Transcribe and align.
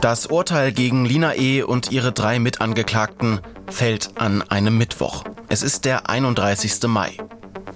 Das 0.00 0.24
Urteil 0.24 0.72
gegen 0.72 1.04
Lina 1.04 1.34
E. 1.36 1.62
und 1.62 1.92
ihre 1.92 2.10
drei 2.10 2.38
Mitangeklagten 2.38 3.40
fällt 3.68 4.18
an 4.18 4.40
einem 4.40 4.78
Mittwoch. 4.78 5.24
Es 5.50 5.62
ist 5.62 5.84
der 5.84 6.08
31. 6.08 6.84
Mai. 6.86 7.18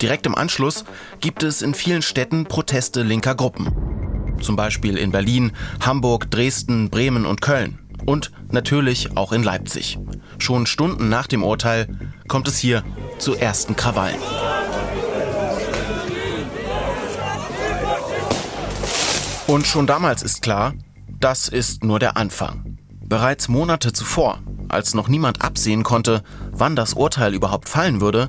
Direkt 0.00 0.24
im 0.24 0.34
Anschluss 0.34 0.86
gibt 1.20 1.42
es 1.42 1.60
in 1.60 1.74
vielen 1.74 2.00
Städten 2.00 2.46
Proteste 2.46 3.02
linker 3.02 3.34
Gruppen. 3.34 4.38
Zum 4.40 4.56
Beispiel 4.56 4.96
in 4.96 5.12
Berlin, 5.12 5.52
Hamburg, 5.84 6.30
Dresden, 6.30 6.88
Bremen 6.88 7.26
und 7.26 7.42
Köln. 7.42 7.78
Und 8.06 8.32
natürlich 8.50 9.18
auch 9.18 9.32
in 9.32 9.42
Leipzig. 9.42 9.98
Schon 10.38 10.64
Stunden 10.64 11.10
nach 11.10 11.26
dem 11.26 11.42
Urteil 11.42 11.88
kommt 12.26 12.48
es 12.48 12.56
hier 12.56 12.84
zu 13.18 13.34
ersten 13.34 13.76
Krawallen. 13.76 14.20
Und 19.46 19.66
schon 19.66 19.86
damals 19.86 20.22
ist 20.22 20.40
klar, 20.40 20.72
das 21.24 21.48
ist 21.48 21.84
nur 21.84 21.98
der 21.98 22.18
Anfang. 22.18 22.76
Bereits 22.90 23.48
Monate 23.48 23.94
zuvor, 23.94 24.40
als 24.68 24.92
noch 24.92 25.08
niemand 25.08 25.40
absehen 25.40 25.82
konnte, 25.82 26.22
wann 26.52 26.76
das 26.76 26.92
Urteil 26.92 27.32
überhaupt 27.32 27.70
fallen 27.70 28.02
würde, 28.02 28.28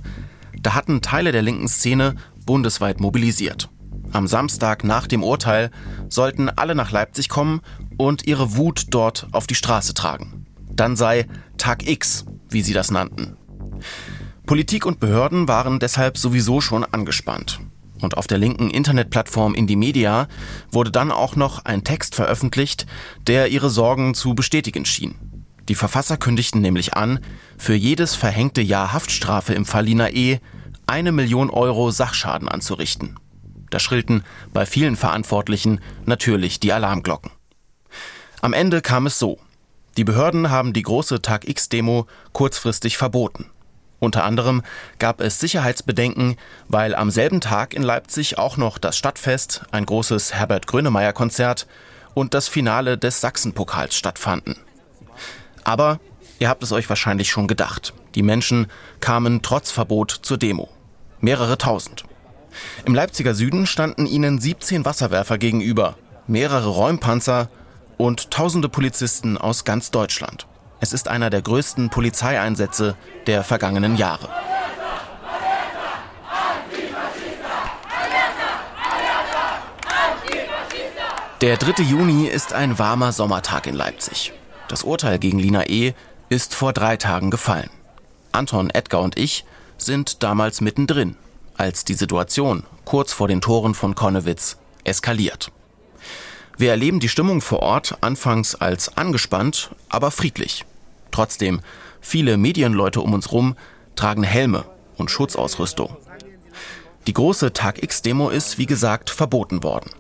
da 0.62 0.76
hatten 0.76 1.02
Teile 1.02 1.34
der 1.34 1.42
linken 1.42 1.68
Szene 1.68 2.16
bundesweit 2.46 3.02
mobilisiert. 3.02 3.68
Am 4.14 4.28
Samstag 4.28 4.86
nach 4.86 5.08
dem 5.08 5.26
Urteil 5.26 5.72
sollten 6.08 6.48
alle 6.48 6.74
nach 6.74 6.92
Leipzig 6.92 7.28
kommen 7.28 7.60
und 7.98 8.28
ihre 8.28 8.56
Wut 8.56 8.86
dort 8.92 9.28
auf 9.34 9.46
die 9.46 9.56
Straße 9.56 9.94
tragen. 9.94 10.46
Dann 10.72 10.96
sei 10.96 11.28
Tag 11.58 11.86
X, 11.86 12.24
wie 12.48 12.62
sie 12.62 12.74
das 12.74 12.92
nannten. 12.92 13.36
Politik 14.46 14.86
und 14.86 15.02
Behörden 15.02 15.50
waren 15.50 15.80
deshalb 15.80 16.18
sowieso 16.18 16.62
schon 16.62 16.86
angespannt. 16.86 17.60
Und 18.02 18.18
auf 18.18 18.28
der 18.28 18.38
linken 18.38 18.70
Internetplattform 18.70 19.56
Indie 19.56 19.76
Media 19.76 20.28
wurde 20.72 20.92
dann 20.92 21.12
auch 21.12 21.36
noch 21.36 21.64
ein 21.66 21.84
Text 21.84 22.16
veröffentlicht, 22.16 22.86
der 23.28 23.48
ihre 23.48 23.70
Sorgen 23.70 24.14
zu 24.14 24.36
bestätigen 24.36 24.86
schien. 24.86 25.16
Die 25.70 25.76
Verfasser 25.76 26.18
kündigten 26.18 26.62
nämlich 26.62 26.94
an, 26.94 27.20
für 27.58 27.74
jedes 27.74 28.14
verhängte 28.16 28.62
Jahr 28.62 28.94
Haftstrafe 28.94 29.54
im 29.54 29.66
Fall 29.66 29.86
Lina 29.86 30.10
E. 30.10 30.40
eine 30.86 31.12
Million 31.12 31.50
Euro 31.50 31.90
Sachschaden 31.90 32.48
anzurichten. 32.48 33.18
Da 33.72 33.80
schrillten 33.80 34.24
bei 34.54 34.66
vielen 34.66 34.96
Verantwortlichen 34.96 35.80
natürlich 36.06 36.60
die 36.60 36.72
Alarmglocken. 36.72 37.32
Am 38.42 38.54
Ende 38.54 38.82
kam 38.82 39.08
es 39.08 39.18
so. 39.18 39.40
Die 39.98 40.04
Behörden 40.04 40.52
haben 40.52 40.74
die 40.74 40.84
große 40.84 41.22
Tag 41.22 41.48
X-Demo 41.48 42.06
kurzfristig 42.32 42.98
verboten. 42.98 43.50
Unter 44.00 44.24
anderem 44.24 44.64
gab 45.00 45.22
es 45.22 45.40
Sicherheitsbedenken, 45.40 46.36
weil 46.68 46.96
am 46.96 47.10
selben 47.10 47.42
Tag 47.42 47.74
in 47.74 47.84
Leipzig 47.84 48.38
auch 48.38 48.58
noch 48.58 48.78
das 48.78 48.98
Stadtfest, 48.98 49.64
ein 49.72 49.86
großes 49.86 50.34
Herbert 50.34 50.68
Grönemeyer 50.68 51.14
Konzert 51.14 51.68
und 52.14 52.34
das 52.34 52.48
Finale 52.48 52.98
des 52.98 53.22
Sachsenpokals 53.22 53.96
stattfanden. 53.96 54.58
Aber 55.64 56.00
ihr 56.40 56.50
habt 56.50 56.64
es 56.64 56.72
euch 56.72 56.90
wahrscheinlich 56.90 57.30
schon 57.30 57.48
gedacht. 57.48 57.94
Die 58.16 58.24
Menschen 58.24 58.68
kamen 59.00 59.42
trotz 59.42 59.72
Verbot 59.72 60.12
zur 60.12 60.38
Demo. 60.38 60.70
Mehrere 61.20 61.58
tausend. 61.58 62.04
Im 62.86 62.96
Leipziger 62.96 63.34
Süden 63.34 63.66
standen 63.66 64.06
ihnen 64.06 64.40
17 64.40 64.86
Wasserwerfer 64.86 65.38
gegenüber, 65.38 65.98
mehrere 66.28 66.68
Räumpanzer 66.68 67.50
und 67.98 68.32
tausende 68.32 68.70
Polizisten 68.70 69.38
aus 69.38 69.66
ganz 69.66 69.92
Deutschland. 69.92 70.48
Es 70.80 70.94
ist 70.94 71.08
einer 71.08 71.30
der 71.30 71.42
größten 71.42 71.90
Polizeieinsätze 71.90 72.96
der 73.28 73.44
vergangenen 73.44 73.96
Jahre. 73.96 74.30
Der 81.42 81.58
3. 81.58 81.84
Juni 81.84 82.28
ist 82.28 82.54
ein 82.54 82.80
warmer 82.80 83.12
Sommertag 83.12 83.68
in 83.68 83.76
Leipzig. 83.76 84.34
Das 84.68 84.84
Urteil 84.84 85.20
gegen 85.20 85.38
Lina 85.38 85.68
E. 85.68 85.94
ist 86.30 86.56
vor 86.56 86.74
drei 86.74 86.98
Tagen 86.98 87.30
gefallen. 87.30 87.70
Anton, 88.32 88.70
Edgar 88.70 89.02
und 89.02 89.18
ich 89.18 89.46
sind 89.78 90.24
damals 90.24 90.62
mittendrin, 90.62 91.18
als 91.58 91.86
die 91.86 91.94
Situation 91.94 92.64
kurz 92.84 93.14
vor 93.14 93.28
den 93.28 93.42
Toren 93.42 93.74
von 93.74 93.96
Konnewitz 93.96 94.58
eskaliert. 94.84 95.52
Wir 96.58 96.72
erleben 96.72 97.00
die 97.00 97.10
Stimmung 97.10 97.42
vor 97.42 97.60
Ort 97.60 97.98
anfangs 98.02 98.56
als 98.56 98.98
angespannt, 98.98 99.72
aber 99.90 100.10
friedlich. 100.10 100.64
Trotzdem, 101.12 101.60
viele 102.00 102.38
Medienleute 102.38 103.02
um 103.02 103.14
uns 103.14 103.32
rum 103.32 103.56
tragen 103.96 104.24
Helme 104.24 104.66
und 104.98 105.12
Schutzausrüstung. 105.12 105.98
Die 107.08 107.14
große 107.14 107.54
Tag 107.54 107.84
X-Demo 107.84 108.30
ist, 108.30 108.58
wie 108.58 108.66
gesagt, 108.66 109.10
verboten 109.10 109.64
worden. 109.64 109.92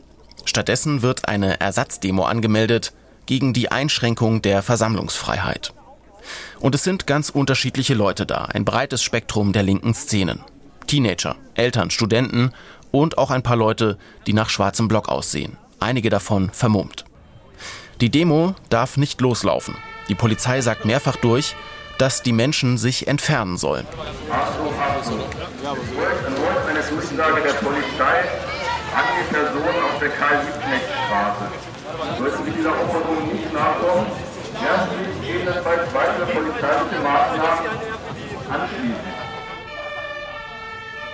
Stattdessen 0.46 1.02
wird 1.02 1.28
eine 1.28 1.60
Ersatzdemo 1.60 2.24
angemeldet 2.24 2.94
gegen 3.26 3.54
die 3.54 3.72
Einschränkung 3.72 4.42
der 4.42 4.64
Versammlungsfreiheit. 4.64 5.74
Und 6.60 6.74
es 6.74 6.84
sind 6.84 7.06
ganz 7.06 7.30
unterschiedliche 7.30 7.94
Leute 7.94 8.26
da, 8.26 8.46
ein 8.46 8.66
breites 8.66 9.04
Spektrum 9.04 9.54
der 9.54 9.64
linken 9.64 9.94
Szenen. 9.94 10.42
Teenager, 10.88 11.36
Eltern, 11.54 11.92
Studenten 11.92 12.52
und 12.92 13.18
auch 13.18 13.32
ein 13.32 13.44
paar 13.44 13.58
Leute, 13.58 13.98
die 14.26 14.34
nach 14.34 14.50
schwarzem 14.50 14.88
Block 14.88 15.10
aussehen 15.10 15.58
einige 15.86 16.10
davon 16.10 16.50
vermummt. 16.50 17.06
Die 18.02 18.10
Demo 18.10 18.56
darf 18.70 18.98
nicht 18.98 19.22
loslaufen. 19.22 19.76
Die 20.10 20.16
Polizei 20.16 20.60
sagt 20.62 20.84
mehrfach 20.86 21.16
durch, 21.16 21.56
dass 21.98 22.24
die 22.24 22.34
Menschen 22.34 22.78
sich 22.78 23.08
entfernen 23.08 23.58
sollen. 23.58 23.88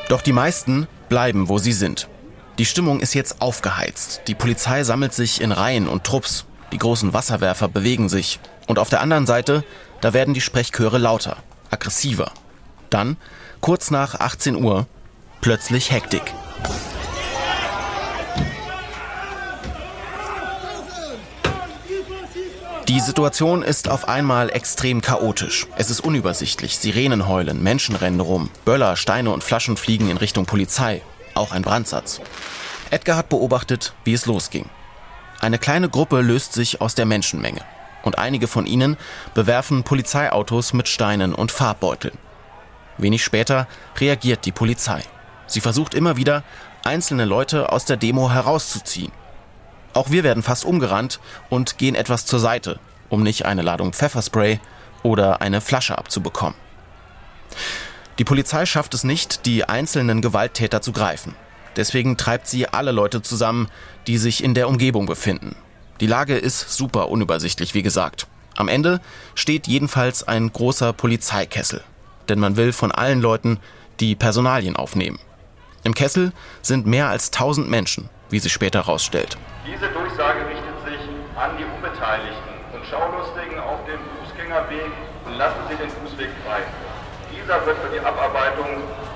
Doch 0.09 0.21
die 0.21 0.33
meisten 0.33 0.87
bleiben, 1.09 1.47
wo 1.47 1.57
sie 1.57 1.73
sind. 1.73 2.07
Die 2.61 2.65
Stimmung 2.65 2.99
ist 2.99 3.15
jetzt 3.15 3.41
aufgeheizt. 3.41 4.21
Die 4.27 4.35
Polizei 4.35 4.83
sammelt 4.83 5.15
sich 5.15 5.41
in 5.41 5.51
Reihen 5.51 5.87
und 5.87 6.03
Trupps. 6.03 6.45
Die 6.71 6.77
großen 6.77 7.11
Wasserwerfer 7.11 7.67
bewegen 7.67 8.07
sich. 8.07 8.39
Und 8.67 8.77
auf 8.77 8.87
der 8.87 9.01
anderen 9.01 9.25
Seite, 9.25 9.63
da 9.99 10.13
werden 10.13 10.35
die 10.35 10.41
Sprechchöre 10.41 10.99
lauter, 10.99 11.37
aggressiver. 11.71 12.31
Dann, 12.91 13.17
kurz 13.61 13.89
nach 13.89 14.19
18 14.19 14.63
Uhr, 14.63 14.85
plötzlich 15.41 15.89
Hektik. 15.89 16.21
Die 22.87 22.99
Situation 22.99 23.63
ist 23.63 23.89
auf 23.89 24.07
einmal 24.07 24.51
extrem 24.51 25.01
chaotisch. 25.01 25.65
Es 25.77 25.89
ist 25.89 26.01
unübersichtlich. 26.01 26.77
Sirenen 26.77 27.27
heulen, 27.27 27.63
Menschen 27.63 27.95
rennen 27.95 28.19
rum, 28.19 28.51
Böller, 28.65 28.97
Steine 28.97 29.31
und 29.31 29.43
Flaschen 29.43 29.77
fliegen 29.77 30.11
in 30.11 30.17
Richtung 30.17 30.45
Polizei 30.45 31.01
auch 31.35 31.51
ein 31.51 31.61
Brandsatz. 31.61 32.21
Edgar 32.89 33.17
hat 33.17 33.29
beobachtet, 33.29 33.93
wie 34.03 34.13
es 34.13 34.25
losging. 34.25 34.69
Eine 35.39 35.57
kleine 35.57 35.89
Gruppe 35.89 36.21
löst 36.21 36.53
sich 36.53 36.81
aus 36.81 36.95
der 36.95 37.05
Menschenmenge 37.05 37.61
und 38.03 38.17
einige 38.17 38.47
von 38.47 38.65
ihnen 38.65 38.97
bewerfen 39.33 39.83
Polizeiautos 39.83 40.73
mit 40.73 40.87
Steinen 40.87 41.33
und 41.33 41.51
Farbbeuteln. 41.51 42.17
Wenig 42.97 43.23
später 43.23 43.67
reagiert 43.97 44.45
die 44.45 44.51
Polizei. 44.51 45.01
Sie 45.47 45.61
versucht 45.61 45.93
immer 45.93 46.17
wieder, 46.17 46.43
einzelne 46.83 47.25
Leute 47.25 47.71
aus 47.71 47.85
der 47.85 47.97
Demo 47.97 48.31
herauszuziehen. 48.31 49.11
Auch 49.93 50.09
wir 50.09 50.23
werden 50.23 50.43
fast 50.43 50.65
umgerannt 50.65 51.19
und 51.49 51.77
gehen 51.77 51.95
etwas 51.95 52.25
zur 52.25 52.39
Seite, 52.39 52.79
um 53.09 53.23
nicht 53.23 53.45
eine 53.45 53.61
Ladung 53.61 53.93
Pfefferspray 53.93 54.59
oder 55.03 55.41
eine 55.41 55.61
Flasche 55.61 55.97
abzubekommen. 55.97 56.55
Die 58.19 58.23
Polizei 58.23 58.65
schafft 58.65 58.93
es 58.93 59.03
nicht, 59.03 59.45
die 59.45 59.63
einzelnen 59.65 60.21
Gewalttäter 60.21 60.81
zu 60.81 60.91
greifen. 60.91 61.35
Deswegen 61.75 62.17
treibt 62.17 62.47
sie 62.47 62.67
alle 62.67 62.91
Leute 62.91 63.21
zusammen, 63.21 63.69
die 64.07 64.17
sich 64.17 64.43
in 64.43 64.53
der 64.53 64.67
Umgebung 64.67 65.05
befinden. 65.05 65.55
Die 66.01 66.07
Lage 66.07 66.35
ist 66.35 66.71
super 66.71 67.09
unübersichtlich, 67.09 67.73
wie 67.73 67.83
gesagt. 67.83 68.27
Am 68.57 68.67
Ende 68.67 68.99
steht 69.33 69.67
jedenfalls 69.67 70.27
ein 70.27 70.51
großer 70.51 70.93
Polizeikessel. 70.93 71.81
Denn 72.27 72.39
man 72.39 72.57
will 72.57 72.73
von 72.73 72.91
allen 72.91 73.21
Leuten 73.21 73.59
die 73.99 74.15
Personalien 74.15 74.75
aufnehmen. 74.75 75.19
Im 75.83 75.93
Kessel 75.93 76.33
sind 76.61 76.85
mehr 76.85 77.07
als 77.07 77.31
1000 77.31 77.69
Menschen, 77.69 78.09
wie 78.29 78.39
sich 78.39 78.51
später 78.51 78.85
herausstellt. 78.85 79.37
Diese 79.65 79.87
Durchsage 79.89 80.39
richtet 80.47 80.77
sich 80.85 81.01
an 81.37 81.57
die 81.57 81.63
Unbeteiligten 81.63 82.53
und 82.73 82.85
Schaulustigen 82.85 83.59
auf 83.59 83.79
dem 83.85 83.99
Fußgängerweg 84.19 84.91
und 85.25 85.37
lassen 85.37 85.59
Sie 85.69 85.75
den. 85.75 86.00
Dieser 87.51 87.65
wird 87.65 87.79
für 87.79 87.89
die 87.93 87.99
Abarbeitung 87.99 88.65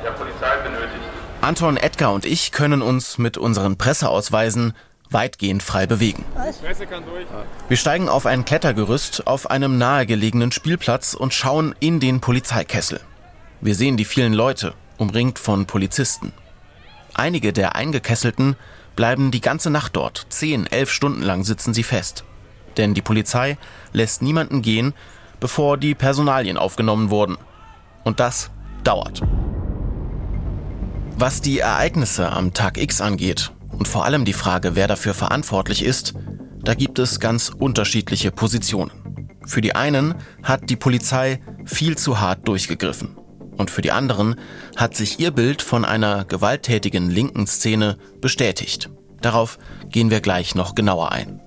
der 0.03 0.11
Polizei 0.11 0.57
benötigt. 0.61 0.99
Anton, 1.39 1.77
Edgar 1.77 2.11
und 2.11 2.25
ich 2.25 2.51
können 2.51 2.81
uns 2.81 3.17
mit 3.17 3.37
unseren 3.37 3.77
Presseausweisen 3.77 4.73
weitgehend 5.09 5.63
frei 5.63 5.87
bewegen. 5.87 6.25
Wir 7.69 7.77
steigen 7.77 8.09
auf 8.09 8.25
ein 8.25 8.43
Klettergerüst 8.43 9.25
auf 9.25 9.49
einem 9.49 9.77
nahegelegenen 9.77 10.51
Spielplatz 10.51 11.13
und 11.13 11.33
schauen 11.33 11.75
in 11.79 12.01
den 12.01 12.19
Polizeikessel. 12.19 12.99
Wir 13.61 13.73
sehen 13.73 13.95
die 13.95 14.03
vielen 14.03 14.33
Leute, 14.33 14.73
umringt 14.97 15.39
von 15.39 15.65
Polizisten. 15.65 16.33
Einige 17.13 17.53
der 17.53 17.75
Eingekesselten 17.75 18.57
bleiben 18.97 19.31
die 19.31 19.41
ganze 19.41 19.69
Nacht 19.69 19.95
dort. 19.95 20.25
Zehn, 20.27 20.67
elf 20.67 20.91
Stunden 20.91 21.21
lang 21.21 21.45
sitzen 21.45 21.73
sie 21.73 21.83
fest. 21.83 22.25
Denn 22.75 22.95
die 22.95 23.01
Polizei 23.01 23.57
lässt 23.93 24.21
niemanden 24.21 24.61
gehen, 24.61 24.93
bevor 25.39 25.77
die 25.77 25.95
Personalien 25.95 26.57
aufgenommen 26.57 27.09
wurden. 27.11 27.37
Und 28.05 28.21
das 28.21 28.49
dauert. 28.85 29.21
Was 31.17 31.41
die 31.41 31.59
Ereignisse 31.59 32.31
am 32.31 32.53
Tag 32.53 32.77
X 32.77 33.01
angeht 33.01 33.51
und 33.71 33.87
vor 33.87 34.05
allem 34.05 34.23
die 34.23 34.33
Frage, 34.33 34.75
wer 34.75 34.87
dafür 34.87 35.13
verantwortlich 35.13 35.83
ist, 35.83 36.13
da 36.63 36.73
gibt 36.73 36.99
es 36.99 37.19
ganz 37.19 37.49
unterschiedliche 37.49 38.31
Positionen. 38.31 38.91
Für 39.45 39.61
die 39.61 39.75
einen 39.75 40.15
hat 40.43 40.69
die 40.69 40.75
Polizei 40.75 41.39
viel 41.65 41.97
zu 41.97 42.19
hart 42.19 42.47
durchgegriffen. 42.47 43.17
Und 43.57 43.71
für 43.71 43.81
die 43.81 43.91
anderen 43.91 44.35
hat 44.75 44.95
sich 44.95 45.19
ihr 45.19 45.31
Bild 45.31 45.61
von 45.61 45.85
einer 45.85 46.25
gewalttätigen 46.25 47.09
linken 47.09 47.47
Szene 47.47 47.97
bestätigt. 48.19 48.89
Darauf 49.21 49.57
gehen 49.89 50.11
wir 50.11 50.21
gleich 50.21 50.55
noch 50.55 50.75
genauer 50.75 51.11
ein. 51.11 51.41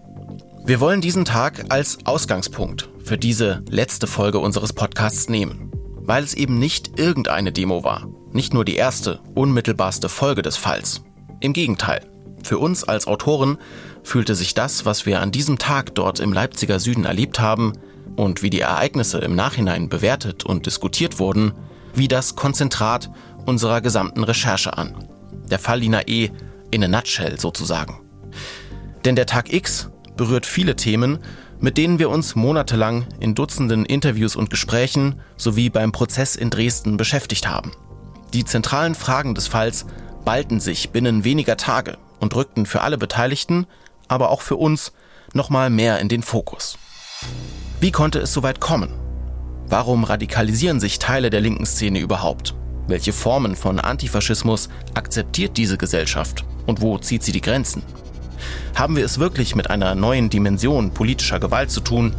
Wir 0.65 0.81
wollen 0.81 1.01
diesen 1.01 1.25
Tag 1.25 1.67
als 1.71 1.99
Ausgangspunkt 2.05 2.89
für 3.05 3.19
diese 3.19 3.63
letzte 3.69 4.07
Folge 4.07 4.39
unseres 4.39 4.73
Podcasts 4.73 5.29
nehmen, 5.29 5.73
weil 6.09 6.25
es 6.25 6.33
eben 6.33 6.59
nicht 6.59 6.99
irgendeine 6.99 7.53
Demo 7.53 7.85
war, 7.85 8.09
nicht 8.33 8.55
nur 8.55 8.65
die 8.65 8.77
erste, 8.77 9.21
unmittelbarste 9.35 10.09
Folge 10.09 10.41
des 10.41 10.57
Falls. 10.57 11.03
Im 11.41 11.53
Gegenteil, 11.53 12.01
für 12.43 12.57
uns 12.59 12.83
als 12.83 13.07
Autoren 13.07 13.59
fühlte 14.05 14.35
sich 14.35 14.55
das, 14.55 14.87
was 14.87 15.05
wir 15.05 15.21
an 15.21 15.33
diesem 15.33 15.59
Tag 15.59 15.95
dort 15.95 16.19
im 16.19 16.33
Leipziger 16.33 16.81
Süden 16.81 17.05
erlebt 17.05 17.41
haben 17.41 17.75
und 18.17 18.43
wie 18.43 18.49
die 18.49 18.61
Ereignisse 18.61 19.19
im 19.19 19.35
Nachhinein 19.35 19.91
bewertet 19.91 20.45
und 20.45 20.65
diskutiert 20.65 21.19
wurden, 21.19 21.53
wie 21.95 22.09
das 22.09 22.37
Konzentrat 22.37 23.11
unserer 23.45 23.83
gesamten 23.83 24.25
Recherche 24.25 24.79
an. 24.79 24.95
Der 25.51 25.59
Fall 25.59 25.81
Lina 25.81 26.09
E. 26.09 26.31
in 26.71 26.83
a 26.85 26.89
nutshell 26.89 27.39
sozusagen. 27.39 28.01
Denn 29.05 29.15
der 29.15 29.27
Tag 29.27 29.53
X 29.53 29.91
berührt 30.17 30.47
viele 30.47 30.75
Themen, 30.75 31.19
mit 31.61 31.77
denen 31.79 31.99
wir 31.99 32.11
uns 32.11 32.35
monatelang 32.35 33.07
in 33.21 33.35
Dutzenden 33.35 33.85
Interviews 33.85 34.37
und 34.37 34.51
Gesprächen 34.51 35.21
sowie 35.37 35.71
beim 35.71 35.93
Prozess 35.93 36.37
in 36.37 36.51
Dresden 36.51 36.97
beschäftigt 36.97 37.49
haben. 37.49 37.73
Die 38.33 38.45
zentralen 38.45 38.95
Fragen 38.95 39.35
des 39.35 39.49
Falls 39.49 39.87
ballten 40.25 40.61
sich 40.61 40.91
binnen 40.91 41.25
weniger 41.25 41.57
Tage 41.57 41.97
und 42.21 42.35
rückten 42.37 42.67
für 42.67 42.83
alle 42.83 42.99
Beteiligten, 42.99 43.67
aber 44.09 44.31
auch 44.31 44.43
für 44.43 44.57
uns, 44.57 44.93
nochmal 45.33 45.71
mehr 45.71 45.99
in 45.99 46.09
den 46.09 46.23
Fokus. 46.23 46.79
Wie 47.81 47.91
konnte 47.91 48.19
es 48.19 48.33
so 48.33 48.43
weit 48.43 48.61
kommen? 48.61 48.93
Warum 49.69 50.05
radikalisieren 50.05 50.81
sich 50.81 50.99
Teile 50.99 51.31
der 51.31 51.41
linken 51.41 51.67
Szene 51.67 51.99
überhaupt? 51.99 52.55
Welche 52.87 53.13
Formen 53.13 53.55
von 53.55 53.81
Antifaschismus 53.81 54.71
akzeptiert 54.95 55.57
diese 55.57 55.77
Gesellschaft 55.77 56.45
und 56.67 56.81
wo 56.81 56.99
zieht 56.99 57.23
sie 57.23 57.33
die 57.33 57.43
Grenzen? 57.43 57.83
Haben 58.75 58.97
wir 58.97 59.05
es 59.05 59.19
wirklich 59.19 59.55
mit 59.55 59.71
einer 59.71 59.95
neuen 59.95 60.31
Dimension 60.31 60.91
politischer 60.93 61.41
Gewalt 61.41 61.71
zu 61.71 61.81
tun? 61.81 62.15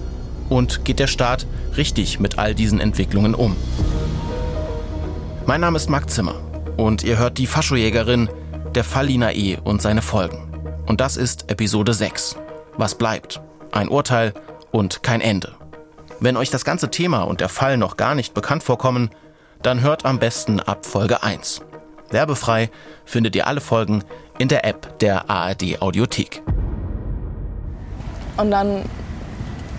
Und 0.50 0.83
geht 0.83 1.00
der 1.00 1.07
Staat 1.07 1.45
richtig 1.77 2.19
mit 2.19 2.39
all 2.39 2.56
diesen 2.56 2.80
Entwicklungen 2.80 3.36
um? 3.36 3.56
Mein 5.45 5.62
Name 5.62 5.77
ist 5.77 5.89
Marc 5.89 6.10
Zimmer 6.10 6.36
und 6.77 7.04
ihr 7.04 7.18
hört 7.18 7.38
die 7.38 7.48
Faschojägerin, 7.48 8.30
der 8.75 8.83
Fall 8.83 9.10
E. 9.10 9.57
und 9.63 9.81
seine 9.81 10.01
Folgen. 10.01 10.50
Und 10.86 11.01
das 11.01 11.18
ist 11.18 11.50
Episode 11.51 11.94
6. 11.94 12.38
Was 12.77 12.95
bleibt? 12.95 13.42
Ein 13.72 13.89
Urteil 13.89 14.33
und 14.72 15.04
kein 15.04 15.22
Ende. 15.22 15.54
Wenn 16.19 16.38
euch 16.38 16.50
das 16.50 16.65
ganze 16.65 16.89
Thema 16.89 17.24
und 17.24 17.42
der 17.42 17.50
Fall 17.50 17.77
noch 17.77 17.98
gar 17.98 18.15
nicht 18.15 18.33
bekannt 18.33 18.63
vorkommen, 18.63 19.10
dann 19.62 19.81
hört 19.81 20.06
am 20.06 20.19
besten 20.19 20.60
ab 20.60 20.86
Folge 20.86 21.24
1. 21.24 21.62
Werbefrei 22.13 22.69
findet 23.06 23.35
ihr 23.35 23.47
alle 23.47 23.61
Folgen 23.61 24.03
in 24.38 24.47
der 24.47 24.65
App 24.65 25.00
der 25.00 25.29
ARD 25.29 25.81
Audiothek. 25.81 26.41
Und 28.38 28.51
dann 28.51 28.83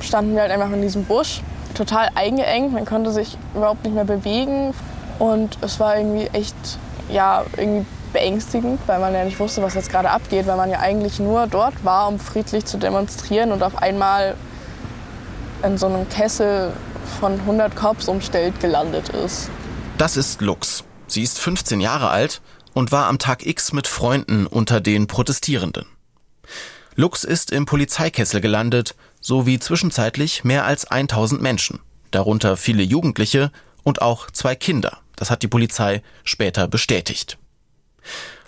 standen 0.01 0.35
wir 0.35 0.43
halt 0.43 0.53
einfach 0.53 0.71
in 0.73 0.83
diesem 0.83 1.05
Busch, 1.05 1.41
total 1.75 2.11
eingeengt, 2.15 2.73
man 2.73 2.85
konnte 2.85 3.11
sich 3.11 3.39
überhaupt 3.55 3.85
nicht 3.85 3.95
mehr 3.95 4.05
bewegen 4.05 4.75
und 5.19 5.59
es 5.61 5.81
war 5.81 5.97
irgendwie 5.97 6.27
echt, 6.33 6.55
ja, 7.11 7.45
irgendwie 7.57 7.87
beängstigend, 8.13 8.81
weil 8.87 8.99
man 8.99 9.15
ja 9.15 9.25
nicht 9.25 9.39
wusste, 9.39 9.63
was 9.63 9.75
jetzt 9.75 9.91
gerade 9.91 10.11
abgeht, 10.11 10.47
weil 10.47 10.57
man 10.57 10.71
ja 10.71 10.81
eigentlich 10.81 11.21
nur 11.21 11.47
dort 11.47 11.85
war, 11.85 12.09
um 12.09 12.19
friedlich 12.19 12.65
zu 12.65 12.77
demonstrieren 12.77 13.53
und 13.53 13.63
auf 13.63 13.81
einmal 13.81 14.35
in 15.63 15.79
so 15.79 15.87
einem 15.87 16.09
Kessel 16.09 16.73
von 17.21 17.35
100 17.41 17.77
Cops 17.77 18.09
umstellt 18.09 18.59
gelandet 18.61 19.11
ist. 19.11 19.51
Das 19.99 20.17
ist 20.17 20.41
Lux. 20.41 20.85
Sie 21.11 21.23
ist 21.23 21.41
15 21.41 21.81
Jahre 21.81 22.11
alt 22.11 22.41
und 22.73 22.93
war 22.93 23.07
am 23.07 23.19
Tag 23.19 23.45
X 23.45 23.73
mit 23.73 23.89
Freunden 23.89 24.47
unter 24.47 24.81
den 24.81 25.09
Protestierenden. 25.09 25.87
Lux 26.95 27.25
ist 27.25 27.51
im 27.51 27.67
Polizeikessel 27.67 28.41
gelandet, 28.41 28.95
sowie 29.21 29.59
zwischenzeitlich 29.59 30.45
mehr 30.45 30.65
als 30.65 30.85
1000 30.85 31.43
Menschen, 31.43 31.81
darunter 32.13 32.57
viele 32.57 32.85
Jugendliche 32.85 33.51
und 33.83 34.03
auch 34.03 34.31
zwei 34.31 34.55
Kinder. 34.55 34.99
Das 35.17 35.31
hat 35.31 35.43
die 35.43 35.49
Polizei 35.49 36.03
später 36.23 36.69
bestätigt. 36.69 37.39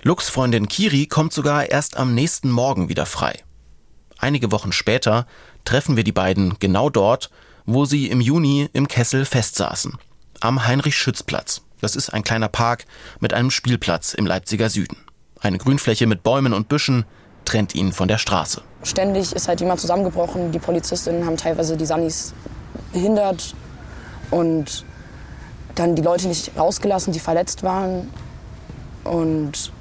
Lux 0.03 0.29
Freundin 0.29 0.69
Kiri 0.69 1.06
kommt 1.06 1.32
sogar 1.32 1.69
erst 1.69 1.97
am 1.97 2.14
nächsten 2.14 2.50
Morgen 2.50 2.88
wieder 2.88 3.06
frei. 3.06 3.43
Einige 4.19 4.53
Wochen 4.53 4.70
später 4.70 5.26
treffen 5.64 5.97
wir 5.97 6.05
die 6.05 6.12
beiden 6.12 6.61
genau 6.61 6.91
dort, 6.91 7.31
wo 7.67 7.87
sie 7.87 8.09
im 8.09 8.20
Juni 8.20 8.69
im 8.73 8.87
Kessel 8.87 9.25
festsaßen. 9.25 9.99
Am 10.41 10.64
Heinrich-Schütz-Platz. 10.64 11.62
Das 11.82 11.96
ist 11.96 12.11
ein 12.11 12.23
kleiner 12.23 12.49
Park 12.49 12.84
mit 13.19 13.34
einem 13.34 13.50
Spielplatz 13.50 14.14
im 14.14 14.25
Leipziger 14.25 14.70
Süden. 14.70 14.96
Eine 15.40 15.58
Grünfläche 15.58 16.06
mit 16.06 16.23
Bäumen 16.23 16.55
und 16.55 16.69
Büschen 16.69 17.05
trennt 17.44 17.75
ihn 17.75 17.93
von 17.93 18.06
der 18.06 18.19
Straße. 18.19 18.62
Ständig 18.84 19.32
ist 19.32 19.49
halt 19.49 19.61
jemand 19.61 19.81
zusammengebrochen. 19.81 20.52
Die 20.52 20.61
Polizistinnen 20.61 21.26
haben 21.26 21.37
teilweise 21.37 21.76
die 21.76 21.84
Sannis 21.84 22.34
behindert 22.93 23.56
und 24.31 24.84
dann 25.75 25.96
die 25.96 26.02
Leute 26.02 26.29
nicht 26.29 26.56
rausgelassen, 26.56 27.12
die 27.12 27.19
verletzt 27.19 27.64
waren. 27.64 28.08
Und 29.02 29.73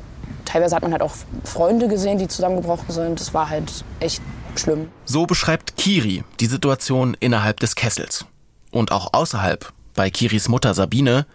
teilweise 0.45 0.75
hat 0.75 0.81
man 0.81 0.94
halt 0.94 1.04
auch 1.04 1.13
Freunde 1.44 1.88
gesehen, 1.88 2.18
die 2.18 2.27
zusammengebrochen 2.27 2.89
sind. 2.89 3.19
Das 3.19 3.31
war 3.36 3.47
halt 3.47 3.86
echt 4.00 4.24
schlimm. 4.56 4.89
So 5.06 5.27
beschreibt 5.27 5.77
Kiri 5.77 6.24
die 6.39 6.47
Situation 6.47 7.15
innerhalb 7.19 7.59
des 7.59 7.75
Kessels. 7.75 8.25
Und 8.71 8.92
auch 8.92 9.13
außerhalb, 9.13 9.71
bei 9.94 10.09
Kiris 10.09 10.47
Mutter 10.47 10.74
Sabine, 10.74 11.27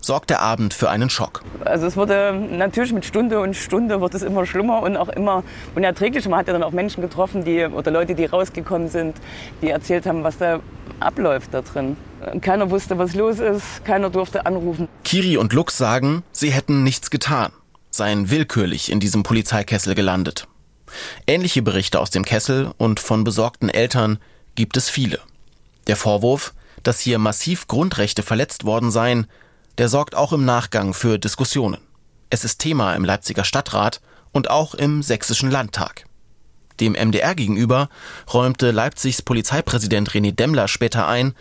sorgt 0.00 0.30
der 0.30 0.40
Abend 0.40 0.74
für 0.74 0.90
einen 0.90 1.10
Schock. 1.10 1.42
Also 1.64 1.86
es 1.86 1.96
wurde 1.96 2.32
natürlich 2.32 2.92
mit 2.92 3.04
Stunde 3.04 3.40
und 3.40 3.54
Stunde 3.54 4.00
wird 4.00 4.14
es 4.14 4.22
immer 4.22 4.46
schlimmer 4.46 4.82
und 4.82 4.96
auch 4.96 5.08
immer 5.08 5.44
unerträglicher. 5.74 6.30
Man 6.30 6.40
hat 6.40 6.46
ja 6.46 6.52
dann 6.52 6.62
auch 6.62 6.72
Menschen 6.72 7.02
getroffen, 7.02 7.44
die 7.44 7.64
oder 7.64 7.90
Leute, 7.90 8.14
die 8.14 8.24
rausgekommen 8.24 8.88
sind, 8.88 9.16
die 9.62 9.68
erzählt 9.68 10.06
haben, 10.06 10.24
was 10.24 10.38
da 10.38 10.60
abläuft 11.00 11.52
da 11.52 11.62
drin. 11.62 11.96
Keiner 12.40 12.70
wusste, 12.70 12.98
was 12.98 13.14
los 13.14 13.38
ist, 13.38 13.84
keiner 13.84 14.10
durfte 14.10 14.46
anrufen. 14.46 14.88
Kiri 15.04 15.36
und 15.36 15.52
Lux 15.52 15.78
sagen, 15.78 16.22
sie 16.32 16.50
hätten 16.50 16.82
nichts 16.82 17.10
getan, 17.10 17.52
seien 17.90 18.30
willkürlich 18.30 18.90
in 18.90 19.00
diesem 19.00 19.22
Polizeikessel 19.22 19.94
gelandet. 19.94 20.46
Ähnliche 21.26 21.62
Berichte 21.62 22.00
aus 22.00 22.10
dem 22.10 22.24
Kessel 22.24 22.72
und 22.76 23.00
von 23.00 23.24
besorgten 23.24 23.68
Eltern 23.68 24.18
gibt 24.54 24.76
es 24.76 24.90
viele. 24.90 25.20
Der 25.86 25.96
Vorwurf, 25.96 26.52
dass 26.82 27.00
hier 27.00 27.18
massiv 27.18 27.68
Grundrechte 27.68 28.22
verletzt 28.22 28.64
worden 28.64 28.90
seien, 28.90 29.26
der 29.80 29.88
sorgt 29.88 30.14
auch 30.14 30.34
im 30.34 30.44
Nachgang 30.44 30.92
für 30.92 31.18
Diskussionen. 31.18 31.80
Es 32.28 32.44
ist 32.44 32.58
Thema 32.58 32.94
im 32.94 33.02
Leipziger 33.02 33.44
Stadtrat 33.44 34.02
und 34.30 34.50
auch 34.50 34.74
im 34.74 35.02
Sächsischen 35.02 35.50
Landtag. 35.50 36.04
Dem 36.80 36.92
MDR 36.92 37.34
gegenüber 37.34 37.88
räumte 38.30 38.72
Leipzigs 38.72 39.22
Polizeipräsident 39.22 40.10
René 40.10 40.32
Demmler 40.32 40.68
später 40.68 41.08
ein, 41.08 41.34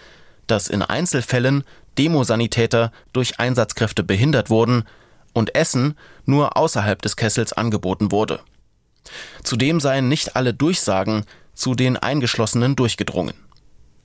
dass 0.47 0.69
in 0.69 0.81
Einzelfällen 0.81 1.65
Demosanitäter 1.97 2.93
durch 3.11 3.41
Einsatzkräfte 3.41 4.03
behindert 4.03 4.49
wurden 4.49 4.85
und 5.33 5.53
Essen 5.53 5.97
nur 6.23 6.55
außerhalb 6.55 7.01
des 7.01 7.17
Kessels 7.17 7.51
angeboten 7.51 8.09
wurde. 8.09 8.39
Zudem 9.43 9.81
seien 9.81 10.07
nicht 10.07 10.37
alle 10.37 10.53
Durchsagen 10.53 11.25
zu 11.55 11.75
den 11.75 11.97
Eingeschlossenen 11.97 12.77
durchgedrungen. 12.77 13.35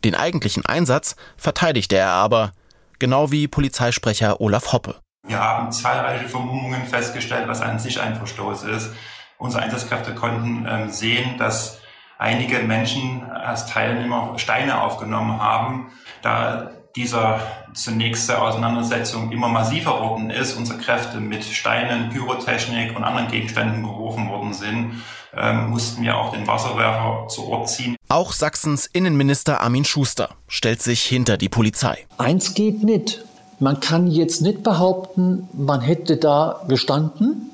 Den 0.03 0.17
eigentlichen 0.17 0.67
Einsatz 0.67 1.15
verteidigte 1.37 1.95
er 1.95 2.11
aber, 2.11 2.53
genau 2.99 3.31
wie 3.31 3.49
Polizeisprecher 3.49 4.41
Olaf 4.41 4.73
Hoppe. 4.73 5.01
Wir 5.27 5.41
haben 5.41 5.73
zahlreiche 5.73 6.29
Vermummungen 6.29 6.85
festgestellt, 6.85 7.49
was 7.49 7.61
an 7.61 7.79
sich 7.79 8.01
ein 8.01 8.17
Verstoß 8.17 8.65
ist. 8.65 8.91
Unsere 9.39 9.63
Einsatzkräfte 9.63 10.15
konnten 10.15 10.67
ähm, 10.69 10.91
sehen, 10.91 11.39
dass 11.39 11.81
einige 12.19 12.59
Menschen 12.61 13.31
als 13.31 13.67
Teilnehmer 13.67 14.39
Steine 14.39 14.83
aufgenommen 14.83 15.41
haben. 15.41 15.93
Da 16.23 16.71
dieser 16.97 17.41
zunächste 17.75 18.41
Auseinandersetzung 18.41 19.33
immer 19.33 19.49
massiver 19.49 20.01
worden 20.01 20.31
ist, 20.31 20.57
unsere 20.57 20.79
Kräfte 20.79 21.19
mit 21.19 21.45
Steinen, 21.45 22.11
Pyrotechnik 22.11 22.97
und 22.97 23.03
anderen 23.03 23.29
Gegenständen 23.29 23.83
gerufen 23.83 24.29
worden 24.29 24.55
sind, 24.55 25.03
ähm, 25.37 25.71
mussten 25.71 26.03
wir 26.03 26.17
auch 26.17 26.33
den 26.33 26.47
Wasserwerfer 26.47 27.27
zu 27.29 27.49
Ort 27.49 27.69
ziehen. 27.69 27.97
Auch 28.09 28.33
Sachsens 28.33 28.87
Innenminister 28.87 29.61
Armin 29.61 29.85
Schuster 29.85 30.31
stellt 30.47 30.83
sich 30.83 31.03
hinter 31.03 31.37
die 31.37 31.49
Polizei. 31.49 32.07
Eins 32.19 32.55
geht 32.55 32.85
nicht. 32.85 33.25
Man 33.59 33.81
kann 33.81 34.07
jetzt 34.07 34.43
nicht 34.43 34.63
behaupten, 34.63 35.49
man 35.53 35.81
hätte 35.81 36.17
da 36.17 36.63
gestanden 36.69 37.51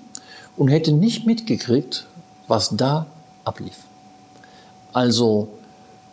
und 0.57 0.69
hätte 0.69 0.93
nicht 0.93 1.27
mitgekriegt, 1.27 2.07
was 2.49 2.77
da 2.77 3.07
ablief. 3.45 3.77
Also 4.93 5.49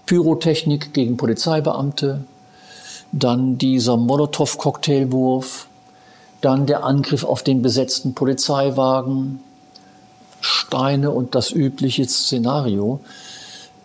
Pyrotechnik 0.05 0.93
gegen 0.93 1.17
Polizeibeamte, 1.17 2.25
dann 3.11 3.57
dieser 3.57 3.97
Molotow-Cocktailwurf, 3.97 5.67
dann 6.41 6.65
der 6.65 6.83
Angriff 6.83 7.23
auf 7.23 7.43
den 7.43 7.61
besetzten 7.61 8.13
Polizeiwagen, 8.13 9.39
Steine 10.41 11.11
und 11.11 11.33
das 11.35 11.51
übliche 11.51 12.07
Szenario. 12.07 12.99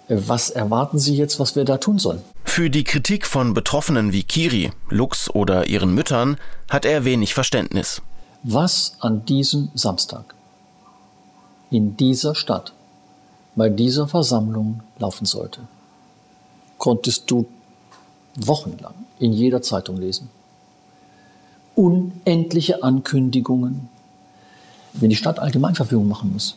Was 0.08 0.50
erwarten 0.50 0.98
Sie 0.98 1.16
jetzt, 1.16 1.40
was 1.40 1.56
wir 1.56 1.64
da 1.64 1.78
tun 1.78 1.98
sollen? 1.98 2.22
Für 2.44 2.68
die 2.68 2.84
Kritik 2.84 3.26
von 3.26 3.54
Betroffenen 3.54 4.12
wie 4.12 4.24
Kiri, 4.24 4.72
Lux 4.90 5.30
oder 5.30 5.68
ihren 5.68 5.94
Müttern 5.94 6.36
hat 6.68 6.84
er 6.84 7.04
wenig 7.04 7.32
Verständnis. 7.32 8.02
Was 8.42 8.96
an 9.00 9.24
diesem 9.24 9.70
Samstag 9.74 10.34
in 11.70 11.96
dieser 11.96 12.34
Stadt 12.34 12.72
bei 13.54 13.68
dieser 13.68 14.08
Versammlung 14.08 14.82
laufen 14.98 15.24
sollte, 15.24 15.60
konntest 16.76 17.30
du 17.30 17.46
wochenlang 18.36 18.94
in 19.18 19.32
jeder 19.32 19.62
Zeitung 19.62 19.96
lesen. 19.96 20.30
Unendliche 21.74 22.82
Ankündigungen, 22.82 23.88
wenn 24.94 25.10
die 25.10 25.16
Stadt 25.16 25.38
Allgemeinverfügung 25.38 26.08
machen 26.08 26.32
muss, 26.32 26.56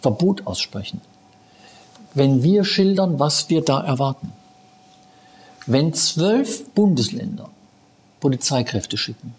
Verbot 0.00 0.46
aussprechen, 0.46 1.00
wenn 2.14 2.42
wir 2.42 2.64
schildern, 2.64 3.18
was 3.18 3.48
wir 3.48 3.62
da 3.62 3.82
erwarten, 3.82 4.32
wenn 5.66 5.94
zwölf 5.94 6.68
Bundesländer 6.70 7.48
Polizeikräfte 8.20 8.96
schicken, 8.96 9.34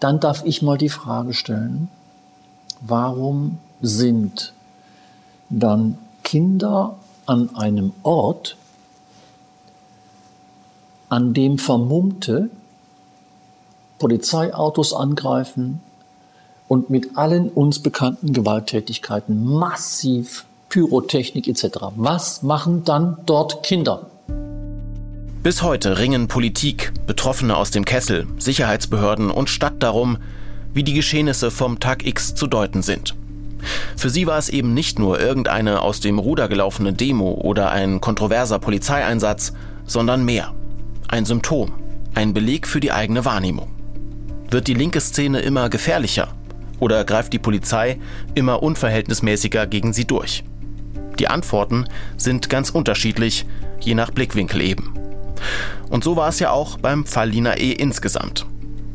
dann 0.00 0.18
darf 0.18 0.44
ich 0.44 0.62
mal 0.62 0.78
die 0.78 0.88
Frage 0.88 1.34
stellen, 1.34 1.88
warum 2.80 3.58
sind 3.82 4.54
dann 5.50 5.98
Kinder 6.22 6.96
an 7.26 7.54
einem 7.54 7.92
Ort, 8.02 8.56
an 11.10 11.34
dem 11.34 11.58
Vermummte 11.58 12.48
Polizeiautos 13.98 14.94
angreifen 14.94 15.80
und 16.68 16.88
mit 16.88 17.18
allen 17.18 17.50
uns 17.50 17.80
bekannten 17.80 18.32
Gewalttätigkeiten 18.32 19.44
massiv 19.44 20.46
Pyrotechnik 20.68 21.48
etc. 21.48 21.78
Was 21.96 22.42
machen 22.44 22.84
dann 22.84 23.18
dort 23.26 23.64
Kinder? 23.64 24.06
Bis 25.42 25.62
heute 25.62 25.98
ringen 25.98 26.28
Politik, 26.28 26.92
Betroffene 27.06 27.56
aus 27.56 27.72
dem 27.72 27.84
Kessel, 27.84 28.26
Sicherheitsbehörden 28.38 29.30
und 29.30 29.50
Stadt 29.50 29.82
darum, 29.82 30.18
wie 30.72 30.84
die 30.84 30.94
Geschehnisse 30.94 31.50
vom 31.50 31.80
Tag 31.80 32.06
X 32.06 32.36
zu 32.36 32.46
deuten 32.46 32.82
sind. 32.82 33.16
Für 33.96 34.10
sie 34.10 34.26
war 34.28 34.38
es 34.38 34.48
eben 34.48 34.74
nicht 34.74 34.98
nur 34.98 35.20
irgendeine 35.20 35.82
aus 35.82 35.98
dem 35.98 36.20
Ruder 36.20 36.48
gelaufene 36.48 36.92
Demo 36.92 37.32
oder 37.32 37.70
ein 37.70 38.00
kontroverser 38.00 38.60
Polizeieinsatz, 38.60 39.52
sondern 39.86 40.24
mehr. 40.24 40.54
Ein 41.12 41.24
Symptom, 41.24 41.72
ein 42.14 42.32
Beleg 42.34 42.68
für 42.68 42.78
die 42.78 42.92
eigene 42.92 43.24
Wahrnehmung. 43.24 43.72
Wird 44.48 44.68
die 44.68 44.74
linke 44.74 45.00
Szene 45.00 45.40
immer 45.40 45.68
gefährlicher 45.68 46.28
oder 46.78 47.04
greift 47.04 47.32
die 47.32 47.40
Polizei 47.40 47.98
immer 48.36 48.62
unverhältnismäßiger 48.62 49.66
gegen 49.66 49.92
sie 49.92 50.04
durch? 50.04 50.44
Die 51.18 51.26
Antworten 51.26 51.86
sind 52.16 52.48
ganz 52.48 52.70
unterschiedlich, 52.70 53.44
je 53.80 53.96
nach 53.96 54.12
Blickwinkel 54.12 54.60
eben. 54.60 54.94
Und 55.88 56.04
so 56.04 56.14
war 56.14 56.28
es 56.28 56.38
ja 56.38 56.52
auch 56.52 56.78
beim 56.78 57.04
Fall 57.04 57.30
Lina 57.30 57.58
E. 57.58 57.72
insgesamt. 57.72 58.46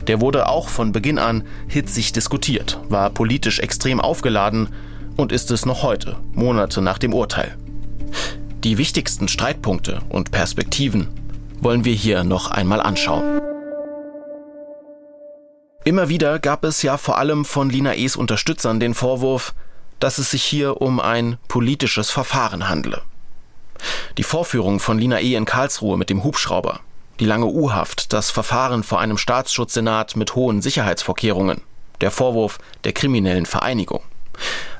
Der 0.08 0.22
wurde 0.22 0.48
auch 0.48 0.70
von 0.70 0.94
Beginn 0.94 1.20
an 1.20 1.44
hitzig 1.68 2.14
diskutiert, 2.14 2.80
war 2.88 3.10
politisch 3.10 3.60
extrem 3.60 4.00
aufgeladen 4.00 4.70
und 5.18 5.34
ist 5.34 5.52
es 5.52 5.66
noch 5.66 5.84
heute, 5.84 6.16
Monate 6.32 6.82
nach 6.82 6.98
dem 6.98 7.14
Urteil. 7.14 7.58
Die 8.64 8.78
wichtigsten 8.78 9.28
Streitpunkte 9.28 10.00
und 10.08 10.32
Perspektiven 10.32 11.10
wollen 11.66 11.84
wir 11.84 11.96
hier 11.96 12.24
noch 12.24 12.52
einmal 12.52 12.80
anschauen. 12.80 13.42
Immer 15.84 16.10
wieder 16.10 16.38
gab 16.38 16.64
es 16.64 16.84
ja 16.84 16.96
vor 16.98 17.18
allem 17.18 17.44
von 17.44 17.72
Lina 17.72 17.96
E.s 17.96 18.16
Unterstützern 18.16 18.80
den 18.80 18.94
Vorwurf, 18.94 19.56
dass 20.00 20.20
es 20.20 20.30
sich 20.30 20.44
hier 20.44 20.80
um 20.80 21.00
ein 21.00 21.40
politisches 21.48 22.12
Verfahren 22.12 22.70
handle. 22.70 23.02
Die 24.20 24.24
Vorführung 24.24 24.80
von 24.80 25.00
Lina 25.00 25.20
E. 25.20 25.34
in 25.34 25.46
Karlsruhe 25.46 25.98
mit 25.98 26.12
dem 26.12 26.24
Hubschrauber, 26.24 26.82
die 27.20 27.26
lange 27.26 27.48
U-Haft, 27.48 28.14
das 28.14 28.30
Verfahren 28.30 28.84
vor 28.84 29.00
einem 29.00 29.18
Staatsschutzsenat 29.18 30.16
mit 30.16 30.36
hohen 30.36 30.62
Sicherheitsvorkehrungen, 30.62 31.62
der 32.00 32.12
Vorwurf 32.12 32.60
der 32.84 32.94
kriminellen 32.94 33.48
Vereinigung. 33.48 34.02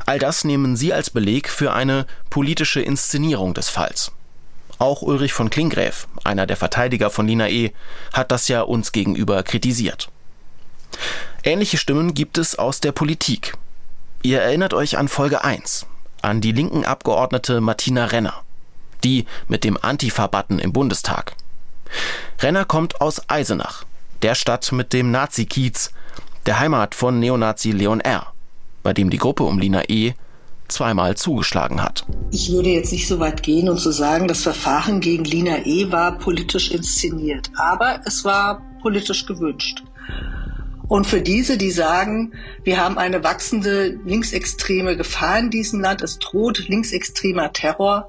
All 0.06 0.20
das 0.20 0.44
nehmen 0.44 0.76
Sie 0.76 0.94
als 0.94 1.10
Beleg 1.10 1.50
für 1.50 1.74
eine 1.74 2.06
politische 2.30 2.82
Inszenierung 2.82 3.56
des 3.56 3.70
Falls. 3.70 4.12
Auch 4.78 5.02
Ulrich 5.02 5.34
von 5.34 5.50
Klingräf, 5.50 6.08
einer 6.24 6.46
der 6.46 6.58
Verteidiger 6.58 7.10
von 7.10 7.28
Lina 7.28 7.50
E., 7.50 7.72
hat 8.14 8.32
das 8.32 8.48
ja 8.48 8.62
uns 8.62 8.92
gegenüber 8.92 9.42
kritisiert. 9.44 10.10
Ähnliche 11.44 11.78
Stimmen 11.78 12.14
gibt 12.14 12.38
es 12.38 12.58
aus 12.58 12.82
der 12.82 12.92
Politik. 12.92 13.56
Ihr 14.22 14.42
erinnert 14.42 14.74
euch 14.74 14.98
an 14.98 15.08
Folge 15.08 15.44
1, 15.44 15.86
an 16.22 16.42
die 16.42 16.52
linken 16.52 16.84
Abgeordnete 16.84 17.62
Martina 17.62 18.06
Renner 18.06 18.46
die 19.06 19.26
mit 19.48 19.64
dem 19.64 19.78
Antifa-Button 19.82 20.60
im 20.60 20.74
Bundestag. 20.74 21.36
Renner 22.42 22.66
kommt 22.66 23.00
aus 23.00 23.30
Eisenach, 23.30 23.86
der 24.24 24.36
Stadt 24.36 24.72
mit 24.72 24.92
dem 24.92 25.12
Nazi-Kiez, 25.12 25.92
der 26.46 26.60
Heimat 26.60 26.96
von 26.96 27.20
Neonazi 27.20 27.72
Leon 27.72 28.02
R., 28.02 28.34
bei 28.84 28.94
dem 28.94 29.10
die 29.10 29.18
Gruppe 29.18 29.44
um 29.44 29.60
Lina 29.60 29.84
E. 29.88 30.14
zweimal 30.68 31.16
zugeschlagen 31.16 31.82
hat. 31.82 32.06
Ich 32.32 32.52
würde 32.52 32.70
jetzt 32.70 32.92
nicht 32.92 33.08
so 33.08 33.20
weit 33.20 33.44
gehen 33.44 33.70
und 33.70 33.78
zu 33.78 33.92
so 33.92 34.00
sagen, 34.00 34.28
das 34.28 34.44
Verfahren 34.44 35.00
gegen 35.00 35.24
Lina 35.24 35.66
E. 35.66 35.92
war 35.92 36.18
politisch 36.18 36.72
inszeniert, 36.72 37.52
aber 37.56 38.02
es 38.06 38.26
war 38.26 38.62
politisch 38.82 39.26
gewünscht. 39.26 39.84
Und 40.88 41.08
für 41.08 41.22
diese, 41.22 41.58
die 41.58 41.72
sagen, 41.72 42.34
wir 42.64 42.80
haben 42.80 42.98
eine 42.98 43.24
wachsende 43.24 44.00
linksextreme 44.06 44.96
Gefahr 44.98 45.40
in 45.40 45.50
diesem 45.50 45.82
Land, 45.82 46.02
es 46.02 46.20
droht 46.20 46.68
linksextremer 46.68 47.54
Terror, 47.54 48.08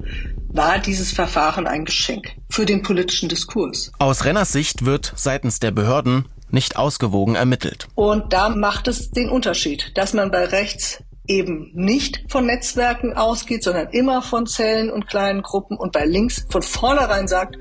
war 0.49 0.79
dieses 0.79 1.13
Verfahren 1.13 1.67
ein 1.67 1.85
Geschenk 1.85 2.33
für 2.51 2.67
den 2.67 2.83
politischen 2.83 3.29
Diskurs. 3.29 3.93
Aus 3.99 4.25
Renners 4.25 4.53
Sicht 4.53 4.85
wird 4.85 5.13
seitens 5.17 5.59
der 5.59 5.71
Behörden 5.71 6.27
nicht 6.51 6.77
ausgewogen 6.77 7.35
ermittelt. 7.35 7.89
Und 7.95 8.33
da 8.33 8.49
macht 8.49 8.89
es 8.89 9.11
den 9.11 9.29
Unterschied, 9.29 9.93
dass 9.95 10.13
man 10.13 10.31
bei 10.31 10.45
rechts 10.45 11.03
eben 11.28 11.71
nicht 11.75 12.25
von 12.28 12.47
Netzwerken 12.47 13.14
ausgeht, 13.14 13.62
sondern 13.62 13.88
immer 13.90 14.23
von 14.23 14.47
Zellen 14.47 14.90
und 14.90 15.06
kleinen 15.06 15.42
Gruppen 15.42 15.76
und 15.76 15.92
bei 15.92 16.04
links 16.04 16.47
von 16.49 16.62
vornherein 16.62 17.28
sagt, 17.28 17.56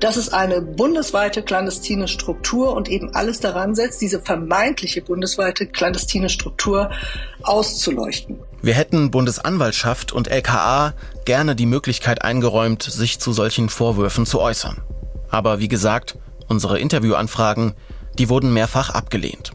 das 0.00 0.18
ist 0.18 0.34
eine 0.34 0.60
bundesweite 0.60 1.42
clandestine 1.42 2.06
Struktur 2.06 2.74
und 2.74 2.88
eben 2.88 3.14
alles 3.14 3.40
daran 3.40 3.74
setzt, 3.74 4.02
diese 4.02 4.20
vermeintliche 4.20 5.00
bundesweite 5.00 5.66
clandestine 5.66 6.28
Struktur 6.28 6.90
auszuleuchten. 7.42 8.38
Wir 8.60 8.74
hätten 8.74 9.10
Bundesanwaltschaft 9.10 10.12
und 10.12 10.28
LKA 10.28 10.92
gerne 11.24 11.56
die 11.56 11.66
Möglichkeit 11.66 12.22
eingeräumt, 12.22 12.82
sich 12.82 13.20
zu 13.20 13.32
solchen 13.32 13.70
Vorwürfen 13.70 14.26
zu 14.26 14.40
äußern. 14.40 14.82
Aber 15.30 15.60
wie 15.60 15.68
gesagt, 15.68 16.18
unsere 16.46 16.78
Interviewanfragen, 16.78 17.74
die 18.18 18.28
wurden 18.28 18.52
mehrfach 18.52 18.90
abgelehnt. 18.90 19.52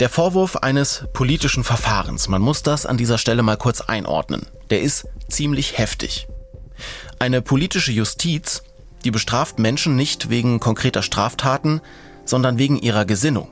Der 0.00 0.08
Vorwurf 0.08 0.56
eines 0.56 1.04
politischen 1.12 1.62
Verfahrens, 1.62 2.28
man 2.28 2.42
muss 2.42 2.62
das 2.62 2.86
an 2.86 2.96
dieser 2.96 3.18
Stelle 3.18 3.42
mal 3.42 3.56
kurz 3.56 3.82
einordnen, 3.82 4.46
der 4.70 4.80
ist 4.80 5.06
ziemlich 5.28 5.78
heftig. 5.78 6.26
Eine 7.18 7.42
politische 7.42 7.92
Justiz 7.92 8.62
die 9.04 9.10
bestraft 9.10 9.58
Menschen 9.58 9.96
nicht 9.96 10.30
wegen 10.30 10.60
konkreter 10.60 11.02
Straftaten, 11.02 11.80
sondern 12.24 12.58
wegen 12.58 12.78
ihrer 12.78 13.04
Gesinnung. 13.04 13.48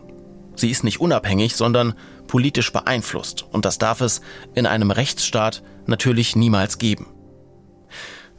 Sie 0.54 0.70
ist 0.70 0.84
nicht 0.84 1.00
unabhängig, 1.00 1.56
sondern 1.56 1.94
politisch 2.26 2.72
beeinflusst. 2.72 3.44
Und 3.50 3.64
das 3.64 3.78
darf 3.78 4.00
es 4.00 4.20
in 4.54 4.66
einem 4.66 4.90
Rechtsstaat 4.90 5.62
natürlich 5.86 6.36
niemals 6.36 6.78
geben. 6.78 7.06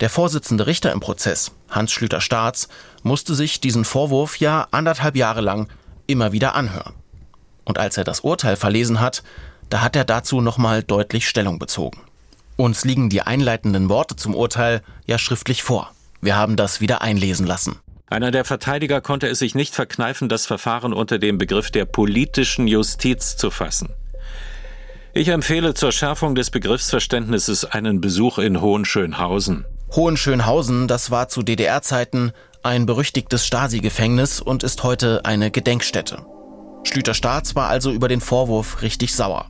Der 0.02 0.10
Vorsitzende 0.10 0.68
Richter 0.68 0.92
im 0.92 1.00
Prozess, 1.00 1.52
Hans 1.70 1.92
Schlüter-Staats, 1.92 2.68
musste 3.04 3.36
sich 3.36 3.60
diesen 3.60 3.86
Vorwurf 3.86 4.38
ja 4.38 4.68
anderthalb 4.72 5.16
Jahre 5.16 5.42
lang 5.42 5.68
immer 6.08 6.32
wieder 6.32 6.56
anhören. 6.56 6.94
Und 7.70 7.78
als 7.78 7.98
er 7.98 8.04
das 8.04 8.22
Urteil 8.22 8.56
verlesen 8.56 9.00
hat, 9.00 9.22
da 9.70 9.82
hat 9.82 9.96
er 9.96 10.04
dazu 10.04 10.42
nochmal 10.42 10.82
deutlich 10.82 11.30
Stellung 11.30 11.60
bezogen. 11.60 12.02
Uns 12.58 12.84
liegen 12.84 13.10
die 13.10 13.22
einleitenden 13.22 13.90
Worte 13.90 14.16
zum 14.16 14.34
Urteil 14.34 14.82
ja 15.06 15.20
schriftlich 15.20 15.62
vor. 15.62 15.92
Wir 16.20 16.36
haben 16.36 16.56
das 16.56 16.82
wieder 16.82 17.04
einlesen 17.04 17.46
lassen. 17.46 17.78
Einer 18.08 18.32
der 18.32 18.44
Verteidiger 18.44 19.02
konnte 19.02 19.28
es 19.28 19.38
sich 19.38 19.54
nicht 19.54 19.76
verkneifen, 19.76 20.30
das 20.30 20.48
Verfahren 20.48 20.94
unter 20.94 21.20
dem 21.20 21.38
Begriff 21.38 21.70
der 21.70 21.86
politischen 21.86 22.68
Justiz 22.68 23.38
zu 23.38 23.52
fassen. 23.52 23.90
Ich 25.14 25.28
empfehle 25.28 25.76
zur 25.76 25.92
Schärfung 25.92 26.34
des 26.34 26.50
Begriffsverständnisses 26.50 27.66
einen 27.66 28.02
Besuch 28.02 28.40
in 28.40 28.62
Hohenschönhausen. 28.62 29.66
Hohenschönhausen, 29.92 30.88
das 30.88 31.12
war 31.12 31.30
zu 31.30 31.44
DDR-Zeiten 31.44 32.32
ein 32.64 32.88
berüchtigtes 32.88 33.46
Stasi-Gefängnis 33.46 34.42
und 34.42 34.64
ist 34.64 34.82
heute 34.82 35.24
eine 35.24 35.52
Gedenkstätte. 35.52 36.26
Schlüter 36.84 37.14
Staats 37.14 37.56
war 37.56 37.70
also 37.70 37.92
über 37.92 38.08
den 38.08 38.22
Vorwurf 38.22 38.82
richtig 38.82 39.14
sauer. 39.14 39.48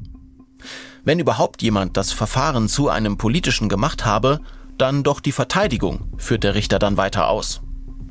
Wenn 1.03 1.19
überhaupt 1.19 1.61
jemand 1.61 1.95
das 1.95 2.11
Verfahren 2.11 2.67
zu 2.67 2.89
einem 2.89 3.17
politischen 3.17 3.69
gemacht 3.69 4.05
habe, 4.05 4.39
dann 4.77 5.03
doch 5.03 5.19
die 5.19 5.31
Verteidigung, 5.31 6.11
führt 6.17 6.43
der 6.43 6.55
Richter 6.55 6.79
dann 6.79 6.97
weiter 6.97 7.29
aus. 7.29 7.61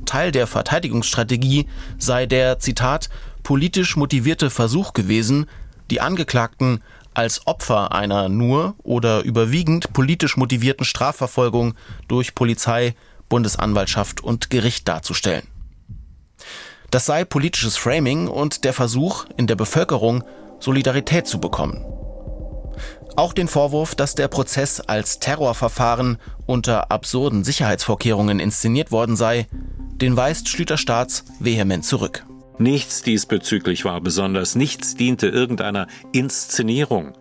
Teil 0.07 0.33
der 0.33 0.47
Verteidigungsstrategie 0.47 1.67
sei 1.99 2.27
der, 2.27 2.59
Zitat, 2.59 3.11
politisch 3.43 3.97
motivierte 3.97 4.51
Versuch 4.51 4.95
gewesen, 4.95 5.47
die 5.91 6.01
Angeklagten 6.01 6.83
als 7.15 7.47
Opfer 7.47 7.93
einer 7.93 8.29
nur 8.29 8.75
oder 8.83 9.23
überwiegend 9.23 9.93
politisch 9.93 10.37
motivierten 10.37 10.85
Strafverfolgung 10.85 11.75
durch 12.07 12.35
Polizei, 12.35 12.95
Bundesanwaltschaft 13.29 14.23
und 14.23 14.51
Gericht 14.51 14.89
darzustellen. 14.89 15.47
Das 16.90 17.04
sei 17.04 17.25
politisches 17.25 17.76
Framing 17.76 18.28
und 18.28 18.64
der 18.64 18.73
Versuch, 18.73 19.26
in 19.37 19.47
der 19.47 19.57
Bevölkerung 19.57 20.25
Solidarität 20.59 21.26
zu 21.26 21.38
bekommen. 21.38 21.85
Auch 23.16 23.33
den 23.33 23.49
Vorwurf, 23.49 23.95
dass 23.95 24.14
der 24.14 24.28
Prozess 24.28 24.80
als 24.80 25.18
Terrorverfahren 25.18 26.18
unter 26.47 26.90
absurden 26.90 27.45
Sicherheitsvorkehrungen 27.45 28.40
inszeniert 28.40 28.92
worden 28.92 29.16
sei, 29.16 29.47
den 30.00 30.16
weist 30.16 30.49
Schlüter 30.49 30.78
Staats 30.78 31.25
vehement 31.40 31.85
zurück. 31.85 32.25
Nichts 32.59 33.02
diesbezüglich 33.02 33.85
war 33.85 34.00
besonders, 34.00 34.54
nichts 34.54 34.95
diente 34.95 35.28
irgendeiner 35.28 35.87
Inszenierung. 36.12 37.12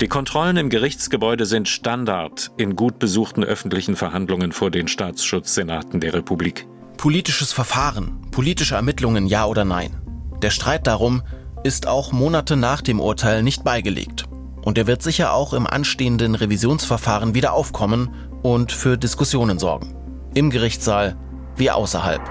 Die 0.00 0.08
Kontrollen 0.08 0.56
im 0.56 0.68
Gerichtsgebäude 0.68 1.46
sind 1.46 1.68
Standard 1.68 2.52
in 2.56 2.76
gut 2.76 2.98
besuchten 2.98 3.42
öffentlichen 3.42 3.96
Verhandlungen 3.96 4.52
vor 4.52 4.70
den 4.70 4.88
Staatsschutzsenaten 4.88 6.00
der 6.00 6.14
Republik. 6.14 6.66
Politisches 6.96 7.52
Verfahren, 7.52 8.22
politische 8.30 8.74
Ermittlungen 8.74 9.26
ja 9.26 9.44
oder 9.44 9.64
nein. 9.64 10.00
Der 10.40 10.50
Streit 10.50 10.86
darum 10.86 11.22
ist 11.62 11.86
auch 11.86 12.10
Monate 12.10 12.56
nach 12.56 12.80
dem 12.80 13.00
Urteil 13.00 13.42
nicht 13.42 13.64
beigelegt. 13.64 14.24
Und 14.62 14.78
er 14.78 14.86
wird 14.86 15.02
sicher 15.02 15.32
auch 15.32 15.52
im 15.52 15.66
anstehenden 15.66 16.34
Revisionsverfahren 16.34 17.34
wieder 17.34 17.52
aufkommen 17.52 18.14
und 18.42 18.72
für 18.72 18.96
Diskussionen 18.96 19.58
sorgen. 19.58 19.94
Im 20.34 20.50
Gerichtssaal 20.50 21.16
wie 21.56 21.70
außerhalb. 21.70 22.22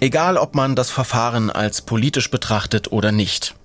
Egal, 0.00 0.36
ob 0.36 0.54
man 0.54 0.76
das 0.76 0.90
Verfahren 0.90 1.50
als 1.50 1.82
politisch 1.82 2.30
betrachtet 2.30 2.92
oder 2.92 3.10
nicht. 3.10 3.56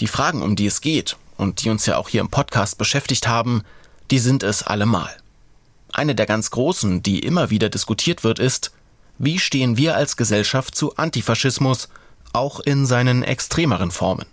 Die 0.00 0.06
Fragen, 0.06 0.40
um 0.40 0.56
die 0.56 0.66
es 0.66 0.80
geht 0.80 1.18
und 1.36 1.62
die 1.62 1.68
uns 1.70 1.84
ja 1.84 1.98
auch 1.98 2.08
hier 2.08 2.22
im 2.22 2.30
Podcast 2.30 2.78
beschäftigt 2.78 3.28
haben, 3.28 3.62
die 4.12 4.18
sind 4.18 4.42
es 4.42 4.62
allemal. 4.62 5.10
Eine 5.90 6.14
der 6.14 6.26
ganz 6.26 6.50
großen, 6.50 7.02
die 7.02 7.20
immer 7.20 7.48
wieder 7.48 7.70
diskutiert 7.70 8.24
wird, 8.24 8.38
ist, 8.38 8.70
wie 9.16 9.38
stehen 9.38 9.78
wir 9.78 9.96
als 9.96 10.18
Gesellschaft 10.18 10.74
zu 10.74 10.96
Antifaschismus, 10.96 11.88
auch 12.34 12.60
in 12.60 12.84
seinen 12.84 13.22
extremeren 13.22 13.90
Formen? 13.90 14.26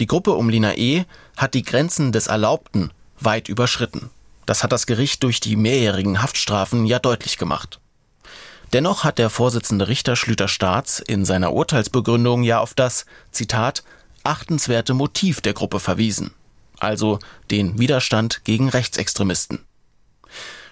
Die 0.00 0.06
Gruppe 0.06 0.32
um 0.32 0.48
Lina 0.48 0.74
E. 0.76 1.04
hat 1.36 1.52
die 1.52 1.62
Grenzen 1.62 2.10
des 2.10 2.26
Erlaubten 2.26 2.90
weit 3.20 3.50
überschritten. 3.50 4.08
Das 4.46 4.62
hat 4.62 4.72
das 4.72 4.86
Gericht 4.86 5.22
durch 5.24 5.40
die 5.40 5.56
mehrjährigen 5.56 6.22
Haftstrafen 6.22 6.86
ja 6.86 6.98
deutlich 6.98 7.36
gemacht. 7.36 7.80
Dennoch 8.72 9.04
hat 9.04 9.18
der 9.18 9.28
Vorsitzende 9.28 9.88
Richter 9.88 10.16
Schlüter 10.16 10.48
Staats 10.48 11.00
in 11.00 11.26
seiner 11.26 11.52
Urteilsbegründung 11.52 12.44
ja 12.44 12.60
auf 12.60 12.72
das, 12.72 13.04
Zitat, 13.30 13.84
achtenswerte 14.24 14.94
Motiv 14.94 15.42
der 15.42 15.52
Gruppe 15.52 15.80
verwiesen, 15.80 16.32
also 16.82 17.18
den 17.50 17.78
Widerstand 17.78 18.44
gegen 18.44 18.68
Rechtsextremisten. 18.68 19.60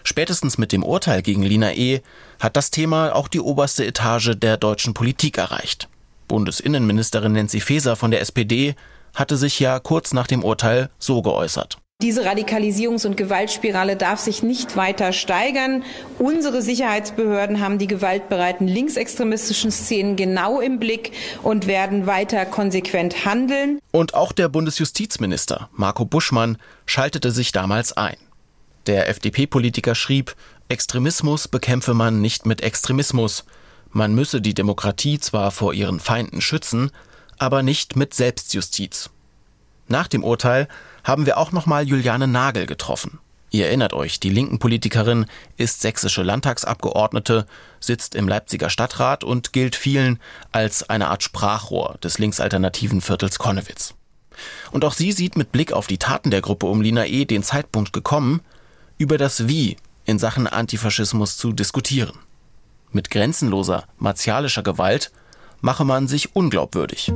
Spätestens 0.02 0.59
mit 0.59 0.73
dem 0.73 0.83
Urteil 0.83 1.23
gegen 1.23 1.43
Lina 1.43 1.73
E. 1.75 2.00
hat 2.38 2.57
das 2.57 2.71
Thema 2.71 3.14
auch 3.14 3.29
die 3.29 3.40
oberste 3.40 3.85
Etage 3.85 4.33
der 4.35 4.57
deutschen 4.57 4.95
Politik 4.95 5.38
erreicht. 5.38 5.88
Bundesinnenministerin 6.26 7.33
Nancy 7.33 7.61
Faeser 7.61 7.97
von 7.97 8.11
der 8.11 8.21
SPD 8.21 8.75
hatte 9.14 9.37
sich 9.37 9.61
ja 9.61 9.79
kurz 9.79 10.12
nach 10.12 10.26
dem 10.26 10.45
Urteil 10.45 10.90
so 10.99 11.23
geäußert. 11.23 11.79
Diese 12.03 12.27
Radikalisierungs- 12.27 13.07
und 13.07 13.19
Gewaltspirale 13.19 13.95
darf 13.95 14.21
sich 14.21 14.43
nicht 14.43 14.75
weiter 14.75 15.13
steigern. 15.13 15.85
Unsere 16.19 16.63
Sicherheitsbehörden 16.63 17.61
haben 17.61 17.77
die 17.77 17.89
gewaltbereiten 17.89 18.67
linksextremistischen 18.67 19.71
Szenen 19.71 20.17
genau 20.17 20.61
im 20.61 20.79
Blick 20.79 21.13
und 21.43 21.67
werden 21.67 22.07
weiter 22.07 22.47
konsequent 22.47 23.27
handeln. 23.27 23.81
Und 23.91 24.15
auch 24.15 24.33
der 24.33 24.49
Bundesjustizminister 24.49 25.69
Marco 25.73 26.07
Buschmann 26.07 26.57
schaltete 26.87 27.33
sich 27.33 27.53
damals 27.53 27.93
ein. 27.93 28.17
Der 28.87 29.11
FDP-Politiker 29.11 29.95
schrieb, 29.95 30.35
Extremismus 30.71 31.49
bekämpfe 31.49 31.93
man 31.93 32.23
nicht 32.23 32.47
mit 32.47 32.63
Extremismus. 32.63 33.45
Man 33.91 34.15
müsse 34.15 34.41
die 34.41 34.55
Demokratie 34.55 35.19
zwar 35.19 35.51
vor 35.51 35.75
ihren 35.75 36.01
Feinden 36.01 36.41
schützen, 36.41 36.93
aber 37.37 37.63
nicht 37.63 37.95
mit 37.95 38.15
Selbstjustiz. 38.15 39.11
Nach 39.87 40.09
dem 40.09 40.25
Urteil 40.25 40.67
haben 41.05 41.27
wir 41.27 41.39
auch 41.39 41.53
nochmal 41.53 41.87
Juliane 41.87 42.27
Nagel 42.27 42.67
getroffen. 42.67 43.19
Ihr 43.53 43.67
erinnert 43.67 43.93
euch, 43.93 44.21
die 44.21 44.31
linken 44.31 44.61
Politikerin 44.61 45.27
ist 45.57 45.81
sächsische 45.81 46.23
Landtagsabgeordnete, 46.23 47.47
sitzt 47.81 48.15
im 48.15 48.29
Leipziger 48.29 48.71
Stadtrat 48.71 49.25
und 49.25 49.53
gilt 49.53 49.75
vielen 49.75 50.21
als 50.53 50.89
eine 50.89 51.09
Art 51.09 51.25
Sprachrohr 51.25 51.99
des 52.03 52.19
linksalternativen 52.19 53.01
Viertels 53.01 53.39
Konnewitz. 53.41 53.95
Und 54.71 54.85
auch 54.85 54.93
sie 54.93 55.11
sieht 55.11 55.37
mit 55.37 55.51
Blick 55.51 55.73
auf 55.73 55.89
die 55.89 55.99
Taten 55.99 56.31
der 56.31 56.43
Gruppe 56.43 56.67
um 56.67 56.81
Lina 56.81 57.07
E. 57.07 57.25
den 57.25 57.43
Zeitpunkt 57.43 57.93
gekommen, 57.93 58.41
über 58.99 59.19
das 59.19 59.49
Wie 59.49 59.77
in 60.05 60.19
Sachen 60.19 60.47
Antifaschismus 60.47 61.37
zu 61.37 61.53
diskutieren. 61.53 62.19
Mit 62.93 63.11
grenzenloser, 63.11 63.85
martialischer 63.99 64.63
Gewalt 64.63 65.11
mache 65.61 65.85
man 65.85 66.09
sich 66.09 66.35
unglaubwürdig. 66.35 67.13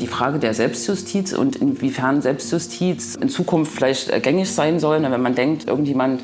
Die 0.00 0.06
Frage 0.06 0.38
der 0.38 0.54
Selbstjustiz 0.54 1.32
und 1.32 1.56
inwiefern 1.56 2.22
Selbstjustiz 2.22 3.16
in 3.16 3.28
Zukunft 3.28 3.72
vielleicht 3.72 4.10
äh, 4.10 4.20
gängig 4.20 4.50
sein 4.50 4.78
soll, 4.78 5.02
wenn 5.02 5.20
man 5.20 5.34
denkt, 5.34 5.66
irgendjemand 5.66 6.22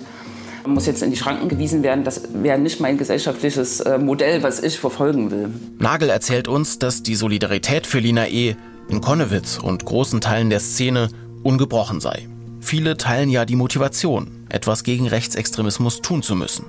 muss 0.67 0.87
jetzt 0.87 1.03
in 1.03 1.11
die 1.11 1.17
Schranken 1.17 1.49
gewiesen 1.49 1.83
werden, 1.83 2.05
das 2.05 2.23
wäre 2.33 2.59
nicht 2.59 2.81
mein 2.81 2.97
gesellschaftliches 2.97 3.81
äh, 3.81 3.99
Modell, 3.99 4.43
was 4.43 4.63
ich 4.63 4.79
verfolgen 4.79 5.31
will. 5.31 5.51
Nagel 5.79 6.09
erzählt 6.09 6.49
uns, 6.49 6.79
dass 6.79 7.03
die 7.03 7.17
Solidarität 7.17 7.87
für 7.87 7.99
Lina 7.99 8.29
E. 8.29 8.57
in 8.89 9.01
Konnewitz 9.01 9.59
und 9.59 9.85
großen 9.85 10.21
Teilen 10.21 10.51
der 10.51 10.61
Szene 10.61 11.09
ungebrochen 11.43 12.01
sei. 12.01 12.29
Viele 12.61 12.97
teilen 12.97 13.29
ja 13.29 13.45
die 13.45 13.57
Motivation, 13.57 14.47
etwas 14.49 14.85
gegen 14.85 15.07
Rechtsextremismus 15.07 16.01
tun 16.01 16.23
zu 16.23 16.35
müssen. 16.35 16.65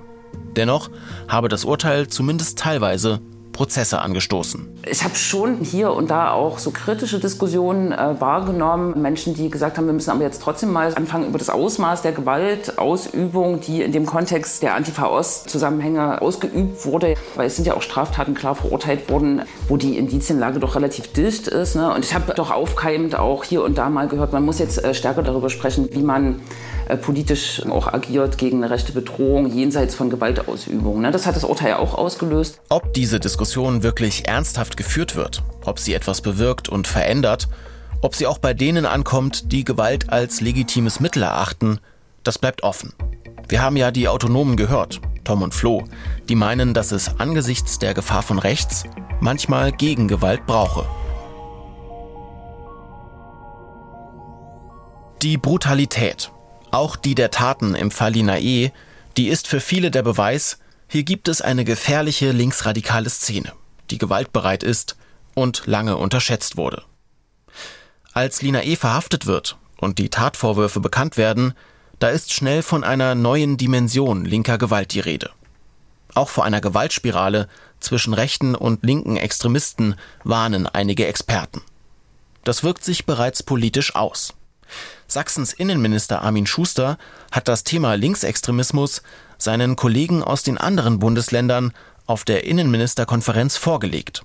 Dennoch 0.56 0.90
habe 1.28 1.48
das 1.48 1.66
Urteil 1.66 2.08
zumindest 2.08 2.58
teilweise 2.60 3.22
Prozesse 3.56 4.02
angestoßen. 4.02 4.82
Ich 4.86 5.04
habe 5.06 5.16
schon 5.16 5.60
hier 5.62 5.94
und 5.94 6.12
da 6.12 6.32
auch 6.32 6.60
so 6.60 6.72
kritische 6.72 7.20
Diskussionen 7.20 7.94
äh, 7.94 8.20
wahrgenommen. 8.20 9.02
Menschen, 9.02 9.34
die 9.34 9.50
gesagt 9.50 9.78
haben, 9.78 9.86
wir 9.86 9.94
müssen 9.94 10.10
aber 10.10 10.24
jetzt 10.24 10.42
trotzdem 10.42 10.74
mal 10.74 10.94
anfangen, 10.94 11.30
über 11.30 11.38
das 11.38 11.50
Ausmaß 11.50 12.02
der 12.02 12.12
Gewaltausübung, 12.12 13.62
die 13.62 13.82
in 13.82 13.94
dem 13.94 14.06
Kontext 14.06 14.62
der 14.62 14.76
Antifa-Ost-Zusammenhänge 14.76 16.22
ausgeübt 16.22 16.86
wurde. 16.86 17.16
Weil 17.36 17.48
es 17.48 17.56
sind 17.56 17.66
ja 17.66 17.76
auch 17.76 17.82
Straftaten 17.82 18.34
klar 18.34 18.56
verurteilt 18.56 19.10
worden, 19.10 19.44
wo 19.70 19.78
die 19.78 19.98
Indizienlage 19.98 20.60
doch 20.60 20.76
relativ 20.76 21.14
dicht 21.14 21.48
ist. 21.48 21.76
Ne? 21.76 21.94
Und 21.94 22.04
ich 22.04 22.14
habe 22.14 22.34
doch 22.34 22.52
aufkeimend 22.52 23.18
auch 23.18 23.46
hier 23.46 23.64
und 23.64 23.78
da 23.78 23.90
mal 23.90 24.10
gehört, 24.10 24.34
man 24.34 24.44
muss 24.44 24.60
jetzt 24.60 24.84
äh, 24.84 24.94
stärker 24.94 25.24
darüber 25.24 25.50
sprechen, 25.50 25.88
wie 25.94 26.04
man 26.04 26.42
politisch 26.98 27.64
auch 27.66 27.92
agiert 27.92 28.38
gegen 28.38 28.64
eine 28.64 28.72
rechte 28.72 28.92
Bedrohung 28.92 29.52
jenseits 29.52 29.96
von 29.96 30.10
Gewaltausübung. 30.10 31.02
Ne? 31.02 31.12
Das 31.12 31.26
hat 31.26 31.36
das 31.36 31.44
Urteil 31.44 31.74
auch 31.76 31.96
ausgelöst. 31.96 32.60
Ob 32.70 32.94
diese 32.94 33.20
Diskussion 33.20 33.84
wirklich 33.84 34.28
ernsthaft 34.28 34.78
geführt 34.78 35.16
wird, 35.16 35.44
ob 35.66 35.80
sie 35.80 35.94
etwas 35.94 36.22
bewirkt 36.22 36.70
und 36.70 36.88
verändert, 36.88 37.48
ob 38.02 38.16
sie 38.16 38.28
auch 38.28 38.38
bei 38.38 38.54
denen 38.54 38.86
ankommt, 38.86 39.52
die 39.52 39.64
Gewalt 39.64 40.10
als 40.12 40.42
legitimes 40.42 41.00
Mittel 41.00 41.24
erachten, 41.24 41.80
das 42.24 42.38
bleibt 42.38 42.64
offen. 42.64 42.94
Wir 43.48 43.62
haben 43.62 43.78
ja 43.78 43.92
die 43.92 44.08
Autonomen 44.08 44.58
gehört, 44.58 45.02
Tom 45.24 45.42
und 45.42 45.54
Flo, 45.54 45.84
die 46.30 46.36
meinen, 46.36 46.74
dass 46.74 46.92
es 46.92 47.20
angesichts 47.20 47.80
der 47.80 47.94
Gefahr 47.94 48.24
von 48.24 48.40
rechts 48.40 48.84
manchmal 49.20 49.72
Gegengewalt 49.72 50.46
brauche. 50.46 50.86
Die 55.22 55.38
Brutalität, 55.38 56.32
auch 56.72 56.96
die 56.96 57.16
der 57.16 57.32
Taten 57.32 57.76
im 57.76 57.92
Fall 57.92 58.14
Linae, 58.14 58.72
die 59.18 59.28
ist 59.28 59.48
für 59.48 59.60
viele 59.60 59.92
der 59.92 60.04
Beweis, 60.04 60.60
hier 60.88 61.04
gibt 61.04 61.28
es 61.28 61.42
eine 61.42 61.66
gefährliche 61.66 62.32
linksradikale 62.32 63.10
Szene, 63.10 63.54
die 63.90 63.98
gewaltbereit 63.98 64.64
ist 64.64 64.98
und 65.34 65.64
lange 65.66 65.98
unterschätzt 65.98 66.58
wurde. 66.58 66.84
Als 68.14 68.42
Linae 68.42 68.76
verhaftet 68.76 69.26
wird 69.26 69.58
und 69.78 70.00
die 70.00 70.10
Tatvorwürfe 70.10 70.80
bekannt 70.80 71.18
werden, 71.18 71.54
da 72.00 72.10
ist 72.10 72.34
schnell 72.34 72.62
von 72.62 72.84
einer 72.84 73.16
neuen 73.16 73.58
Dimension 73.58 74.26
linker 74.26 74.58
Gewalt 74.58 74.94
die 74.94 75.00
Rede. 75.00 75.32
Auch 76.14 76.30
vor 76.30 76.46
einer 76.46 76.62
Gewaltspirale 76.62 77.50
zwischen 77.80 78.14
rechten 78.14 78.56
und 78.56 78.84
linken 78.84 79.18
Extremisten 79.18 79.96
warnen 80.24 80.68
einige 80.68 81.08
Experten. 81.08 81.62
Das 82.44 82.64
wirkt 82.64 82.84
sich 82.84 83.06
bereits 83.06 83.44
politisch 83.44 83.96
aus. 83.96 84.34
Sachsens 85.08 85.54
Innenminister 85.54 86.22
Armin 86.22 86.48
Schuster 86.48 86.98
hat 87.32 87.48
das 87.48 87.64
Thema 87.64 87.96
Linksextremismus 87.96 89.02
seinen 89.38 89.76
Kollegen 89.76 90.24
aus 90.24 90.44
den 90.44 90.58
anderen 90.58 91.00
Bundesländern 91.00 91.74
auf 92.08 92.24
der 92.24 92.46
Innenministerkonferenz 92.46 93.58
vorgelegt. 93.58 94.24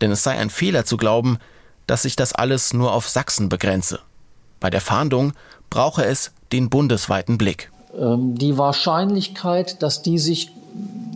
Denn 0.00 0.10
es 0.10 0.22
sei 0.22 0.32
ein 0.32 0.50
Fehler 0.50 0.84
zu 0.84 0.96
glauben, 0.96 1.38
dass 1.86 2.02
sich 2.02 2.16
das 2.16 2.34
alles 2.34 2.72
nur 2.72 2.92
auf 2.92 3.08
Sachsen 3.08 3.48
begrenze. 3.48 4.00
Bei 4.60 4.70
der 4.70 4.80
Fahndung 4.80 5.32
brauche 5.70 6.04
es 6.04 6.32
den 6.52 6.70
bundesweiten 6.70 7.38
Blick. 7.38 7.70
Ähm, 7.98 8.36
die 8.36 8.56
Wahrscheinlichkeit, 8.58 9.82
dass 9.82 10.02
die 10.02 10.18
sich 10.18 10.52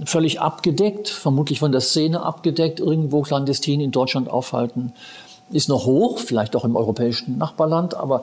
völlig 0.05 0.41
abgedeckt, 0.41 1.09
vermutlich 1.09 1.61
von 1.61 1.73
der 1.73 1.81
Szene 1.81 2.23
abgedeckt, 2.23 2.81
irgendwo 2.81 3.23
clandestin 3.23 3.81
in 3.81 3.91
Deutschland 3.91 4.29
aufhalten, 4.29 4.93
ist 5.51 5.69
noch 5.69 5.87
hoch, 5.87 6.19
vielleicht 6.19 6.57
auch 6.57 6.65
im 6.65 6.77
europäischen 6.77 7.39
Nachbarland, 7.39 7.95
aber 7.95 8.23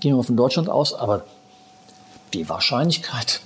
gehen 0.00 0.16
wir 0.16 0.24
von 0.24 0.36
Deutschland 0.36 0.68
aus. 0.68 0.94
Aber 0.94 1.24
die 2.32 2.48
Wahrscheinlichkeit, 2.48 3.40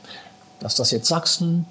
dass 0.60 0.74
das 0.74 0.90
jetzt 0.90 1.08
Sachsen, 1.08 1.66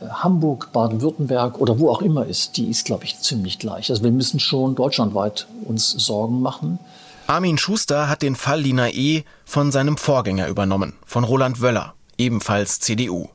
äh, 0.00 0.08
Hamburg, 0.08 0.72
Baden-Württemberg 0.72 1.60
oder 1.60 1.78
wo 1.78 1.90
auch 1.90 2.02
immer 2.02 2.26
ist, 2.26 2.56
die 2.56 2.68
ist, 2.68 2.84
glaube 2.84 3.04
ich, 3.04 3.18
ziemlich 3.20 3.58
gleich. 3.58 3.90
Also 3.90 4.02
wir 4.02 4.12
müssen 4.12 4.40
schon 4.40 4.74
deutschlandweit 4.74 5.46
uns 5.64 5.90
Sorgen 5.90 6.40
machen. 6.40 6.78
Armin 7.26 7.58
Schuster 7.58 8.08
hat 8.08 8.22
den 8.22 8.36
Fall 8.36 8.62
Lina 8.62 8.88
E. 8.88 9.22
von 9.44 9.70
seinem 9.70 9.98
Vorgänger 9.98 10.48
übernommen, 10.48 10.94
von 11.04 11.24
Roland 11.24 11.60
Wöller, 11.60 11.92
ebenfalls 12.16 12.80
CDU. 12.80 13.28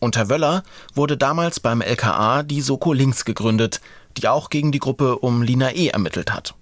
Unter 0.00 0.28
Wöller 0.28 0.62
wurde 0.94 1.16
damals 1.16 1.58
beim 1.58 1.80
LKA 1.80 2.42
die 2.42 2.60
Soko 2.60 2.92
Links 2.92 3.24
gegründet, 3.24 3.80
die 4.16 4.28
auch 4.28 4.50
gegen 4.50 4.70
die 4.70 4.78
Gruppe 4.78 5.18
um 5.18 5.42
Lina 5.42 5.72
E. 5.72 5.88
ermittelt 5.88 6.32
hat. 6.32 6.54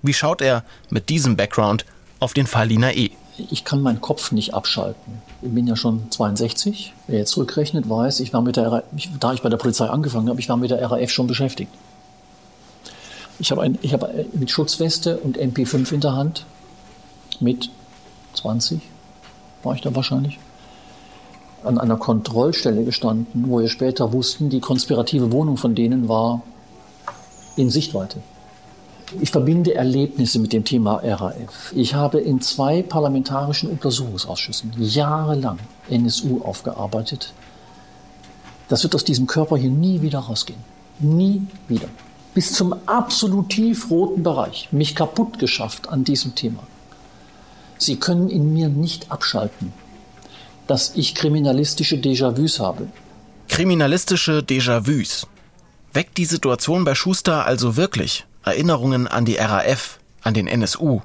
Wie 0.01 0.13
schaut 0.13 0.41
er 0.41 0.63
mit 0.89 1.09
diesem 1.09 1.35
Background 1.37 1.85
auf 2.19 2.33
den 2.33 2.47
Fall 2.47 2.67
Lina 2.67 2.91
E? 2.91 3.11
Ich 3.37 3.63
kann 3.63 3.81
meinen 3.81 4.01
Kopf 4.01 4.31
nicht 4.31 4.53
abschalten. 4.53 5.21
Ich 5.41 5.51
bin 5.51 5.65
ja 5.65 5.75
schon 5.75 6.11
62. 6.11 6.93
Wer 7.07 7.19
jetzt 7.19 7.31
zurückrechnet, 7.31 7.89
weiß, 7.89 8.19
ich 8.19 8.33
war 8.33 8.41
mit 8.41 8.57
der 8.57 8.71
RAF, 8.71 8.83
da 9.19 9.33
ich 9.33 9.41
bei 9.41 9.49
der 9.49 9.57
Polizei 9.57 9.87
angefangen 9.87 10.29
habe, 10.29 10.39
ich 10.39 10.49
war 10.49 10.57
mit 10.57 10.71
der 10.71 10.81
RAF 10.91 11.09
schon 11.09 11.27
beschäftigt. 11.27 11.71
Ich 13.39 13.51
habe, 13.51 13.61
ein, 13.61 13.79
ich 13.81 13.93
habe 13.93 14.25
mit 14.33 14.51
Schutzweste 14.51 15.17
und 15.17 15.37
MP5 15.37 15.93
in 15.93 16.01
der 16.01 16.13
Hand, 16.13 16.45
mit 17.39 17.71
20 18.33 18.81
war 19.63 19.75
ich 19.75 19.81
da 19.81 19.95
wahrscheinlich, 19.95 20.39
an 21.63 21.77
einer 21.77 21.97
Kontrollstelle 21.97 22.83
gestanden, 22.83 23.45
wo 23.47 23.59
wir 23.59 23.67
später 23.67 24.13
wussten, 24.13 24.49
die 24.49 24.59
konspirative 24.59 25.31
Wohnung 25.31 25.57
von 25.57 25.75
denen 25.75 26.07
war 26.07 26.41
in 27.55 27.69
Sichtweite. 27.69 28.19
Ich 29.19 29.31
verbinde 29.31 29.75
Erlebnisse 29.75 30.39
mit 30.39 30.53
dem 30.53 30.63
Thema 30.63 31.01
RAF. 31.03 31.73
Ich 31.75 31.93
habe 31.93 32.19
in 32.19 32.39
zwei 32.41 32.81
parlamentarischen 32.81 33.69
Untersuchungsausschüssen 33.69 34.73
jahrelang 34.77 35.59
NSU 35.89 36.41
aufgearbeitet. 36.43 37.33
Das 38.69 38.83
wird 38.83 38.95
aus 38.95 39.03
diesem 39.03 39.27
Körper 39.27 39.57
hier 39.57 39.69
nie 39.69 40.01
wieder 40.01 40.19
rausgehen. 40.19 40.59
Nie 40.99 41.41
wieder 41.67 41.89
bis 42.33 42.53
zum 42.53 42.73
absolut 42.85 43.49
tiefroten 43.49 44.23
Bereich 44.23 44.69
mich 44.71 44.95
kaputt 44.95 45.39
geschafft 45.39 45.89
an 45.89 46.03
diesem 46.03 46.35
Thema. 46.35 46.63
Sie 47.77 47.97
können 47.97 48.29
in 48.29 48.53
mir 48.53 48.69
nicht 48.69 49.11
abschalten, 49.11 49.73
dass 50.67 50.93
ich 50.95 51.15
kriminalistische 51.15 51.97
Déjà-vus 51.97 52.59
habe. 52.59 52.87
Kriminalistische 53.49 54.39
Déjà-vus. 54.39 55.27
Weckt 55.93 56.17
die 56.17 56.25
Situation 56.25 56.85
bei 56.85 56.95
Schuster 56.95 57.45
also 57.45 57.75
wirklich 57.75 58.25
Erinnerungen 58.43 59.07
an 59.07 59.25
die 59.25 59.35
RAF, 59.35 59.99
an 60.23 60.33
den 60.33 60.47
NSU? 60.47 61.01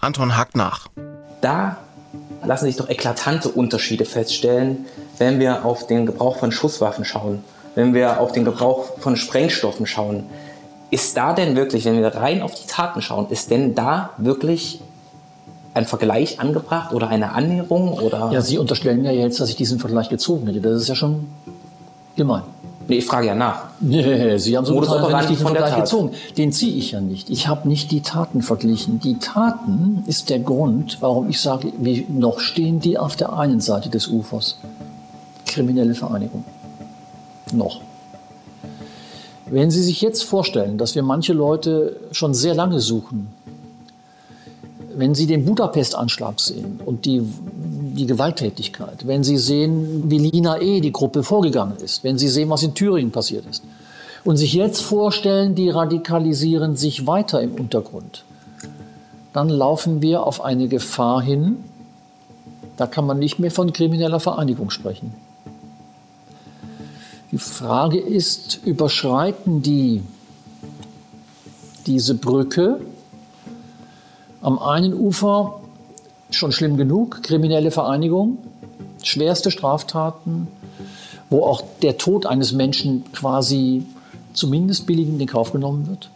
Anton 0.00 0.36
hakt 0.36 0.56
nach. 0.56 0.88
Da 1.40 1.76
lassen 2.44 2.64
sich 2.64 2.76
doch 2.76 2.88
eklatante 2.88 3.48
Unterschiede 3.48 4.04
feststellen, 4.04 4.86
wenn 5.18 5.38
wir 5.38 5.64
auf 5.64 5.86
den 5.86 6.06
Gebrauch 6.06 6.38
von 6.38 6.50
Schusswaffen 6.50 7.04
schauen, 7.04 7.44
wenn 7.74 7.94
wir 7.94 8.20
auf 8.20 8.32
den 8.32 8.44
Gebrauch 8.44 8.98
von 8.98 9.16
Sprengstoffen 9.16 9.86
schauen, 9.86 10.24
ist 10.90 11.16
da 11.16 11.32
denn 11.32 11.56
wirklich, 11.56 11.84
wenn 11.84 12.00
wir 12.00 12.14
rein 12.14 12.42
auf 12.42 12.54
die 12.54 12.66
Taten 12.66 13.00
schauen, 13.00 13.28
ist 13.30 13.50
denn 13.50 13.74
da 13.74 14.10
wirklich 14.18 14.80
ein 15.74 15.86
Vergleich 15.86 16.38
angebracht 16.40 16.92
oder 16.92 17.08
eine 17.08 17.32
Annäherung? 17.32 17.94
Oder? 17.94 18.30
Ja, 18.32 18.42
Sie 18.42 18.58
unterstellen 18.58 19.04
ja 19.04 19.12
jetzt, 19.12 19.40
dass 19.40 19.48
ich 19.48 19.56
diesen 19.56 19.78
Vergleich 19.78 20.08
gezogen 20.10 20.46
hätte. 20.46 20.60
Das 20.60 20.82
ist 20.82 20.88
ja 20.88 20.94
schon 20.94 21.28
gemein. 22.16 22.42
Nee, 22.88 22.96
ich 22.98 23.06
frage 23.06 23.28
ja 23.28 23.34
nach. 23.34 23.64
Nee, 23.80 24.36
Sie 24.38 24.56
haben 24.56 24.64
so 24.64 24.74
Modus 24.74 24.90
wenn 24.90 25.20
ich 25.20 25.26
diesen 25.26 25.46
Vergleich 25.46 25.76
gezogen. 25.76 26.10
Den 26.36 26.52
ziehe 26.52 26.76
ich 26.76 26.92
ja 26.92 27.00
nicht. 27.00 27.30
Ich 27.30 27.48
habe 27.48 27.68
nicht 27.68 27.90
die 27.90 28.00
Taten 28.00 28.42
verglichen. 28.42 29.00
Die 29.00 29.18
Taten 29.18 30.04
ist 30.06 30.30
der 30.30 30.40
Grund, 30.40 30.98
warum 31.00 31.28
ich 31.28 31.40
sage, 31.40 31.72
wie 31.78 32.06
noch 32.08 32.40
stehen 32.40 32.80
die 32.80 32.98
auf 32.98 33.16
der 33.16 33.32
einen 33.32 33.60
Seite 33.60 33.88
des 33.88 34.08
Ufers. 34.08 34.58
Kriminelle 35.46 35.94
Vereinigung. 35.94 36.44
Noch. 37.52 37.80
Wenn 39.46 39.70
Sie 39.70 39.82
sich 39.82 40.00
jetzt 40.00 40.24
vorstellen, 40.24 40.78
dass 40.78 40.94
wir 40.94 41.02
manche 41.02 41.34
Leute 41.34 41.96
schon 42.10 42.32
sehr 42.32 42.54
lange 42.54 42.80
suchen, 42.80 43.28
wenn 44.94 45.14
Sie 45.14 45.26
den 45.26 45.44
Budapest-Anschlag 45.44 46.40
sehen 46.40 46.80
und 46.84 47.04
die, 47.04 47.22
die 47.92 48.06
Gewalttätigkeit, 48.06 49.06
wenn 49.06 49.24
Sie 49.24 49.36
sehen, 49.36 50.10
wie 50.10 50.18
Lina 50.18 50.60
E., 50.60 50.80
die 50.80 50.92
Gruppe, 50.92 51.22
vorgegangen 51.22 51.76
ist, 51.76 52.04
wenn 52.04 52.18
Sie 52.18 52.28
sehen, 52.28 52.50
was 52.50 52.62
in 52.62 52.74
Thüringen 52.74 53.12
passiert 53.12 53.46
ist, 53.46 53.62
und 54.24 54.36
sich 54.36 54.54
jetzt 54.54 54.82
vorstellen, 54.82 55.54
die 55.54 55.70
radikalisieren 55.70 56.76
sich 56.76 57.06
weiter 57.06 57.40
im 57.40 57.54
Untergrund, 57.54 58.24
dann 59.32 59.48
laufen 59.48 60.02
wir 60.02 60.26
auf 60.26 60.42
eine 60.44 60.68
Gefahr 60.68 61.22
hin, 61.22 61.56
da 62.76 62.86
kann 62.86 63.06
man 63.06 63.18
nicht 63.18 63.38
mehr 63.38 63.50
von 63.50 63.72
krimineller 63.72 64.20
Vereinigung 64.20 64.70
sprechen. 64.70 65.14
Die 67.30 67.38
Frage 67.38 67.98
ist, 67.98 68.60
überschreiten 68.64 69.62
die 69.62 70.02
diese 71.86 72.14
Brücke 72.14 72.80
am 74.42 74.58
einen 74.58 74.92
Ufer 74.92 75.61
schon 76.34 76.52
schlimm 76.52 76.76
genug, 76.76 77.22
kriminelle 77.22 77.70
Vereinigung, 77.70 78.38
schwerste 79.02 79.50
Straftaten, 79.50 80.48
wo 81.30 81.44
auch 81.44 81.62
der 81.82 81.98
Tod 81.98 82.26
eines 82.26 82.52
Menschen 82.52 83.04
quasi 83.12 83.84
zumindest 84.32 84.86
billigend 84.86 85.20
in 85.20 85.26
Kauf 85.26 85.52
genommen 85.52 85.88
wird. 85.88 86.10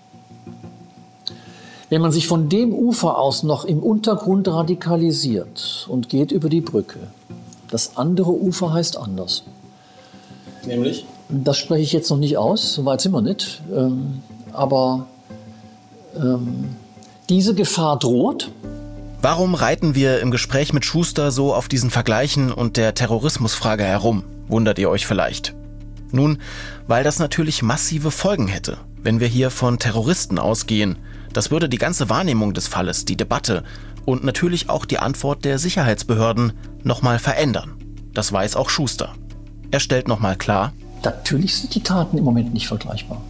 Wenn 1.88 2.02
man 2.02 2.11
sich 2.11 2.26
von 2.26 2.48
dem 2.48 2.74
Ufer 2.74 3.18
aus 3.18 3.42
noch 3.42 3.64
im 3.64 3.81
Untergrund 3.81 4.48
radikalisiert 4.48 5.87
und 5.88 6.09
geht 6.09 6.33
über 6.33 6.48
die 6.48 6.61
Brücke, 6.61 6.98
das 7.70 7.96
andere 7.96 8.33
Ufer 8.33 8.72
heißt 8.72 8.96
anders. 8.96 9.44
Nämlich? 10.66 11.07
Das 11.29 11.57
spreche 11.57 11.83
ich 11.83 11.92
jetzt 11.92 12.11
noch 12.11 12.16
nicht 12.16 12.38
aus, 12.38 12.74
so 12.74 12.85
weit 12.85 13.00
sind 13.00 13.12
wir 13.12 13.22
nicht. 13.22 13.61
Ähm, 13.74 14.22
aber 14.52 15.07
ähm, 16.16 16.76
diese 17.29 17.55
Gefahr 17.55 17.98
droht. 17.98 18.50
Warum 19.22 19.55
reiten 19.55 19.94
wir 19.94 20.20
im 20.20 20.31
Gespräch 20.31 20.72
mit 20.72 20.85
Schuster 20.85 21.31
so 21.31 21.55
auf 21.55 21.68
diesen 21.68 21.90
Vergleichen 21.90 22.52
und 22.52 22.76
der 22.76 22.94
Terrorismusfrage 22.94 23.83
herum, 23.83 24.24
wundert 24.46 24.79
ihr 24.79 24.90
euch 24.90 25.07
vielleicht. 25.07 25.55
Nun, 26.12 26.38
weil 26.87 27.02
das 27.02 27.18
natürlich 27.18 27.62
massive 27.62 28.11
Folgen 28.11 28.46
hätte, 28.46 28.79
wenn 29.02 29.18
wir 29.18 29.26
hier 29.26 29.50
von 29.50 29.79
Terroristen 29.79 30.38
ausgehen. 30.38 30.98
Das 31.33 31.50
würde 31.50 31.68
die 31.68 31.79
ganze 31.79 32.09
Wahrnehmung 32.09 32.55
des 32.55 32.68
Falles, 32.68 33.05
die 33.05 33.16
Debatte 33.16 33.64
und 34.05 34.22
natürlich 34.22 34.70
auch 34.70 34.85
die 34.85 34.98
Antwort 34.98 35.44
der 35.44 35.59
Sicherheitsbehörden 35.59 36.52
nochmal 36.85 37.18
verändern. 37.18 37.74
Das 38.14 38.33
weiß 38.33 38.57
auch 38.57 38.70
Schuster. 38.70 39.14
Er 39.70 39.81
stellt 39.81 40.09
nochmal 40.09 40.37
klar, 40.37 40.72
natürlich 41.05 41.57
sind 41.57 41.74
die 41.74 41.83
Taten 41.83 42.16
im 42.18 42.24
Moment 42.24 42.55
nicht 42.55 42.68
vergleichbar. 42.68 43.20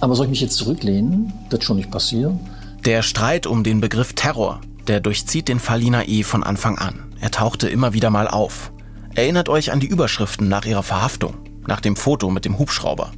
Aber 0.00 0.14
soll 0.14 0.26
ich 0.26 0.30
mich 0.30 0.40
jetzt 0.40 0.56
zurücklehnen? 0.56 1.32
Wird 1.50 1.64
schon 1.64 1.76
nicht 1.76 1.90
passieren. 1.90 2.40
Der 2.84 3.02
Streit 3.02 3.46
um 3.46 3.64
den 3.64 3.80
Begriff 3.80 4.12
Terror, 4.12 4.60
der 4.86 5.00
durchzieht 5.00 5.48
den 5.48 5.58
Fall 5.58 5.80
Lina 5.80 6.04
E. 6.06 6.22
von 6.22 6.44
Anfang 6.44 6.78
an. 6.78 7.12
Er 7.20 7.32
tauchte 7.32 7.68
immer 7.68 7.92
wieder 7.92 8.08
mal 8.08 8.28
auf. 8.28 8.70
Erinnert 9.14 9.48
euch 9.48 9.72
an 9.72 9.80
die 9.80 9.88
Überschriften 9.88 10.48
nach 10.48 10.64
ihrer 10.64 10.84
Verhaftung, 10.84 11.34
nach 11.66 11.80
dem 11.80 11.96
Foto 11.96 12.30
mit 12.30 12.44
dem 12.44 12.58
Hubschrauber. 12.58 13.10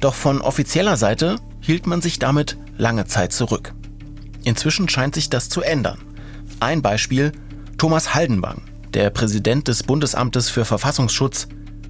Doch 0.00 0.14
von 0.14 0.40
offizieller 0.40 0.96
Seite 0.96 1.36
hielt 1.60 1.86
man 1.86 2.02
sich 2.02 2.18
damit 2.18 2.58
lange 2.76 3.06
Zeit 3.06 3.32
zurück. 3.32 3.72
Inzwischen 4.42 4.88
scheint 4.88 5.14
sich 5.14 5.30
das 5.30 5.48
zu 5.48 5.62
ändern. 5.62 5.98
Ein 6.58 6.82
Beispiel 6.82 7.32
Thomas 7.78 8.14
Haldenwang, 8.14 8.62
der 8.94 9.10
Präsident 9.10 9.68
des 9.68 9.84
Bundesamtes 9.84 10.50
für 10.50 10.64
Verfassungsschutz, 10.64 11.46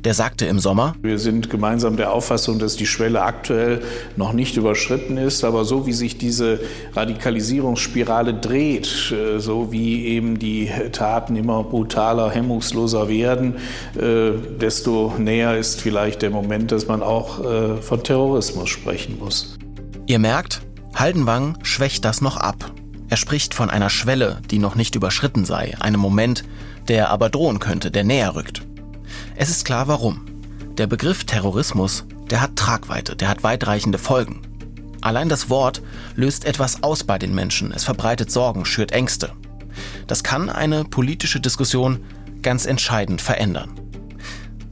der 0.07 0.14
sagte 0.14 0.47
im 0.47 0.61
Sommer, 0.61 0.95
wir 1.03 1.19
sind 1.19 1.51
gemeinsam 1.51 1.97
der 1.97 2.12
Auffassung, 2.12 2.61
dass 2.61 2.77
die 2.77 2.87
Schwelle 2.87 3.23
aktuell 3.23 3.83
noch 4.14 4.35
nicht 4.35 4.57
überschritten 4.57 5.16
ist, 5.16 5.42
aber 5.42 5.64
so 5.64 5.85
wie 5.85 5.92
sich 5.92 6.16
diese 6.16 6.61
Radikalisierungsspirale 6.95 8.35
dreht, 8.35 9.12
äh, 9.12 9.40
so 9.40 9.73
wie 9.73 10.05
eben 10.07 10.38
die 10.38 10.71
Taten 10.92 11.35
immer 11.35 11.64
brutaler, 11.64 12.31
hemmungsloser 12.31 13.09
werden, 13.09 13.57
äh, 13.97 14.31
desto 14.61 15.12
näher 15.19 15.57
ist 15.57 15.81
vielleicht 15.81 16.23
der 16.23 16.31
Moment, 16.31 16.71
dass 16.71 16.87
man 16.87 17.03
auch 17.03 17.45
äh, 17.45 17.83
von 17.83 18.05
Terrorismus 18.05 18.69
sprechen 18.69 19.19
muss. 19.19 19.59
Ihr 20.07 20.21
merkt, 20.21 20.61
Haldenwang 20.95 21.59
schwächt 21.64 22.05
das 22.05 22.21
noch 22.21 22.37
ab. 22.37 22.71
Er 23.09 23.16
spricht 23.16 23.55
von 23.55 23.71
einer 23.71 23.90
Schwelle, 23.90 24.38
die 24.53 24.61
noch 24.61 24.77
nicht 24.77 24.95
überschritten 24.95 25.45
sei, 25.45 25.75
einem 25.81 25.99
Moment, 25.99 26.45
der 26.87 27.11
aber 27.11 27.29
drohen 27.29 27.59
könnte, 27.59 27.90
der 27.90 28.05
näher 28.05 28.37
rückt. 28.37 28.65
Es 29.38 29.51
ist 29.51 29.66
klar 29.66 29.87
warum. 29.87 30.25
Der 30.79 30.87
Begriff 30.87 31.25
Terrorismus, 31.25 32.05
der 32.31 32.40
hat 32.40 32.57
Tragweite, 32.57 33.16
der 33.16 33.29
hat 33.29 33.42
weitreichende 33.42 33.99
Folgen. 33.99 34.40
Allein 35.03 35.29
das 35.29 35.51
Wort 35.51 35.83
löst 36.14 36.46
etwas 36.46 36.83
aus 36.83 37.05
bei 37.05 37.18
den 37.18 37.35
Menschen, 37.35 37.70
es 37.70 37.85
verbreitet 37.85 38.31
Sorgen, 38.31 38.64
schürt 38.64 38.92
Ängste. 38.92 39.33
Das 40.07 40.25
kann 40.25 40.49
eine 40.49 40.85
politische 40.85 41.38
Diskussion 41.38 42.03
ganz 42.40 42.64
entscheidend 42.64 43.20
verändern. 43.20 43.79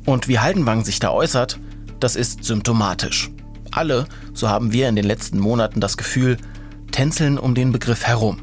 Und 0.06 0.28
wie 0.28 0.38
Haldenwang 0.38 0.82
sich 0.82 0.98
da 0.98 1.10
äußert, 1.10 1.58
das 2.00 2.16
ist 2.16 2.44
symptomatisch. 2.44 3.30
Alle, 3.70 4.06
so 4.32 4.48
haben 4.48 4.72
wir 4.72 4.88
in 4.88 4.96
den 4.96 5.04
letzten 5.04 5.38
Monaten 5.38 5.80
das 5.80 5.98
Gefühl, 5.98 6.38
tänzeln 6.90 7.38
um 7.38 7.54
den 7.54 7.70
Begriff 7.70 8.04
herum. 8.04 8.38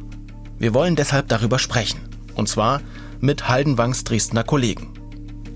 Wir 0.60 0.76
wollen 0.76 0.96
deshalb 0.96 1.30
darüber 1.30 1.58
sprechen. 1.58 2.00
Und 2.36 2.48
zwar 2.48 2.82
mit 3.20 3.50
Haldenwangs 3.50 4.04
Dresdner 4.04 4.44
Kollegen. 4.44 4.91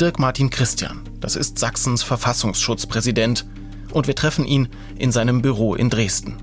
Dirk 0.01 0.19
Martin 0.19 0.49
Christian, 0.49 1.01
das 1.21 1.37
ist 1.37 1.57
Sachsens 1.57 2.03
Verfassungsschutzpräsident, 2.03 3.45
und 3.93 4.07
wir 4.07 4.15
treffen 4.15 4.43
ihn 4.43 4.67
in 4.97 5.13
seinem 5.13 5.41
Büro 5.41 5.73
in 5.73 5.89
Dresden. 5.89 6.35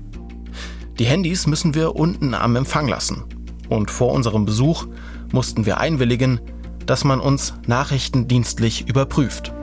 Die 0.97 1.05
Handys 1.05 1.45
müssen 1.45 1.75
wir 1.75 1.95
unten 1.95 2.33
am 2.33 2.55
Empfang 2.55 2.87
lassen. 2.87 3.25
Und 3.69 3.91
vor 3.91 4.11
unserem 4.11 4.45
Besuch 4.45 4.87
mussten 5.31 5.67
wir 5.67 5.79
einwilligen, 5.79 6.41
dass 6.87 7.03
man 7.03 7.19
uns 7.19 7.53
nachrichtendienstlich 7.67 8.89
überprüft. 8.89 9.53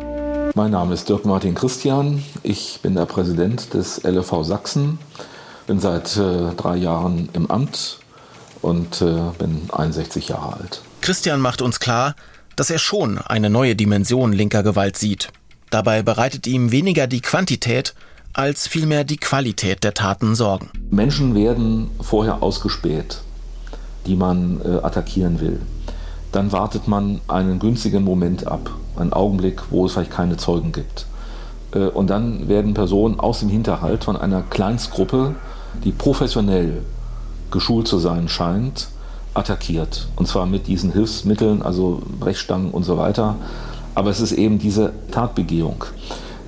Mein 0.55 0.70
Name 0.70 0.94
ist 0.94 1.09
Dirk 1.09 1.24
Martin 1.24 1.57
Christian. 1.57 2.22
Ich 2.44 2.79
bin 2.83 2.94
der 2.94 3.07
Präsident 3.07 3.74
des 3.74 4.05
LFV 4.05 4.44
Sachsen. 4.44 5.00
Bin 5.66 5.81
seit 5.81 6.16
äh, 6.16 6.55
drei 6.57 6.76
Jahren 6.76 7.29
im 7.33 7.50
Amt 7.50 7.98
und 8.62 9.03
äh, 9.03 9.20
bin 9.38 9.68
61 9.72 10.29
Jahre 10.29 10.59
alt. 10.59 10.83
Christian 11.00 11.40
macht 11.40 11.61
uns 11.61 11.81
klar, 11.81 12.14
dass 12.61 12.68
er 12.68 12.79
schon 12.79 13.16
eine 13.16 13.49
neue 13.49 13.75
Dimension 13.75 14.35
linker 14.35 14.62
Gewalt 14.62 14.99
sieht. 14.99 15.29
Dabei 15.70 16.03
bereitet 16.03 16.46
ihm 16.46 16.70
weniger 16.70 17.07
die 17.07 17.23
Quantität 17.23 17.94
als 18.35 18.68
vielmehr 18.68 19.05
die 19.05 19.16
Qualität 19.16 19.83
der 19.83 19.94
Taten 19.94 20.35
Sorgen. 20.35 20.68
Menschen 20.90 21.35
werden 21.35 21.90
vorher 22.03 22.42
ausgespäht, 22.42 23.23
die 24.05 24.14
man 24.14 24.61
äh, 24.62 24.85
attackieren 24.85 25.40
will. 25.40 25.59
Dann 26.33 26.53
wartet 26.53 26.87
man 26.87 27.23
einen 27.29 27.61
günstigen 27.61 28.05
Moment 28.05 28.46
ab, 28.46 28.70
einen 28.94 29.14
Augenblick, 29.14 29.62
wo 29.70 29.87
es 29.87 29.94
vielleicht 29.94 30.11
keine 30.11 30.37
Zeugen 30.37 30.73
gibt. 30.73 31.07
Äh, 31.73 31.87
und 31.87 32.11
dann 32.11 32.46
werden 32.46 32.75
Personen 32.75 33.18
aus 33.18 33.40
dem 33.40 33.49
Hinterhalt 33.49 34.05
von 34.05 34.18
einer 34.18 34.42
Kleinstgruppe, 34.42 35.35
die 35.83 35.92
professionell 35.92 36.83
geschult 37.51 37.88
zu 37.88 37.99
sein 37.99 38.29
scheint, 38.29 38.88
attackiert. 39.35 40.09
Und 40.16 40.27
zwar 40.27 40.47
mit 40.47 40.66
diesen 40.66 40.93
Hilfsmitteln, 40.93 41.62
also 41.62 42.03
Brechstangen 42.19 42.71
und 42.71 42.85
so 42.85 42.99
weiter. 42.99 43.37
Aber 43.95 44.11
es 44.11 44.21
ist 44.21 44.33
eben 44.33 44.59
diese 44.59 44.93
Tatbegehung. 45.11 45.85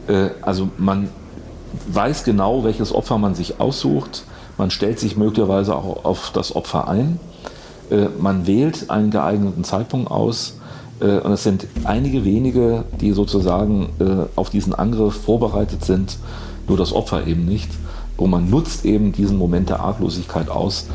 Äh, 0.08 0.30
also 0.42 0.68
man 0.78 1.08
weiß 1.88 2.24
genau, 2.24 2.64
welches 2.64 2.94
Opfer 2.94 3.18
man 3.18 3.34
sich 3.34 3.60
aussucht. 3.60 4.24
Man 4.58 4.70
stellt 4.70 4.98
sich 4.98 5.16
möglicherweise 5.16 5.74
auch 5.74 6.04
auf 6.04 6.30
das 6.32 6.54
Opfer 6.54 6.88
ein. 6.88 7.18
Äh, 7.90 8.06
man 8.20 8.46
wählt 8.46 8.90
einen 8.90 9.10
geeigneten 9.10 9.64
Zeitpunkt 9.64 10.10
aus. 10.10 10.58
Äh, 11.00 11.18
und 11.18 11.32
es 11.32 11.42
sind 11.42 11.66
einige 11.84 12.24
wenige, 12.24 12.84
die 13.00 13.12
sozusagen 13.12 13.90
auf 14.36 14.50
diesen 14.50 14.74
Angriff 14.74 15.22
vorbereitet 15.22 15.84
sind, 15.84 16.18
nur 16.68 16.76
das 16.76 16.92
Opfer 16.92 17.26
eben 17.26 17.44
nicht. 17.44 17.70
Und 18.16 18.30
man 18.30 18.50
nutzt 18.50 18.84
eben 18.84 19.12
diesen 19.12 19.36
Moment 19.36 19.68
der 19.68 19.80
Arglosigkeit 19.80 20.48
aus 20.48 20.86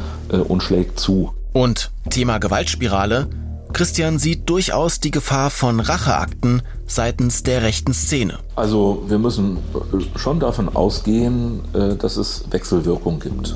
und 0.48 0.64
schlägt 0.64 1.00
zu. 1.00 1.32
Und 1.58 1.90
Thema 2.12 2.38
Gewaltspirale. 2.38 3.28
Christian 3.74 4.20
sieht 4.20 4.48
durchaus 4.48 5.00
die 5.00 5.10
Gefahr 5.10 5.50
von 5.50 5.80
Racheakten 5.80 6.62
seitens 6.86 7.42
der 7.42 7.64
rechten 7.64 7.96
Szene. 7.96 8.38
Also 8.56 9.04
wir 9.08 9.18
müssen 9.18 9.58
schon 10.18 10.40
davon 10.40 10.70
ausgehen, 10.76 11.62
äh, 11.74 11.96
dass 11.96 12.18
es 12.18 12.44
Wechselwirkung 12.52 13.20
gibt. 13.20 13.56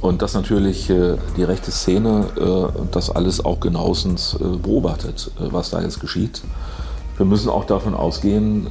Und 0.00 0.22
dass 0.22 0.32
natürlich 0.32 0.88
äh, 0.88 1.18
die 1.36 1.42
rechte 1.42 1.70
Szene 1.70 2.24
äh, 2.38 2.86
das 2.90 3.10
alles 3.10 3.44
auch 3.44 3.60
genauestens 3.60 4.38
beobachtet, 4.40 5.30
was 5.38 5.68
da 5.68 5.82
jetzt 5.82 6.00
geschieht. 6.00 6.40
Wir 7.18 7.26
müssen 7.26 7.50
auch 7.50 7.66
davon 7.66 7.92
ausgehen, 7.92 8.66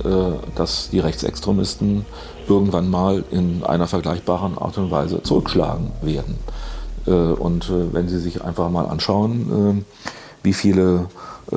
dass 0.55 0.89
die 0.89 0.97
Rechtsextremisten 0.97 2.03
irgendwann 2.47 2.89
mal 2.89 3.23
in 3.29 3.63
einer 3.63 3.85
vergleichbaren 3.85 4.57
Art 4.57 4.75
und 4.79 4.89
Weise 4.89 5.21
zurückschlagen 5.21 5.91
werden. 6.01 6.33
Äh, 7.09 7.13
und 7.13 7.69
äh, 7.69 7.93
wenn 7.93 8.07
Sie 8.07 8.19
sich 8.19 8.43
einfach 8.43 8.69
mal 8.69 8.85
anschauen, 8.85 9.83
äh, 9.83 10.43
wie 10.43 10.53
viele 10.53 11.07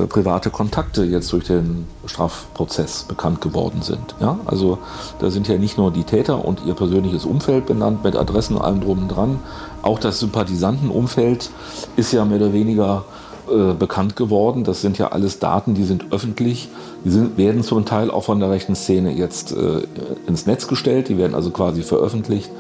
private 0.09 0.49
Kontakte 0.49 1.05
jetzt 1.05 1.31
durch 1.35 1.45
den 1.45 1.87
Strafprozess 2.07 3.03
bekannt 3.03 3.43
geworden 3.43 3.83
sind. 3.83 4.15
Ja? 4.21 4.41
Also 4.47 4.79
da 5.19 5.31
sind 5.31 5.49
ja 5.49 5.59
nicht 5.59 5.77
nur 5.77 5.93
die 5.93 6.05
Täter 6.05 6.47
und 6.47 6.65
ihr 6.65 6.73
persönliches 6.73 7.27
Umfeld 7.27 7.67
benannt 7.67 8.03
mit 8.03 8.17
Adressen 8.17 8.57
allem 8.57 8.81
drum 8.81 9.03
und 9.03 9.09
dran, 9.09 9.39
auch 9.83 9.99
das 9.99 10.19
Sympathisantenumfeld 10.19 11.51
ist 11.97 12.11
ja 12.11 12.25
mehr 12.25 12.39
oder 12.39 12.55
weniger 12.55 13.05
äh, 13.51 13.75
bekannt 13.75 14.17
geworden. 14.17 14.65
Das 14.65 14.81
sind 14.81 14.99
ja 14.99 15.09
alles 15.09 15.41
Daten, 15.41 15.75
die 15.75 15.85
sind 15.85 16.07
öffentlich, 16.13 16.69
die 17.05 17.11
sind, 17.11 17.37
werden 17.37 17.63
zum 17.63 17.85
Teil 17.85 18.11
auch 18.11 18.25
von 18.25 18.41
der 18.41 18.51
rechten 18.51 18.75
Szene 18.75 19.13
jetzt 19.13 19.53
äh, 19.53 19.83
ins 20.27 20.47
Netz 20.47 20.69
gestellt, 20.69 21.09
die 21.09 21.19
werden 21.19 21.35
also 21.35 21.51
quasi 21.51 21.83
veröffentlicht, 21.83 22.51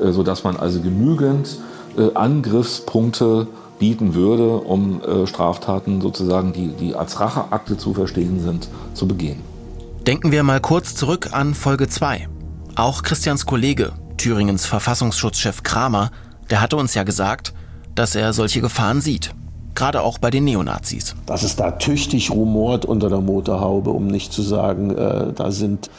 äh, 0.00 0.12
sodass 0.12 0.44
man 0.44 0.56
also 0.56 0.80
genügend 0.80 1.58
äh, 1.98 2.14
Angriffspunkte 2.14 3.46
bieten 3.78 4.14
würde, 4.14 4.56
um 4.56 5.02
äh, 5.02 5.26
Straftaten 5.26 6.00
sozusagen, 6.00 6.52
die, 6.52 6.68
die 6.68 6.94
als 6.94 7.20
Racheakte 7.20 7.76
zu 7.76 7.94
verstehen 7.94 8.40
sind, 8.40 8.68
zu 8.94 9.06
begehen. 9.06 9.40
Denken 10.06 10.32
wir 10.32 10.42
mal 10.42 10.60
kurz 10.60 10.94
zurück 10.94 11.30
an 11.32 11.54
Folge 11.54 11.88
2. 11.88 12.28
Auch 12.76 13.02
Christians 13.02 13.46
Kollege, 13.46 13.92
Thüringens 14.16 14.66
Verfassungsschutzchef 14.66 15.62
Kramer, 15.62 16.10
der 16.50 16.60
hatte 16.60 16.76
uns 16.76 16.94
ja 16.94 17.02
gesagt, 17.02 17.52
dass 17.94 18.14
er 18.14 18.32
solche 18.32 18.60
Gefahren 18.60 19.00
sieht. 19.00 19.34
Gerade 19.74 20.02
auch 20.02 20.18
bei 20.18 20.30
den 20.30 20.44
Neonazis. 20.44 21.14
Dass 21.26 21.42
es 21.42 21.56
da 21.56 21.72
tüchtig 21.72 22.30
rumort 22.30 22.84
unter 22.84 23.08
der 23.08 23.20
Motorhaube, 23.20 23.90
um 23.90 24.06
nicht 24.06 24.32
zu 24.32 24.42
sagen, 24.42 24.90
äh, 24.90 25.32
da 25.34 25.52
sind 25.52 25.90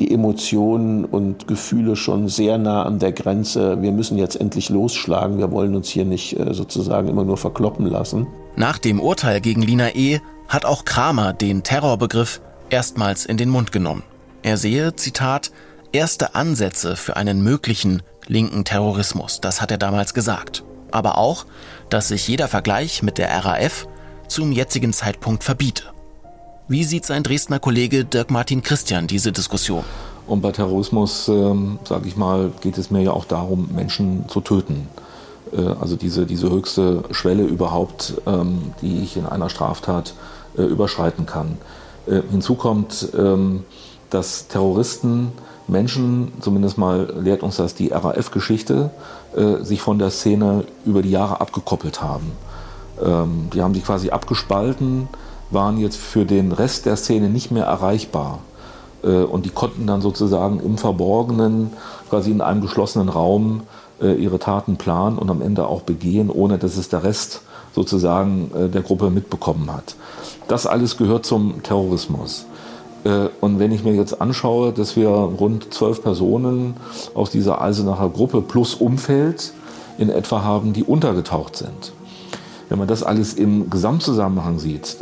die 0.00 0.12
Emotionen 0.12 1.04
und 1.04 1.46
Gefühle 1.46 1.96
schon 1.96 2.28
sehr 2.28 2.58
nah 2.58 2.82
an 2.82 2.98
der 2.98 3.12
Grenze. 3.12 3.80
Wir 3.80 3.92
müssen 3.92 4.18
jetzt 4.18 4.36
endlich 4.40 4.68
losschlagen. 4.68 5.38
Wir 5.38 5.52
wollen 5.52 5.74
uns 5.74 5.88
hier 5.88 6.04
nicht 6.04 6.38
äh, 6.38 6.52
sozusagen 6.52 7.08
immer 7.08 7.24
nur 7.24 7.36
verkloppen 7.36 7.86
lassen. 7.86 8.26
Nach 8.56 8.78
dem 8.78 9.00
Urteil 9.00 9.40
gegen 9.40 9.62
Lina 9.62 9.94
E. 9.94 10.20
hat 10.48 10.64
auch 10.64 10.84
Kramer 10.84 11.32
den 11.32 11.62
Terrorbegriff 11.62 12.40
erstmals 12.70 13.24
in 13.24 13.36
den 13.36 13.50
Mund 13.50 13.72
genommen. 13.72 14.02
Er 14.42 14.56
sehe, 14.56 14.96
Zitat, 14.96 15.52
erste 15.92 16.34
Ansätze 16.34 16.96
für 16.96 17.16
einen 17.16 17.42
möglichen 17.42 18.02
linken 18.26 18.64
Terrorismus. 18.64 19.40
Das 19.40 19.62
hat 19.62 19.70
er 19.70 19.78
damals 19.78 20.12
gesagt. 20.12 20.64
Aber 20.90 21.18
auch, 21.18 21.46
dass 21.88 22.08
sich 22.08 22.26
jeder 22.28 22.48
Vergleich 22.48 23.02
mit 23.02 23.18
der 23.18 23.30
RAF 23.44 23.86
zum 24.28 24.52
jetzigen 24.52 24.92
Zeitpunkt 24.92 25.44
verbiete. 25.44 25.84
Wie 26.66 26.84
sieht 26.84 27.04
sein 27.04 27.22
Dresdner 27.22 27.58
Kollege 27.58 28.06
Dirk 28.06 28.30
Martin 28.30 28.62
Christian 28.62 29.06
diese 29.06 29.32
Diskussion? 29.32 29.84
Und 30.26 30.40
bei 30.40 30.50
Terrorismus, 30.50 31.28
ähm, 31.28 31.78
sage 31.84 32.08
ich 32.08 32.16
mal, 32.16 32.52
geht 32.62 32.78
es 32.78 32.90
mir 32.90 33.02
ja 33.02 33.10
auch 33.10 33.26
darum, 33.26 33.68
Menschen 33.74 34.26
zu 34.30 34.40
töten. 34.40 34.88
Äh, 35.52 35.60
also 35.60 35.96
diese, 35.96 36.24
diese 36.24 36.48
höchste 36.48 37.04
Schwelle 37.10 37.42
überhaupt, 37.42 38.14
ähm, 38.26 38.72
die 38.80 39.02
ich 39.02 39.18
in 39.18 39.26
einer 39.26 39.50
Straftat 39.50 40.14
äh, 40.56 40.62
überschreiten 40.62 41.26
kann. 41.26 41.58
Äh, 42.06 42.22
hinzu 42.30 42.54
kommt, 42.54 43.10
ähm, 43.14 43.64
dass 44.08 44.48
Terroristen 44.48 45.32
Menschen, 45.68 46.32
zumindest 46.40 46.78
mal 46.78 47.12
lehrt 47.20 47.42
uns 47.42 47.56
das 47.56 47.74
die 47.74 47.88
RAF-Geschichte, 47.88 48.90
äh, 49.36 49.62
sich 49.62 49.82
von 49.82 49.98
der 49.98 50.08
Szene 50.08 50.64
über 50.86 51.02
die 51.02 51.10
Jahre 51.10 51.42
abgekoppelt 51.42 52.00
haben. 52.00 52.32
Ähm, 53.04 53.50
die 53.52 53.60
haben 53.60 53.74
sich 53.74 53.84
quasi 53.84 54.08
abgespalten 54.08 55.08
waren 55.54 55.78
jetzt 55.78 55.96
für 55.96 56.24
den 56.24 56.52
Rest 56.52 56.86
der 56.86 56.96
Szene 56.96 57.28
nicht 57.28 57.50
mehr 57.50 57.64
erreichbar. 57.64 58.40
Äh, 59.04 59.22
und 59.22 59.44
die 59.44 59.50
konnten 59.50 59.86
dann 59.86 60.00
sozusagen 60.00 60.60
im 60.60 60.78
Verborgenen, 60.78 61.70
quasi 62.10 62.30
in 62.30 62.40
einem 62.40 62.60
geschlossenen 62.60 63.08
Raum, 63.08 63.62
äh, 64.00 64.14
ihre 64.14 64.38
Taten 64.38 64.76
planen 64.76 65.18
und 65.18 65.30
am 65.30 65.40
Ende 65.40 65.66
auch 65.66 65.82
begehen, 65.82 66.30
ohne 66.30 66.58
dass 66.58 66.76
es 66.76 66.88
der 66.88 67.04
Rest 67.04 67.42
sozusagen 67.74 68.50
äh, 68.54 68.68
der 68.68 68.82
Gruppe 68.82 69.10
mitbekommen 69.10 69.72
hat. 69.72 69.94
Das 70.48 70.66
alles 70.66 70.96
gehört 70.96 71.24
zum 71.24 71.62
Terrorismus. 71.62 72.46
Und 73.42 73.58
wenn 73.58 73.70
ich 73.70 73.84
mir 73.84 73.92
jetzt 73.92 74.22
anschaue, 74.22 74.72
dass 74.72 74.96
wir 74.96 75.08
rund 75.08 75.74
zwölf 75.74 76.02
Personen 76.02 76.74
aus 77.12 77.28
dieser 77.28 77.60
Eisenacher 77.60 78.08
Gruppe 78.08 78.40
plus 78.40 78.74
Umfeld 78.74 79.52
in 79.98 80.08
etwa 80.08 80.42
haben, 80.42 80.72
die 80.72 80.84
untergetaucht 80.84 81.54
sind. 81.54 81.92
Wenn 82.74 82.80
man 82.80 82.88
das 82.88 83.04
alles 83.04 83.34
im 83.34 83.70
Gesamtzusammenhang 83.70 84.58
sieht, 84.58 84.96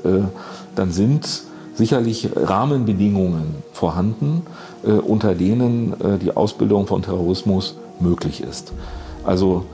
dann 0.75 0.93
sind 0.93 1.27
sicherlich 1.73 2.29
Rahmenbedingungen 2.37 3.55
vorhanden, 3.73 4.43
äh, 4.85 4.91
unter 4.91 5.35
denen 5.35 5.99
äh, 5.99 6.19
die 6.19 6.37
Ausbildung 6.37 6.87
von 6.87 7.01
Terrorismus 7.01 7.79
möglich 7.99 8.43
ist. 8.43 8.75
Also 9.25 9.65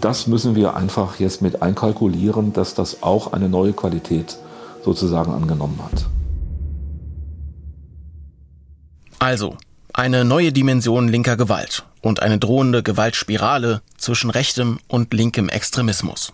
das 0.00 0.26
müssen 0.26 0.54
wir 0.54 0.74
einfach 0.74 1.20
jetzt 1.20 1.42
mit 1.42 1.60
einkalkulieren, 1.60 2.54
dass 2.54 2.72
das 2.72 3.02
auch 3.02 3.34
eine 3.34 3.50
neue 3.50 3.74
Qualität 3.74 4.38
sozusagen 4.82 5.30
angenommen 5.30 5.78
hat. 5.84 6.06
Also, 9.18 9.58
eine 9.92 10.24
neue 10.24 10.50
Dimension 10.50 11.08
linker 11.08 11.36
Gewalt 11.36 11.84
und 12.00 12.22
eine 12.22 12.38
drohende 12.38 12.82
Gewaltspirale 12.82 13.82
zwischen 13.98 14.30
rechtem 14.30 14.78
und 14.88 15.12
linkem 15.12 15.50
Extremismus. 15.50 16.32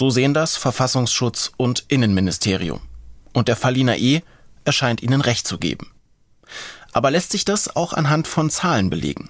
So 0.00 0.08
sehen 0.08 0.32
das 0.32 0.56
Verfassungsschutz 0.56 1.52
und 1.58 1.84
Innenministerium. 1.88 2.80
Und 3.34 3.48
der 3.48 3.56
Fall 3.56 3.74
Lina 3.74 3.98
E 3.98 4.22
erscheint 4.64 5.02
ihnen 5.02 5.20
recht 5.20 5.46
zu 5.46 5.58
geben. 5.58 5.92
Aber 6.94 7.10
lässt 7.10 7.32
sich 7.32 7.44
das 7.44 7.76
auch 7.76 7.92
anhand 7.92 8.26
von 8.26 8.48
Zahlen 8.48 8.88
belegen? 8.88 9.28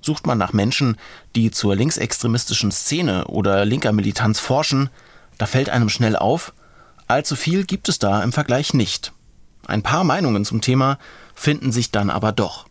Sucht 0.00 0.26
man 0.26 0.36
nach 0.36 0.52
Menschen, 0.52 0.96
die 1.36 1.52
zur 1.52 1.76
linksextremistischen 1.76 2.72
Szene 2.72 3.26
oder 3.28 3.64
linker 3.64 3.92
Militanz 3.92 4.40
forschen, 4.40 4.90
da 5.38 5.46
fällt 5.46 5.70
einem 5.70 5.88
schnell 5.88 6.16
auf, 6.16 6.54
allzu 7.06 7.36
viel 7.36 7.64
gibt 7.64 7.88
es 7.88 8.00
da 8.00 8.20
im 8.24 8.32
Vergleich 8.32 8.74
nicht. 8.74 9.12
Ein 9.68 9.84
paar 9.84 10.02
Meinungen 10.02 10.44
zum 10.44 10.60
Thema 10.60 10.98
finden 11.36 11.70
sich 11.70 11.92
dann 11.92 12.10
aber 12.10 12.32
doch. 12.32 12.66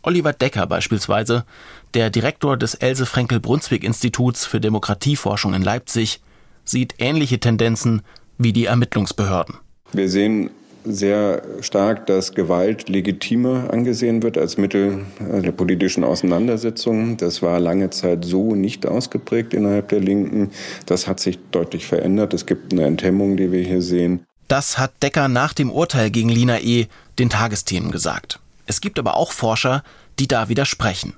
Oliver 0.00 0.32
Decker 0.32 0.66
beispielsweise, 0.66 1.44
der 1.92 2.08
Direktor 2.08 2.56
des 2.56 2.72
Else 2.72 3.04
Frenkel 3.04 3.38
Brunswick 3.38 3.84
Instituts 3.84 4.46
für 4.46 4.62
Demokratieforschung 4.62 5.52
in 5.52 5.60
Leipzig, 5.60 6.22
sieht 6.70 6.94
ähnliche 6.98 7.40
Tendenzen 7.40 8.02
wie 8.38 8.52
die 8.52 8.66
Ermittlungsbehörden. 8.66 9.56
Wir 9.92 10.08
sehen 10.08 10.50
sehr 10.84 11.42
stark, 11.60 12.06
dass 12.06 12.32
Gewalt 12.34 12.88
legitimer 12.88 13.70
angesehen 13.70 14.22
wird 14.22 14.38
als 14.38 14.56
Mittel 14.56 15.04
der 15.20 15.52
politischen 15.52 16.04
Auseinandersetzung. 16.04 17.16
Das 17.16 17.42
war 17.42 17.60
lange 17.60 17.90
Zeit 17.90 18.24
so 18.24 18.54
nicht 18.54 18.86
ausgeprägt 18.86 19.52
innerhalb 19.52 19.88
der 19.88 20.00
Linken. 20.00 20.50
Das 20.86 21.06
hat 21.06 21.20
sich 21.20 21.38
deutlich 21.50 21.86
verändert. 21.86 22.32
Es 22.32 22.46
gibt 22.46 22.72
eine 22.72 22.84
Enthemmung, 22.84 23.36
die 23.36 23.52
wir 23.52 23.62
hier 23.62 23.82
sehen. 23.82 24.24
Das 24.48 24.78
hat 24.78 25.02
Decker 25.02 25.28
nach 25.28 25.52
dem 25.52 25.70
Urteil 25.70 26.10
gegen 26.10 26.28
Lina 26.28 26.60
E. 26.60 26.86
den 27.18 27.28
Tagesthemen 27.28 27.90
gesagt. 27.90 28.40
Es 28.66 28.80
gibt 28.80 28.98
aber 28.98 29.16
auch 29.16 29.32
Forscher, 29.32 29.82
die 30.18 30.28
da 30.28 30.48
widersprechen. 30.48 31.14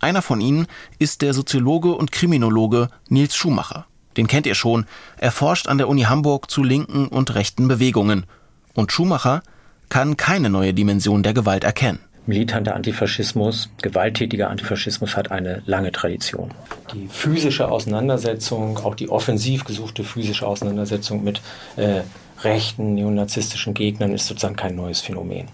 Einer 0.00 0.22
von 0.22 0.40
ihnen 0.40 0.66
ist 0.98 1.22
der 1.22 1.34
Soziologe 1.34 1.92
und 1.92 2.12
Kriminologe 2.12 2.88
Nils 3.08 3.36
Schumacher. 3.36 3.86
Den 4.16 4.26
kennt 4.26 4.46
ihr 4.46 4.54
schon. 4.54 4.86
Er 5.18 5.30
forscht 5.30 5.68
an 5.68 5.78
der 5.78 5.88
Uni 5.88 6.02
Hamburg 6.02 6.50
zu 6.50 6.62
linken 6.62 7.08
und 7.08 7.34
rechten 7.34 7.68
Bewegungen 7.68 8.26
und 8.74 8.92
Schumacher 8.92 9.42
kann 9.88 10.16
keine 10.16 10.50
neue 10.50 10.74
Dimension 10.74 11.22
der 11.22 11.34
Gewalt 11.34 11.64
erkennen. 11.64 12.00
Militanter 12.26 12.74
Antifaschismus, 12.74 13.68
gewalttätiger 13.82 14.48
Antifaschismus 14.48 15.14
hat 15.14 15.30
eine 15.30 15.62
lange 15.66 15.92
Tradition. 15.92 16.52
Die 16.94 17.06
physische 17.08 17.70
Auseinandersetzung, 17.70 18.78
auch 18.78 18.94
die 18.94 19.10
offensiv 19.10 19.64
gesuchte 19.64 20.04
physische 20.04 20.46
Auseinandersetzung 20.46 21.22
mit 21.22 21.42
äh, 21.76 22.00
rechten 22.42 22.94
neonazistischen 22.94 23.74
Gegnern 23.74 24.14
ist 24.14 24.26
sozusagen 24.26 24.56
kein 24.56 24.74
neues 24.74 25.00
Phänomen. 25.00 25.48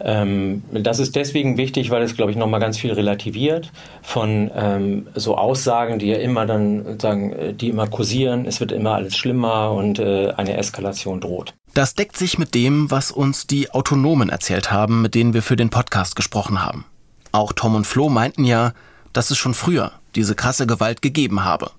Ähm, 0.00 0.62
das 0.72 0.98
ist 0.98 1.16
deswegen 1.16 1.56
wichtig, 1.56 1.90
weil 1.90 2.02
es, 2.02 2.14
glaube 2.14 2.30
ich, 2.30 2.36
nochmal 2.36 2.60
ganz 2.60 2.78
viel 2.78 2.92
relativiert 2.92 3.72
von 4.02 4.50
ähm, 4.54 5.06
so 5.14 5.36
Aussagen, 5.36 5.98
die 5.98 6.06
ja 6.06 6.16
immer 6.16 6.46
dann 6.46 6.98
sagen, 7.00 7.32
äh, 7.32 7.54
die 7.54 7.68
immer 7.68 7.86
kursieren, 7.86 8.46
es 8.46 8.60
wird 8.60 8.72
immer 8.72 8.94
alles 8.94 9.16
schlimmer 9.16 9.72
und 9.72 9.98
äh, 9.98 10.32
eine 10.36 10.56
Eskalation 10.56 11.20
droht. 11.20 11.54
Das 11.74 11.94
deckt 11.94 12.16
sich 12.16 12.38
mit 12.38 12.54
dem, 12.54 12.90
was 12.90 13.10
uns 13.10 13.46
die 13.46 13.70
Autonomen 13.70 14.28
erzählt 14.28 14.70
haben, 14.70 15.02
mit 15.02 15.14
denen 15.14 15.34
wir 15.34 15.42
für 15.42 15.56
den 15.56 15.70
Podcast 15.70 16.16
gesprochen 16.16 16.64
haben. 16.64 16.84
Auch 17.32 17.52
Tom 17.52 17.74
und 17.74 17.86
Flo 17.86 18.08
meinten 18.08 18.44
ja, 18.44 18.72
dass 19.12 19.30
es 19.30 19.38
schon 19.38 19.54
früher 19.54 19.92
diese 20.14 20.34
krasse 20.34 20.66
Gewalt 20.66 21.02
gegeben 21.02 21.44
habe. 21.44 21.70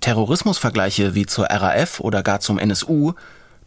Terrorismusvergleiche 0.00 1.14
wie 1.14 1.26
zur 1.26 1.46
RAF 1.46 2.00
oder 2.00 2.22
gar 2.22 2.40
zum 2.40 2.58
NSU, 2.58 3.12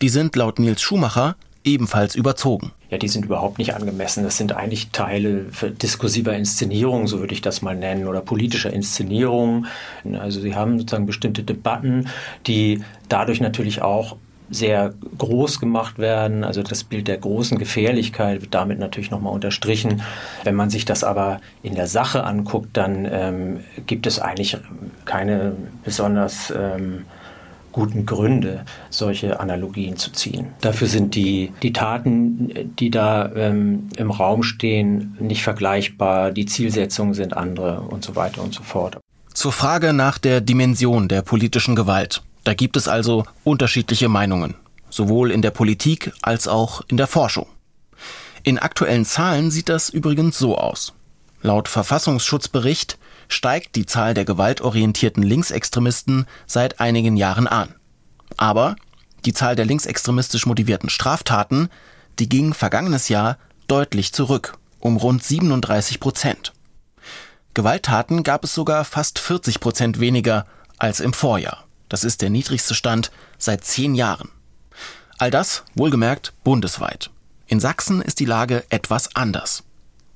die 0.01 0.09
sind 0.09 0.35
laut 0.35 0.59
Nils 0.59 0.81
Schumacher 0.81 1.35
ebenfalls 1.63 2.15
überzogen. 2.15 2.71
Ja, 2.89 2.97
die 2.97 3.07
sind 3.07 3.25
überhaupt 3.25 3.57
nicht 3.57 3.73
angemessen. 3.73 4.23
Das 4.23 4.37
sind 4.37 4.53
eigentlich 4.53 4.89
Teile 4.91 5.45
diskursiver 5.81 6.33
Inszenierung, 6.33 7.07
so 7.07 7.19
würde 7.19 7.33
ich 7.33 7.41
das 7.41 7.61
mal 7.61 7.75
nennen, 7.75 8.07
oder 8.07 8.21
politischer 8.21 8.71
Inszenierung. 8.71 9.65
Also 10.19 10.41
sie 10.41 10.55
haben 10.55 10.77
sozusagen 10.77 11.05
bestimmte 11.05 11.43
Debatten, 11.43 12.07
die 12.47 12.83
dadurch 13.09 13.39
natürlich 13.39 13.81
auch 13.81 14.17
sehr 14.51 14.93
groß 15.17 15.61
gemacht 15.61 15.97
werden. 15.97 16.43
Also 16.43 16.61
das 16.61 16.83
Bild 16.83 17.07
der 17.07 17.17
großen 17.17 17.57
Gefährlichkeit 17.57 18.41
wird 18.41 18.53
damit 18.53 18.77
natürlich 18.77 19.09
nochmal 19.09 19.33
unterstrichen. 19.33 20.03
Wenn 20.43 20.55
man 20.55 20.69
sich 20.69 20.83
das 20.83 21.05
aber 21.05 21.39
in 21.63 21.75
der 21.75 21.87
Sache 21.87 22.25
anguckt, 22.25 22.69
dann 22.73 23.07
ähm, 23.09 23.59
gibt 23.87 24.05
es 24.05 24.19
eigentlich 24.19 24.57
keine 25.05 25.53
besonders 25.85 26.53
ähm, 26.55 27.05
guten 27.71 28.05
Gründe, 28.05 28.65
solche 28.89 29.39
Analogien 29.39 29.97
zu 29.97 30.11
ziehen. 30.11 30.47
Dafür 30.61 30.87
sind 30.87 31.15
die, 31.15 31.51
die 31.61 31.73
Taten, 31.73 32.73
die 32.79 32.91
da 32.91 33.31
ähm, 33.35 33.89
im 33.97 34.11
Raum 34.11 34.43
stehen, 34.43 35.17
nicht 35.19 35.43
vergleichbar, 35.43 36.31
die 36.31 36.45
Zielsetzungen 36.45 37.13
sind 37.13 37.35
andere 37.35 37.81
und 37.81 38.03
so 38.03 38.15
weiter 38.15 38.41
und 38.43 38.53
so 38.53 38.63
fort. 38.63 38.97
Zur 39.33 39.51
Frage 39.51 39.93
nach 39.93 40.17
der 40.17 40.41
Dimension 40.41 41.07
der 41.07 41.21
politischen 41.21 41.75
Gewalt. 41.75 42.21
Da 42.43 42.53
gibt 42.53 42.75
es 42.75 42.87
also 42.87 43.23
unterschiedliche 43.43 44.09
Meinungen, 44.09 44.55
sowohl 44.89 45.31
in 45.31 45.41
der 45.41 45.51
Politik 45.51 46.11
als 46.21 46.47
auch 46.47 46.81
in 46.87 46.97
der 46.97 47.07
Forschung. 47.07 47.45
In 48.43 48.57
aktuellen 48.57 49.05
Zahlen 49.05 49.51
sieht 49.51 49.69
das 49.69 49.89
übrigens 49.89 50.37
so 50.37 50.57
aus. 50.57 50.93
Laut 51.43 51.67
Verfassungsschutzbericht 51.67 52.97
steigt 53.33 53.75
die 53.75 53.85
Zahl 53.85 54.13
der 54.13 54.25
gewaltorientierten 54.25 55.23
Linksextremisten 55.23 56.25
seit 56.45 56.79
einigen 56.79 57.17
Jahren 57.17 57.47
an. 57.47 57.75
Aber 58.37 58.75
die 59.25 59.33
Zahl 59.33 59.55
der 59.55 59.65
linksextremistisch 59.65 60.45
motivierten 60.45 60.89
Straftaten, 60.89 61.69
die 62.19 62.29
ging 62.29 62.53
vergangenes 62.53 63.09
Jahr 63.09 63.37
deutlich 63.67 64.13
zurück, 64.13 64.57
um 64.79 64.97
rund 64.97 65.23
37 65.23 65.99
Prozent. 65.99 66.53
Gewalttaten 67.53 68.23
gab 68.23 68.43
es 68.43 68.53
sogar 68.53 68.85
fast 68.85 69.19
40 69.19 69.59
Prozent 69.59 69.99
weniger 69.99 70.45
als 70.77 70.99
im 70.99 71.13
Vorjahr. 71.13 71.65
Das 71.89 72.03
ist 72.03 72.21
der 72.21 72.29
niedrigste 72.29 72.73
Stand 72.73 73.11
seit 73.37 73.63
zehn 73.65 73.95
Jahren. 73.95 74.29
All 75.17 75.29
das, 75.29 75.63
wohlgemerkt, 75.75 76.33
bundesweit. 76.43 77.11
In 77.47 77.59
Sachsen 77.59 78.01
ist 78.01 78.19
die 78.19 78.25
Lage 78.25 78.63
etwas 78.69 79.15
anders. 79.15 79.63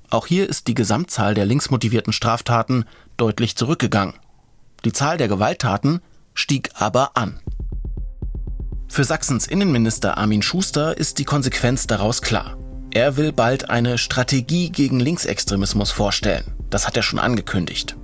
Auch 0.08 0.26
hier 0.26 0.48
ist 0.48 0.68
die 0.68 0.74
Gesamtzahl 0.74 1.34
der 1.34 1.46
linksmotivierten 1.46 2.12
Straftaten 2.12 2.86
deutlich 3.16 3.56
zurückgegangen. 3.56 4.14
Die 4.84 4.92
Zahl 4.92 5.16
der 5.16 5.28
Gewalttaten 5.28 6.00
stieg 6.34 6.70
aber 6.74 7.16
an. 7.16 7.40
Für 8.88 9.04
Sachsens 9.04 9.46
Innenminister 9.46 10.16
Armin 10.16 10.42
Schuster 10.42 10.96
ist 10.96 11.18
die 11.18 11.24
Konsequenz 11.24 11.86
daraus 11.86 12.22
klar. 12.22 12.56
Er 12.92 13.16
will 13.16 13.32
bald 13.32 13.68
eine 13.68 13.98
Strategie 13.98 14.70
gegen 14.70 15.00
Linksextremismus 15.00 15.90
vorstellen. 15.90 16.54
Das 16.70 16.86
hat 16.86 16.96
er 16.96 17.02
schon 17.02 17.18
angekündigt. 17.18 17.96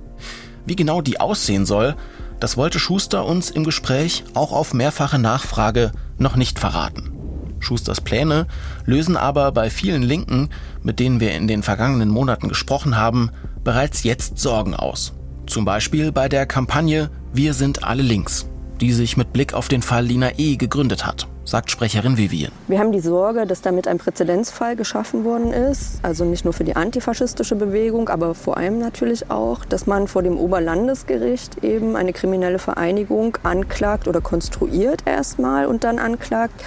Wie 0.65 0.75
genau 0.75 1.01
die 1.01 1.19
aussehen 1.19 1.65
soll, 1.65 1.95
das 2.39 2.57
wollte 2.57 2.79
Schuster 2.79 3.25
uns 3.25 3.49
im 3.49 3.63
Gespräch 3.63 4.23
auch 4.33 4.51
auf 4.51 4.73
mehrfache 4.73 5.19
Nachfrage 5.19 5.91
noch 6.17 6.35
nicht 6.35 6.59
verraten. 6.59 7.11
Schusters 7.59 8.01
Pläne 8.01 8.47
lösen 8.85 9.17
aber 9.17 9.51
bei 9.51 9.69
vielen 9.69 10.03
Linken, 10.03 10.49
mit 10.81 10.99
denen 10.99 11.19
wir 11.19 11.31
in 11.31 11.47
den 11.47 11.63
vergangenen 11.63 12.09
Monaten 12.09 12.49
gesprochen 12.49 12.97
haben, 12.97 13.31
bereits 13.63 14.03
jetzt 14.03 14.37
Sorgen 14.39 14.75
aus. 14.75 15.13
Zum 15.47 15.65
Beispiel 15.65 16.11
bei 16.11 16.29
der 16.29 16.45
Kampagne 16.45 17.09
Wir 17.33 17.53
sind 17.53 17.83
alle 17.83 18.03
links, 18.03 18.47
die 18.79 18.93
sich 18.93 19.17
mit 19.17 19.33
Blick 19.33 19.53
auf 19.53 19.67
den 19.67 19.81
Fall 19.81 20.05
Lina 20.05 20.31
E. 20.37 20.55
gegründet 20.55 21.05
hat. 21.05 21.27
sagt 21.45 21.71
Sprecherin 21.71 22.17
Vivien. 22.17 22.51
Wir 22.67 22.79
haben 22.79 22.93
die 22.93 23.01
Sorge, 23.01 23.45
dass 23.45 23.61
damit 23.61 23.87
ein 23.87 23.97
Präzedenzfall 23.97 24.75
geschaffen 24.77 25.25
worden 25.25 25.51
ist. 25.51 25.99
Also 26.01 26.23
nicht 26.23 26.45
nur 26.45 26.53
für 26.53 26.63
die 26.63 26.75
antifaschistische 26.75 27.55
Bewegung, 27.55 28.07
aber 28.07 28.33
vor 28.33 28.57
allem 28.57 28.79
natürlich 28.79 29.29
auch, 29.29 29.65
dass 29.65 29.85
man 29.85 30.07
vor 30.07 30.23
dem 30.23 30.37
Oberlandesgericht 30.37 31.63
eben 31.63 31.95
eine 31.95 32.13
kriminelle 32.13 32.59
Vereinigung 32.59 33.37
anklagt 33.43 34.07
oder 34.07 34.21
konstruiert 34.21 35.03
erstmal 35.05 35.65
und 35.65 35.83
dann 35.83 35.99
anklagt 35.99 36.63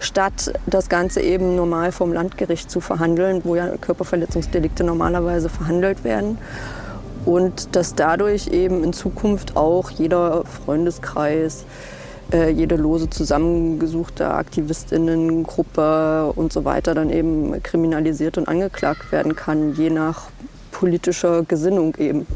statt 0.00 0.52
das 0.66 0.88
Ganze 0.88 1.20
eben 1.20 1.56
normal 1.56 1.92
vom 1.92 2.12
Landgericht 2.12 2.70
zu 2.70 2.80
verhandeln, 2.80 3.42
wo 3.44 3.56
ja 3.56 3.76
Körperverletzungsdelikte 3.76 4.84
normalerweise 4.84 5.48
verhandelt 5.48 6.04
werden. 6.04 6.38
Und 7.24 7.76
dass 7.76 7.94
dadurch 7.94 8.48
eben 8.48 8.84
in 8.84 8.92
Zukunft 8.92 9.56
auch 9.56 9.90
jeder 9.90 10.44
Freundeskreis, 10.44 11.64
äh, 12.32 12.50
jede 12.50 12.76
lose 12.76 13.10
zusammengesuchte 13.10 14.30
Aktivistinnengruppe 14.30 16.32
und 16.34 16.52
so 16.52 16.64
weiter 16.64 16.94
dann 16.94 17.10
eben 17.10 17.62
kriminalisiert 17.62 18.38
und 18.38 18.48
angeklagt 18.48 19.12
werden 19.12 19.34
kann, 19.34 19.74
je 19.74 19.90
nach 19.90 20.28
politischer 20.70 21.42
Gesinnung 21.42 21.96
eben. 21.96 22.26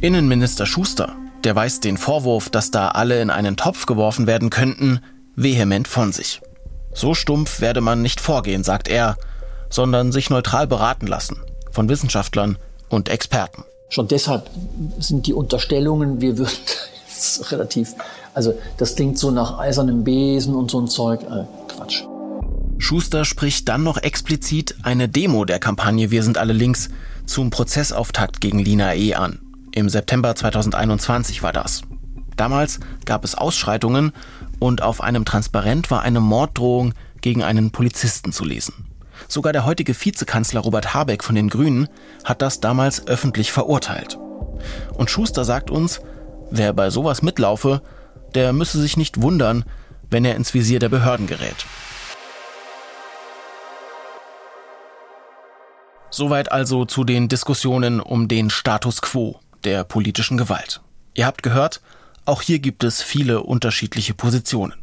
Innenminister 0.00 0.66
Schuster, 0.66 1.14
der 1.44 1.54
weist 1.54 1.84
den 1.84 1.96
Vorwurf, 1.96 2.50
dass 2.50 2.70
da 2.70 2.88
alle 2.88 3.22
in 3.22 3.30
einen 3.30 3.56
Topf 3.56 3.86
geworfen 3.86 4.26
werden 4.26 4.50
könnten, 4.50 5.00
vehement 5.36 5.86
von 5.86 6.12
sich. 6.12 6.42
So 6.94 7.14
stumpf 7.14 7.60
werde 7.60 7.80
man 7.80 8.02
nicht 8.02 8.20
vorgehen, 8.20 8.64
sagt 8.64 8.88
er, 8.88 9.16
sondern 9.70 10.12
sich 10.12 10.30
neutral 10.30 10.66
beraten 10.66 11.06
lassen 11.06 11.40
von 11.70 11.88
Wissenschaftlern 11.88 12.58
und 12.88 13.08
Experten. 13.08 13.64
Schon 13.88 14.08
deshalb 14.08 14.48
sind 14.98 15.26
die 15.26 15.34
Unterstellungen, 15.34 16.20
wir 16.20 16.38
würden 16.38 16.52
relativ, 17.50 17.94
also 18.34 18.54
das 18.76 18.94
klingt 18.94 19.18
so 19.18 19.30
nach 19.30 19.58
eisernem 19.58 20.04
Besen 20.04 20.54
und 20.54 20.70
so 20.70 20.80
ein 20.80 20.88
Zeug, 20.88 21.22
äh, 21.22 21.44
Quatsch. 21.68 22.04
Schuster 22.78 23.24
spricht 23.24 23.68
dann 23.68 23.84
noch 23.84 23.96
explizit 23.96 24.74
eine 24.82 25.08
Demo 25.08 25.44
der 25.44 25.60
Kampagne 25.60 26.10
Wir 26.10 26.22
sind 26.22 26.36
alle 26.36 26.52
links 26.52 26.88
zum 27.26 27.50
Prozessauftakt 27.50 28.40
gegen 28.40 28.58
Lina 28.58 28.94
E. 28.94 29.14
an. 29.14 29.38
Im 29.72 29.88
September 29.88 30.34
2021 30.34 31.42
war 31.42 31.52
das. 31.52 31.82
Damals 32.36 32.80
gab 33.04 33.24
es 33.24 33.34
Ausschreitungen 33.34 34.12
und 34.62 34.80
auf 34.80 35.00
einem 35.00 35.24
Transparent 35.24 35.90
war 35.90 36.02
eine 36.02 36.20
Morddrohung 36.20 36.94
gegen 37.20 37.42
einen 37.42 37.72
Polizisten 37.72 38.32
zu 38.32 38.44
lesen. 38.44 38.86
Sogar 39.26 39.52
der 39.52 39.66
heutige 39.66 39.92
Vizekanzler 39.92 40.60
Robert 40.60 40.94
Habeck 40.94 41.24
von 41.24 41.34
den 41.34 41.48
Grünen 41.48 41.88
hat 42.24 42.42
das 42.42 42.60
damals 42.60 43.06
öffentlich 43.08 43.50
verurteilt. 43.50 44.18
Und 44.94 45.10
Schuster 45.10 45.44
sagt 45.44 45.70
uns, 45.70 46.00
wer 46.50 46.72
bei 46.72 46.90
sowas 46.90 47.22
mitlaufe, 47.22 47.82
der 48.36 48.52
müsse 48.52 48.80
sich 48.80 48.96
nicht 48.96 49.20
wundern, 49.20 49.64
wenn 50.10 50.24
er 50.24 50.36
ins 50.36 50.54
Visier 50.54 50.78
der 50.78 50.88
Behörden 50.88 51.26
gerät. 51.26 51.66
Soweit 56.10 56.52
also 56.52 56.84
zu 56.84 57.02
den 57.02 57.28
Diskussionen 57.28 58.00
um 58.00 58.28
den 58.28 58.48
Status 58.48 59.02
quo 59.02 59.40
der 59.64 59.82
politischen 59.82 60.38
Gewalt. 60.38 60.80
Ihr 61.14 61.26
habt 61.26 61.42
gehört, 61.42 61.80
auch 62.24 62.42
hier 62.42 62.58
gibt 62.58 62.84
es 62.84 63.02
viele 63.02 63.42
unterschiedliche 63.42 64.14
Positionen. 64.14 64.74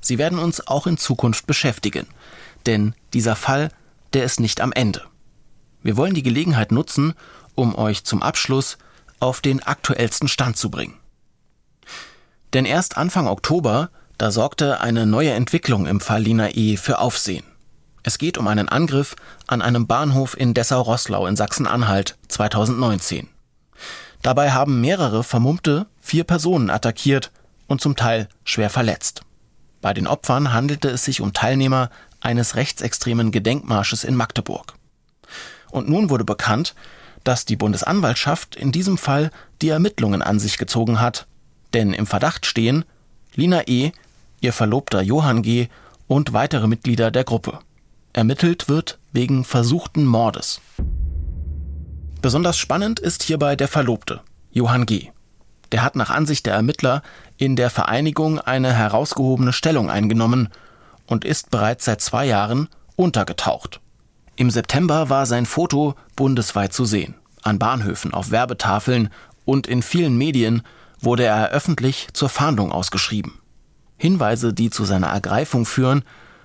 Sie 0.00 0.18
werden 0.18 0.38
uns 0.38 0.66
auch 0.66 0.86
in 0.86 0.96
Zukunft 0.96 1.46
beschäftigen, 1.46 2.06
denn 2.66 2.94
dieser 3.12 3.36
Fall, 3.36 3.70
der 4.12 4.24
ist 4.24 4.40
nicht 4.40 4.60
am 4.60 4.72
Ende. 4.72 5.02
Wir 5.82 5.96
wollen 5.96 6.14
die 6.14 6.22
Gelegenheit 6.22 6.72
nutzen, 6.72 7.14
um 7.54 7.74
euch 7.74 8.04
zum 8.04 8.22
Abschluss 8.22 8.78
auf 9.18 9.40
den 9.40 9.62
aktuellsten 9.62 10.28
Stand 10.28 10.56
zu 10.56 10.70
bringen. 10.70 10.94
Denn 12.52 12.64
erst 12.64 12.96
Anfang 12.96 13.28
Oktober, 13.28 13.90
da 14.18 14.30
sorgte 14.30 14.80
eine 14.80 15.06
neue 15.06 15.32
Entwicklung 15.32 15.86
im 15.86 16.00
Fall 16.00 16.22
Lina 16.22 16.50
E. 16.50 16.76
für 16.76 16.98
Aufsehen. 16.98 17.44
Es 18.02 18.18
geht 18.18 18.38
um 18.38 18.48
einen 18.48 18.68
Angriff 18.68 19.14
an 19.46 19.60
einem 19.60 19.86
Bahnhof 19.86 20.36
in 20.36 20.54
Dessau-Rosslau 20.54 21.26
in 21.26 21.36
Sachsen-Anhalt 21.36 22.16
2019. 22.28 23.28
Dabei 24.22 24.52
haben 24.52 24.80
mehrere 24.80 25.24
Vermummte 25.24 25.86
vier 26.00 26.24
Personen 26.24 26.70
attackiert 26.70 27.30
und 27.66 27.80
zum 27.80 27.96
Teil 27.96 28.28
schwer 28.44 28.70
verletzt. 28.70 29.22
Bei 29.80 29.94
den 29.94 30.06
Opfern 30.06 30.52
handelte 30.52 30.90
es 30.90 31.04
sich 31.04 31.20
um 31.20 31.32
Teilnehmer 31.32 31.90
eines 32.20 32.54
rechtsextremen 32.54 33.30
Gedenkmarsches 33.30 34.04
in 34.04 34.14
Magdeburg. 34.14 34.74
Und 35.70 35.88
nun 35.88 36.10
wurde 36.10 36.24
bekannt, 36.24 36.74
dass 37.24 37.44
die 37.44 37.56
Bundesanwaltschaft 37.56 38.56
in 38.56 38.72
diesem 38.72 38.98
Fall 38.98 39.30
die 39.62 39.68
Ermittlungen 39.68 40.22
an 40.22 40.38
sich 40.38 40.58
gezogen 40.58 41.00
hat, 41.00 41.26
denn 41.72 41.92
im 41.92 42.06
Verdacht 42.06 42.46
stehen 42.46 42.84
Lina 43.34 43.66
E., 43.66 43.92
ihr 44.40 44.52
Verlobter 44.52 45.02
Johann 45.02 45.42
G. 45.42 45.68
und 46.08 46.32
weitere 46.32 46.66
Mitglieder 46.66 47.10
der 47.10 47.24
Gruppe. 47.24 47.60
Ermittelt 48.12 48.68
wird 48.68 48.98
wegen 49.12 49.44
versuchten 49.44 50.04
Mordes. 50.04 50.60
Besonders 52.22 52.58
spannend 52.58 53.00
ist 53.00 53.22
hierbei 53.22 53.56
der 53.56 53.68
Verlobte, 53.68 54.20
Johann 54.50 54.84
G. 54.84 55.08
Der 55.72 55.82
hat 55.82 55.96
nach 55.96 56.10
Ansicht 56.10 56.44
der 56.44 56.52
Ermittler 56.52 57.02
in 57.38 57.56
der 57.56 57.70
Vereinigung 57.70 58.38
eine 58.38 58.74
herausgehobene 58.74 59.54
Stellung 59.54 59.88
eingenommen 59.88 60.50
und 61.06 61.24
ist 61.24 61.50
bereits 61.50 61.86
seit 61.86 62.02
zwei 62.02 62.26
Jahren 62.26 62.68
untergetaucht. 62.96 63.80
Im 64.36 64.50
September 64.50 65.08
war 65.08 65.24
sein 65.24 65.46
Foto 65.46 65.94
bundesweit 66.14 66.74
zu 66.74 66.84
sehen, 66.84 67.14
an 67.42 67.58
Bahnhöfen, 67.58 68.12
auf 68.12 68.30
Werbetafeln 68.30 69.08
und 69.46 69.66
in 69.66 69.82
vielen 69.82 70.18
Medien 70.18 70.62
wurde 71.00 71.24
er 71.24 71.50
öffentlich 71.50 72.08
zur 72.12 72.28
Fahndung 72.28 72.70
ausgeschrieben. 72.70 73.38
Hinweise, 73.96 74.52
die 74.52 74.68
zu 74.68 74.84
seiner 74.84 75.08
Ergreifung 75.08 75.64
führen, 75.64 76.04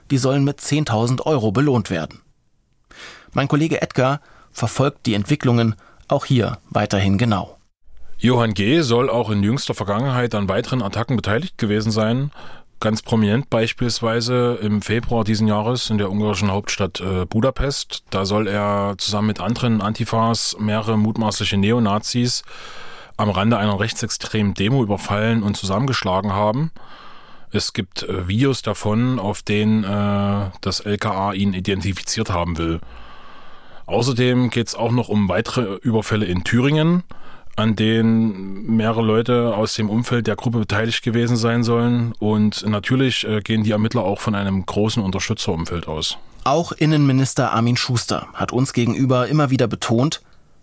die 0.09 0.19
sollen 0.19 0.45
mit 0.45 0.61
10.000 0.61 1.21
Euro 1.23 1.51
belohnt 1.51 1.89
werden. 1.89 2.21
Mein 3.33 3.49
Kollege 3.49 3.81
Edgar 3.81 4.21
verfolgt 4.55 5.05
die 5.05 5.13
Entwicklungen 5.13 5.75
auch 6.07 6.25
hier 6.25 6.57
weiterhin 6.69 7.17
genau. 7.17 7.57
Johann 8.17 8.53
G. 8.53 8.81
soll 8.81 9.09
auch 9.09 9.29
in 9.29 9.43
jüngster 9.43 9.73
Vergangenheit 9.73 10.33
an 10.33 10.47
weiteren 10.47 10.81
Attacken 10.81 11.17
beteiligt 11.17 11.57
gewesen 11.57 11.91
sein. 11.91 12.31
Ganz 12.79 13.01
prominent 13.01 13.49
beispielsweise 13.49 14.57
im 14.61 14.81
Februar 14.81 15.23
diesen 15.23 15.47
Jahres 15.47 15.89
in 15.89 15.97
der 15.97 16.09
ungarischen 16.09 16.51
Hauptstadt 16.51 17.01
äh, 17.01 17.25
Budapest. 17.25 18.03
Da 18.09 18.25
soll 18.25 18.47
er 18.47 18.95
zusammen 18.97 19.27
mit 19.27 19.41
anderen 19.41 19.81
Antifas 19.81 20.55
mehrere 20.59 20.97
mutmaßliche 20.97 21.57
Neonazis 21.57 22.43
am 23.17 23.29
Rande 23.29 23.57
einer 23.57 23.79
rechtsextremen 23.79 24.53
Demo 24.53 24.83
überfallen 24.83 25.43
und 25.43 25.57
zusammengeschlagen 25.57 26.33
haben. 26.33 26.71
Es 27.51 27.73
gibt 27.73 28.03
äh, 28.03 28.27
Videos 28.27 28.61
davon, 28.61 29.19
auf 29.19 29.41
denen 29.41 29.83
äh, 29.83 30.51
das 30.61 30.79
LKA 30.81 31.33
ihn 31.33 31.53
identifiziert 31.53 32.29
haben 32.29 32.57
will. 32.57 32.79
Außerdem 33.87 34.49
geht 34.49 34.67
es 34.67 34.75
auch 34.75 34.91
noch 34.91 35.09
um 35.09 35.29
weitere 35.29 35.75
Überfälle 35.75 36.25
in 36.25 36.43
Thüringen, 36.43 37.03
an 37.55 37.75
denen 37.75 38.65
mehrere 38.75 39.01
Leute 39.01 39.55
aus 39.55 39.75
dem 39.75 39.89
Umfeld 39.89 40.27
der 40.27 40.35
Gruppe 40.35 40.59
beteiligt 40.59 41.03
gewesen 41.03 41.37
sein 41.37 41.63
sollen. 41.63 42.13
Und 42.19 42.65
natürlich 42.67 43.25
äh, 43.27 43.41
gehen 43.41 43.63
die 43.63 43.71
Ermittler 43.71 44.03
auch 44.03 44.19
von 44.19 44.35
einem 44.35 44.65
großen 44.65 45.03
Unterstützerumfeld 45.03 45.87
aus. 45.87 46.17
Auch 46.43 46.71
Innenminister 46.71 47.53
Armin 47.53 47.77
Schuster 47.77 48.27
hat 48.33 48.51
uns 48.51 48.73
gegenüber 48.73 49.27
immer 49.27 49.49
wieder 49.49 49.67
betont, 49.67 50.21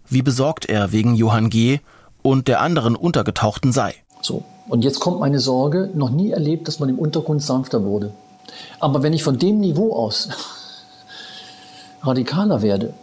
wie 0.08 0.22
besorgt 0.22 0.66
er 0.66 0.92
wegen 0.92 1.14
Johann 1.14 1.48
G. 1.48 1.80
und 2.22 2.48
der 2.48 2.60
anderen 2.60 2.94
Untergetauchten 2.94 3.72
sei. 3.72 3.94
So, 4.20 4.44
und 4.68 4.84
jetzt 4.84 5.00
kommt 5.00 5.20
meine 5.20 5.40
Sorge, 5.40 5.90
noch 5.94 6.10
nie 6.10 6.30
erlebt, 6.30 6.68
dass 6.68 6.78
man 6.78 6.88
im 6.88 6.98
Untergrund 6.98 7.42
sanfter 7.42 7.84
wurde. 7.84 8.12
Aber 8.78 9.02
wenn 9.02 9.12
ich 9.12 9.22
von 9.22 9.38
dem 9.38 9.58
Niveau 9.58 9.94
aus 9.94 10.28
radikaler 12.02 12.62
werde, 12.62 12.94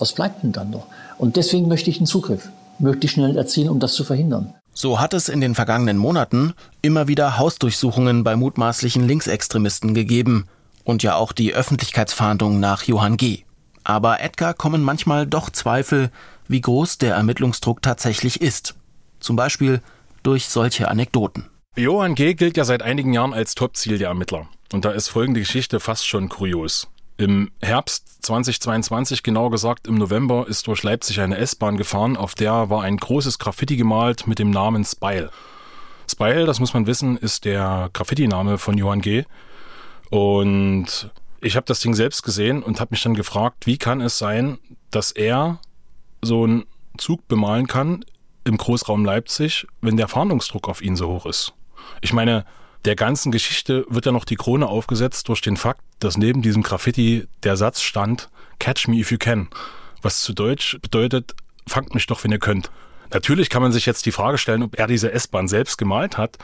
was 0.00 0.12
bleibt 0.12 0.42
denn 0.42 0.52
dann 0.52 0.70
noch? 0.70 0.86
Und 1.18 1.36
deswegen 1.36 1.68
möchte 1.68 1.90
ich 1.90 1.98
einen 1.98 2.06
Zugriff, 2.06 2.48
möchte 2.78 3.06
ich 3.06 3.12
schnell 3.12 3.36
erzielen, 3.36 3.68
um 3.68 3.80
das 3.80 3.94
zu 3.94 4.04
verhindern. 4.04 4.54
So 4.72 5.00
hat 5.00 5.14
es 5.14 5.28
in 5.28 5.40
den 5.40 5.54
vergangenen 5.54 5.98
Monaten 5.98 6.54
immer 6.80 7.08
wieder 7.08 7.38
Hausdurchsuchungen 7.38 8.24
bei 8.24 8.36
mutmaßlichen 8.36 9.06
Linksextremisten 9.06 9.94
gegeben 9.94 10.46
und 10.84 11.02
ja 11.02 11.16
auch 11.16 11.32
die 11.32 11.54
Öffentlichkeitsfahndung 11.54 12.60
nach 12.60 12.84
Johann 12.84 13.16
G. 13.16 13.40
Aber 13.84 14.20
Edgar 14.20 14.54
kommen 14.54 14.82
manchmal 14.82 15.26
doch 15.26 15.50
Zweifel, 15.50 16.10
wie 16.48 16.60
groß 16.60 16.98
der 16.98 17.14
Ermittlungsdruck 17.14 17.82
tatsächlich 17.82 18.40
ist. 18.40 18.74
Zum 19.18 19.36
Beispiel 19.36 19.80
durch 20.22 20.48
solche 20.48 20.88
Anekdoten. 20.88 21.46
Johann 21.76 22.14
G. 22.14 22.34
gilt 22.34 22.56
ja 22.56 22.64
seit 22.64 22.82
einigen 22.82 23.12
Jahren 23.12 23.32
als 23.32 23.54
Topziel 23.54 23.98
der 23.98 24.08
Ermittler. 24.08 24.48
Und 24.72 24.84
da 24.84 24.90
ist 24.90 25.08
folgende 25.08 25.40
Geschichte 25.40 25.80
fast 25.80 26.06
schon 26.06 26.28
kurios. 26.28 26.88
Im 27.20 27.50
Herbst 27.60 28.24
2022, 28.24 29.22
genau 29.22 29.50
gesagt 29.50 29.86
im 29.86 29.96
November, 29.96 30.46
ist 30.48 30.66
durch 30.66 30.82
Leipzig 30.82 31.20
eine 31.20 31.36
S-Bahn 31.36 31.76
gefahren, 31.76 32.16
auf 32.16 32.34
der 32.34 32.70
war 32.70 32.82
ein 32.82 32.96
großes 32.96 33.38
Graffiti 33.38 33.76
gemalt 33.76 34.26
mit 34.26 34.38
dem 34.38 34.48
Namen 34.48 34.86
Spile. 34.86 35.30
Spile, 36.10 36.46
das 36.46 36.60
muss 36.60 36.72
man 36.72 36.86
wissen, 36.86 37.18
ist 37.18 37.44
der 37.44 37.90
Graffiti-Name 37.92 38.56
von 38.56 38.78
Johann 38.78 39.02
G. 39.02 39.24
Und 40.08 41.10
ich 41.42 41.56
habe 41.56 41.66
das 41.66 41.80
Ding 41.80 41.92
selbst 41.92 42.22
gesehen 42.22 42.62
und 42.62 42.80
habe 42.80 42.92
mich 42.92 43.02
dann 43.02 43.12
gefragt, 43.12 43.66
wie 43.66 43.76
kann 43.76 44.00
es 44.00 44.16
sein, 44.16 44.58
dass 44.90 45.10
er 45.10 45.58
so 46.22 46.44
einen 46.44 46.64
Zug 46.96 47.28
bemalen 47.28 47.66
kann 47.66 48.02
im 48.44 48.56
Großraum 48.56 49.04
Leipzig, 49.04 49.66
wenn 49.82 49.98
der 49.98 50.08
Fahndungsdruck 50.08 50.70
auf 50.70 50.80
ihn 50.80 50.96
so 50.96 51.08
hoch 51.08 51.26
ist. 51.26 51.52
Ich 52.00 52.14
meine, 52.14 52.46
Der 52.86 52.96
ganzen 52.96 53.30
Geschichte 53.30 53.84
wird 53.90 54.06
ja 54.06 54.12
noch 54.12 54.24
die 54.24 54.36
Krone 54.36 54.66
aufgesetzt 54.66 55.28
durch 55.28 55.42
den 55.42 55.58
Fakt, 55.58 55.82
dass 55.98 56.16
neben 56.16 56.40
diesem 56.40 56.62
Graffiti 56.62 57.26
der 57.42 57.58
Satz 57.58 57.82
stand, 57.82 58.30
Catch 58.58 58.88
me 58.88 58.96
if 58.96 59.10
you 59.10 59.18
can, 59.18 59.48
was 60.00 60.22
zu 60.22 60.32
Deutsch 60.32 60.78
bedeutet, 60.80 61.34
fangt 61.66 61.94
mich 61.94 62.06
doch, 62.06 62.24
wenn 62.24 62.32
ihr 62.32 62.38
könnt. 62.38 62.70
Natürlich 63.12 63.50
kann 63.50 63.60
man 63.60 63.72
sich 63.72 63.84
jetzt 63.84 64.06
die 64.06 64.12
Frage 64.12 64.38
stellen, 64.38 64.62
ob 64.62 64.78
er 64.78 64.86
diese 64.86 65.12
S-Bahn 65.12 65.46
selbst 65.46 65.76
gemalt 65.76 66.16
hat, 66.16 66.38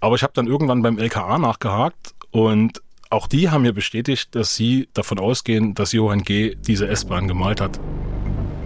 aber 0.00 0.14
ich 0.14 0.22
habe 0.22 0.32
dann 0.34 0.46
irgendwann 0.46 0.80
beim 0.80 0.98
LKA 0.98 1.38
nachgehakt 1.38 2.14
und 2.30 2.80
auch 3.10 3.26
die 3.26 3.50
haben 3.50 3.62
mir 3.62 3.74
bestätigt, 3.74 4.34
dass 4.34 4.56
sie 4.56 4.88
davon 4.94 5.18
ausgehen, 5.18 5.74
dass 5.74 5.92
Johann 5.92 6.22
G. 6.22 6.54
diese 6.66 6.88
S-Bahn 6.88 7.28
gemalt 7.28 7.60
hat. 7.60 7.78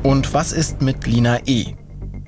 Und 0.05 0.33
was 0.33 0.53
ist 0.53 0.83
mit 0.83 1.07
Lina 1.07 1.41
E.? 1.47 1.75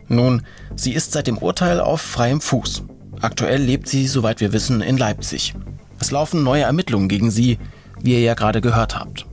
Nun, 0.09 0.45
sie 0.75 0.95
ist 0.95 1.13
seit 1.13 1.29
dem 1.29 1.39
Urteil 1.39 1.81
auf 1.81 2.01
freiem 2.01 2.41
Fuß. 2.41 2.83
Aktuell 3.21 3.63
lebt 3.63 3.89
sie, 3.89 4.07
soweit 4.07 4.41
wir 4.41 4.53
wissen, 4.53 4.81
in 4.81 4.97
Leipzig. 4.97 5.55
Es 5.99 6.11
laufen 6.11 6.43
neue 6.43 6.63
Ermittlungen 6.63 7.09
gegen 7.09 7.31
sie, 7.31 7.59
wie 8.01 8.13
ihr 8.15 8.21
ja 8.21 8.35
gerade 8.35 8.61
gehört 8.61 8.99
habt. 8.99 9.27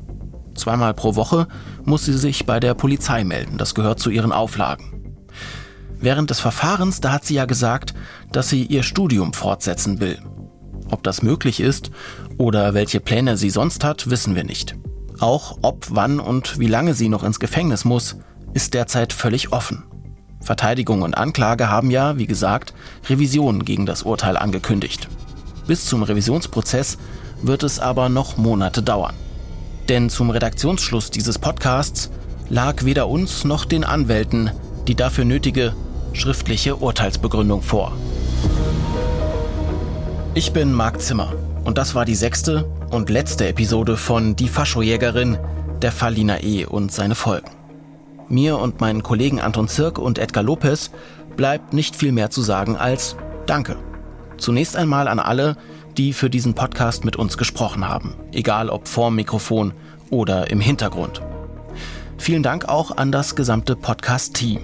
Zweimal 0.55 0.93
pro 0.93 1.15
Woche 1.15 1.47
muss 1.85 2.03
sie 2.05 2.17
sich 2.17 2.45
bei 2.45 2.59
der 2.59 2.73
Polizei 2.73 3.23
melden, 3.23 3.57
das 3.57 3.75
gehört 3.75 3.99
zu 3.99 4.09
ihren 4.09 4.33
Auflagen. 4.33 5.15
Während 5.99 6.29
des 6.29 6.39
Verfahrens, 6.39 6.99
da 6.99 7.13
hat 7.13 7.25
sie 7.25 7.35
ja 7.35 7.45
gesagt, 7.45 7.93
dass 8.31 8.49
sie 8.49 8.63
ihr 8.63 8.83
Studium 8.83 9.33
fortsetzen 9.33 9.99
will. 9.99 10.19
Ob 10.91 11.03
das 11.03 11.21
möglich 11.21 11.59
ist 11.59 11.91
oder 12.37 12.73
welche 12.73 12.99
Pläne 12.99 13.37
sie 13.37 13.49
sonst 13.49 13.83
hat, 13.83 14.09
wissen 14.09 14.35
wir 14.35 14.43
nicht. 14.43 14.75
Auch 15.19 15.57
ob, 15.61 15.87
wann 15.89 16.19
und 16.19 16.59
wie 16.59 16.67
lange 16.67 16.93
sie 16.93 17.09
noch 17.09 17.23
ins 17.23 17.39
Gefängnis 17.39 17.85
muss, 17.85 18.17
ist 18.53 18.73
derzeit 18.73 19.13
völlig 19.13 19.51
offen. 19.51 19.83
Verteidigung 20.41 21.01
und 21.01 21.15
Anklage 21.15 21.69
haben 21.69 21.91
ja, 21.91 22.17
wie 22.17 22.27
gesagt, 22.27 22.73
Revision 23.09 23.65
gegen 23.65 23.85
das 23.85 24.03
Urteil 24.03 24.37
angekündigt. 24.37 25.07
Bis 25.67 25.85
zum 25.85 26.03
Revisionsprozess 26.03 26.97
wird 27.41 27.63
es 27.63 27.79
aber 27.79 28.09
noch 28.09 28.37
Monate 28.37 28.81
dauern. 28.81 29.15
Denn 29.89 30.09
zum 30.09 30.29
Redaktionsschluss 30.29 31.11
dieses 31.11 31.39
Podcasts 31.39 32.09
lag 32.49 32.83
weder 32.85 33.07
uns 33.07 33.43
noch 33.43 33.65
den 33.65 33.83
Anwälten 33.83 34.51
die 34.87 34.95
dafür 34.95 35.25
nötige 35.25 35.73
schriftliche 36.13 36.77
Urteilsbegründung 36.77 37.61
vor. 37.61 37.93
Ich 40.33 40.53
bin 40.53 40.71
Marc 40.71 41.01
Zimmer 41.01 41.33
und 41.65 41.77
das 41.77 41.93
war 41.93 42.05
die 42.05 42.15
sechste 42.15 42.65
und 42.89 43.09
letzte 43.09 43.47
Episode 43.47 43.97
von 43.97 44.35
Die 44.35 44.47
Faschojägerin, 44.47 45.37
der 45.81 45.91
Fall 45.91 46.13
Lina 46.13 46.41
E. 46.41 46.65
und 46.65 46.91
seine 46.91 47.15
Folgen. 47.15 47.56
Mir 48.29 48.57
und 48.57 48.81
meinen 48.81 49.03
Kollegen 49.03 49.39
Anton 49.39 49.67
Zirk 49.67 49.97
und 49.99 50.19
Edgar 50.19 50.43
Lopez 50.43 50.91
bleibt 51.35 51.73
nicht 51.73 51.95
viel 51.95 52.11
mehr 52.11 52.29
zu 52.29 52.41
sagen 52.41 52.75
als 52.75 53.15
Danke. 53.45 53.77
Zunächst 54.37 54.75
einmal 54.75 55.07
an 55.07 55.19
alle, 55.19 55.55
die 55.97 56.13
für 56.13 56.29
diesen 56.29 56.53
Podcast 56.53 57.05
mit 57.05 57.15
uns 57.15 57.37
gesprochen 57.37 57.87
haben, 57.87 58.15
egal 58.31 58.69
ob 58.69 58.87
vorm 58.87 59.15
Mikrofon 59.15 59.73
oder 60.09 60.49
im 60.51 60.59
Hintergrund. 60.59 61.21
Vielen 62.17 62.43
Dank 62.43 62.67
auch 62.67 62.97
an 62.97 63.11
das 63.11 63.35
gesamte 63.35 63.75
Podcast-Team. 63.75 64.61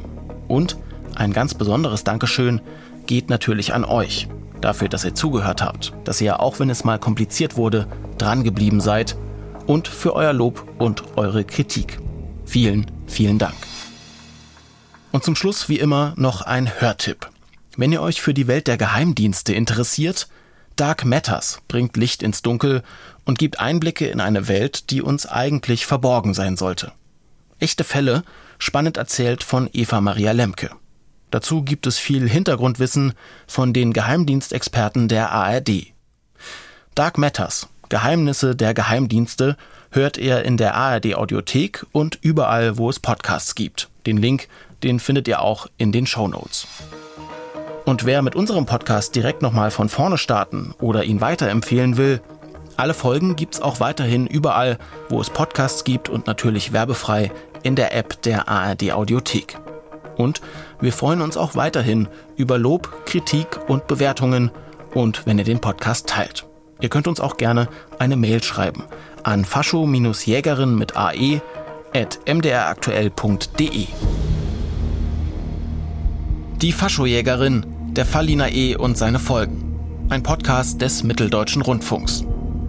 Und 0.47 0.77
ein 1.15 1.33
ganz 1.33 1.53
besonderes 1.53 2.03
Dankeschön 2.03 2.61
geht 3.05 3.29
natürlich 3.29 3.73
an 3.73 3.85
euch, 3.85 4.27
dafür, 4.61 4.89
dass 4.89 5.05
ihr 5.05 5.15
zugehört 5.15 5.61
habt, 5.61 5.93
dass 6.03 6.21
ihr, 6.21 6.39
auch 6.39 6.59
wenn 6.59 6.69
es 6.69 6.83
mal 6.83 6.99
kompliziert 6.99 7.55
wurde, 7.55 7.87
dran 8.17 8.43
geblieben 8.43 8.81
seid 8.81 9.15
und 9.65 9.87
für 9.87 10.15
euer 10.15 10.33
Lob 10.33 10.67
und 10.79 11.03
eure 11.15 11.43
Kritik. 11.43 11.99
Vielen, 12.45 12.87
vielen 13.13 13.37
Dank. 13.37 13.55
Und 15.11 15.23
zum 15.23 15.35
Schluss 15.35 15.69
wie 15.69 15.79
immer 15.79 16.13
noch 16.17 16.41
ein 16.41 16.81
Hörtipp. 16.81 17.29
Wenn 17.77 17.91
ihr 17.91 18.01
euch 18.01 18.21
für 18.21 18.33
die 18.33 18.47
Welt 18.47 18.67
der 18.67 18.77
Geheimdienste 18.77 19.53
interessiert, 19.53 20.27
Dark 20.75 21.05
Matters 21.05 21.59
bringt 21.67 21.95
Licht 21.97 22.23
ins 22.23 22.41
Dunkel 22.41 22.83
und 23.25 23.37
gibt 23.37 23.59
Einblicke 23.59 24.07
in 24.07 24.19
eine 24.19 24.47
Welt, 24.47 24.89
die 24.89 25.01
uns 25.01 25.25
eigentlich 25.25 25.85
verborgen 25.85 26.33
sein 26.33 26.57
sollte. 26.57 26.91
Echte 27.59 27.83
Fälle, 27.83 28.23
spannend 28.57 28.97
erzählt 28.97 29.43
von 29.43 29.69
Eva 29.71 30.01
Maria 30.01 30.31
Lemke. 30.31 30.71
Dazu 31.29 31.63
gibt 31.63 31.87
es 31.87 31.97
viel 31.97 32.27
Hintergrundwissen 32.27 33.13
von 33.47 33.73
den 33.73 33.93
Geheimdienstexperten 33.93 35.07
der 35.07 35.31
ARD. 35.31 35.93
Dark 36.95 37.17
Matters, 37.17 37.69
Geheimnisse 37.89 38.55
der 38.55 38.73
Geheimdienste 38.73 39.57
hört 39.93 40.17
ihr 40.17 40.43
in 40.43 40.57
der 40.57 40.73
ARD 40.73 41.13
Audiothek 41.13 41.85
und 41.91 42.17
überall, 42.21 42.77
wo 42.79 42.89
es 42.89 42.99
Podcasts 42.99 43.53
gibt. 43.53 43.89
Den 44.07 44.17
Link, 44.17 44.47
den 44.81 44.99
findet 44.99 45.27
ihr 45.27 45.41
auch 45.41 45.67
in 45.77 45.91
den 45.91 46.07
Show 46.07 46.27
Notes. 46.27 46.67
Und 47.85 48.03
wer 48.03 48.23
mit 48.23 48.35
unserem 48.35 48.65
Podcast 48.65 49.15
direkt 49.15 49.43
nochmal 49.43 49.69
von 49.69 49.89
vorne 49.89 50.17
starten 50.17 50.73
oder 50.79 51.03
ihn 51.03 51.21
weiterempfehlen 51.21 51.97
will, 51.97 52.21
alle 52.75 52.95
Folgen 52.95 53.35
gibt's 53.35 53.61
auch 53.61 53.79
weiterhin 53.79 54.25
überall, 54.25 54.79
wo 55.09 55.21
es 55.21 55.29
Podcasts 55.29 55.83
gibt 55.83 56.09
und 56.09 56.25
natürlich 56.25 56.73
werbefrei 56.73 57.31
in 57.61 57.75
der 57.75 57.95
App 57.95 58.19
der 58.23 58.49
ARD 58.49 58.93
Audiothek. 58.93 59.59
Und 60.17 60.41
wir 60.81 60.91
freuen 60.91 61.21
uns 61.21 61.37
auch 61.37 61.55
weiterhin 61.55 62.07
über 62.35 62.57
Lob, 62.57 63.05
Kritik 63.05 63.59
und 63.67 63.85
Bewertungen 63.85 64.49
und 64.95 65.27
wenn 65.27 65.37
ihr 65.37 65.45
den 65.45 65.61
Podcast 65.61 66.07
teilt. 66.07 66.47
Ihr 66.81 66.89
könnt 66.89 67.07
uns 67.07 67.19
auch 67.19 67.37
gerne 67.37 67.67
eine 67.99 68.15
Mail 68.15 68.41
schreiben 68.41 68.85
an 69.23 69.45
fascho-jägerin 69.45 70.75
mit 70.75 70.95
ae 70.95 71.41
at 71.93 72.19
mdraktuell.de. 72.27 73.87
Die 76.61 76.71
Faschojägerin, 76.71 77.65
der 77.91 78.05
Falliner 78.05 78.51
E 78.51 78.75
und 78.75 78.97
seine 78.97 79.19
Folgen. 79.19 80.07
Ein 80.09 80.23
Podcast 80.23 80.81
des 80.81 81.03
Mitteldeutschen 81.03 81.61
Rundfunks. 81.61 82.23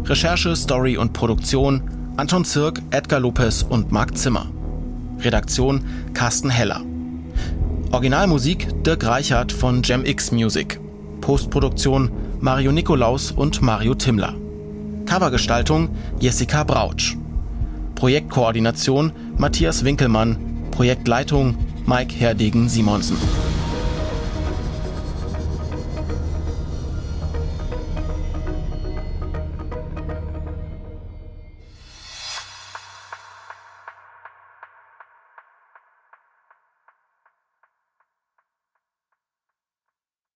Recherche, 0.04 0.56
Story 0.56 0.96
und 0.96 1.12
Produktion 1.12 1.82
Anton 2.16 2.44
Zirk, 2.44 2.80
Edgar 2.90 3.20
Lopez 3.20 3.64
und 3.68 3.90
Marc 3.90 4.16
Zimmer. 4.16 4.46
Redaktion 5.20 5.84
Carsten 6.12 6.50
Heller. 6.50 6.80
Originalmusik 7.90 8.84
Dirk 8.84 9.04
Reichert 9.04 9.52
von 9.52 9.82
GemX 9.82 10.30
Music. 10.30 10.80
Postproduktion 11.20 12.10
Mario 12.40 12.72
Nikolaus 12.72 13.30
und 13.30 13.62
Mario 13.62 13.94
Timmler. 13.94 14.34
Covergestaltung 15.06 15.90
Jessica 16.18 16.64
Brautsch. 16.64 17.16
Projektkoordination 17.94 19.12
Matthias 19.36 19.84
Winkelmann. 19.84 20.36
Projektleitung 20.70 21.56
Mike 21.86 22.14
Herdegen 22.14 22.68
Simonsen. 22.68 23.16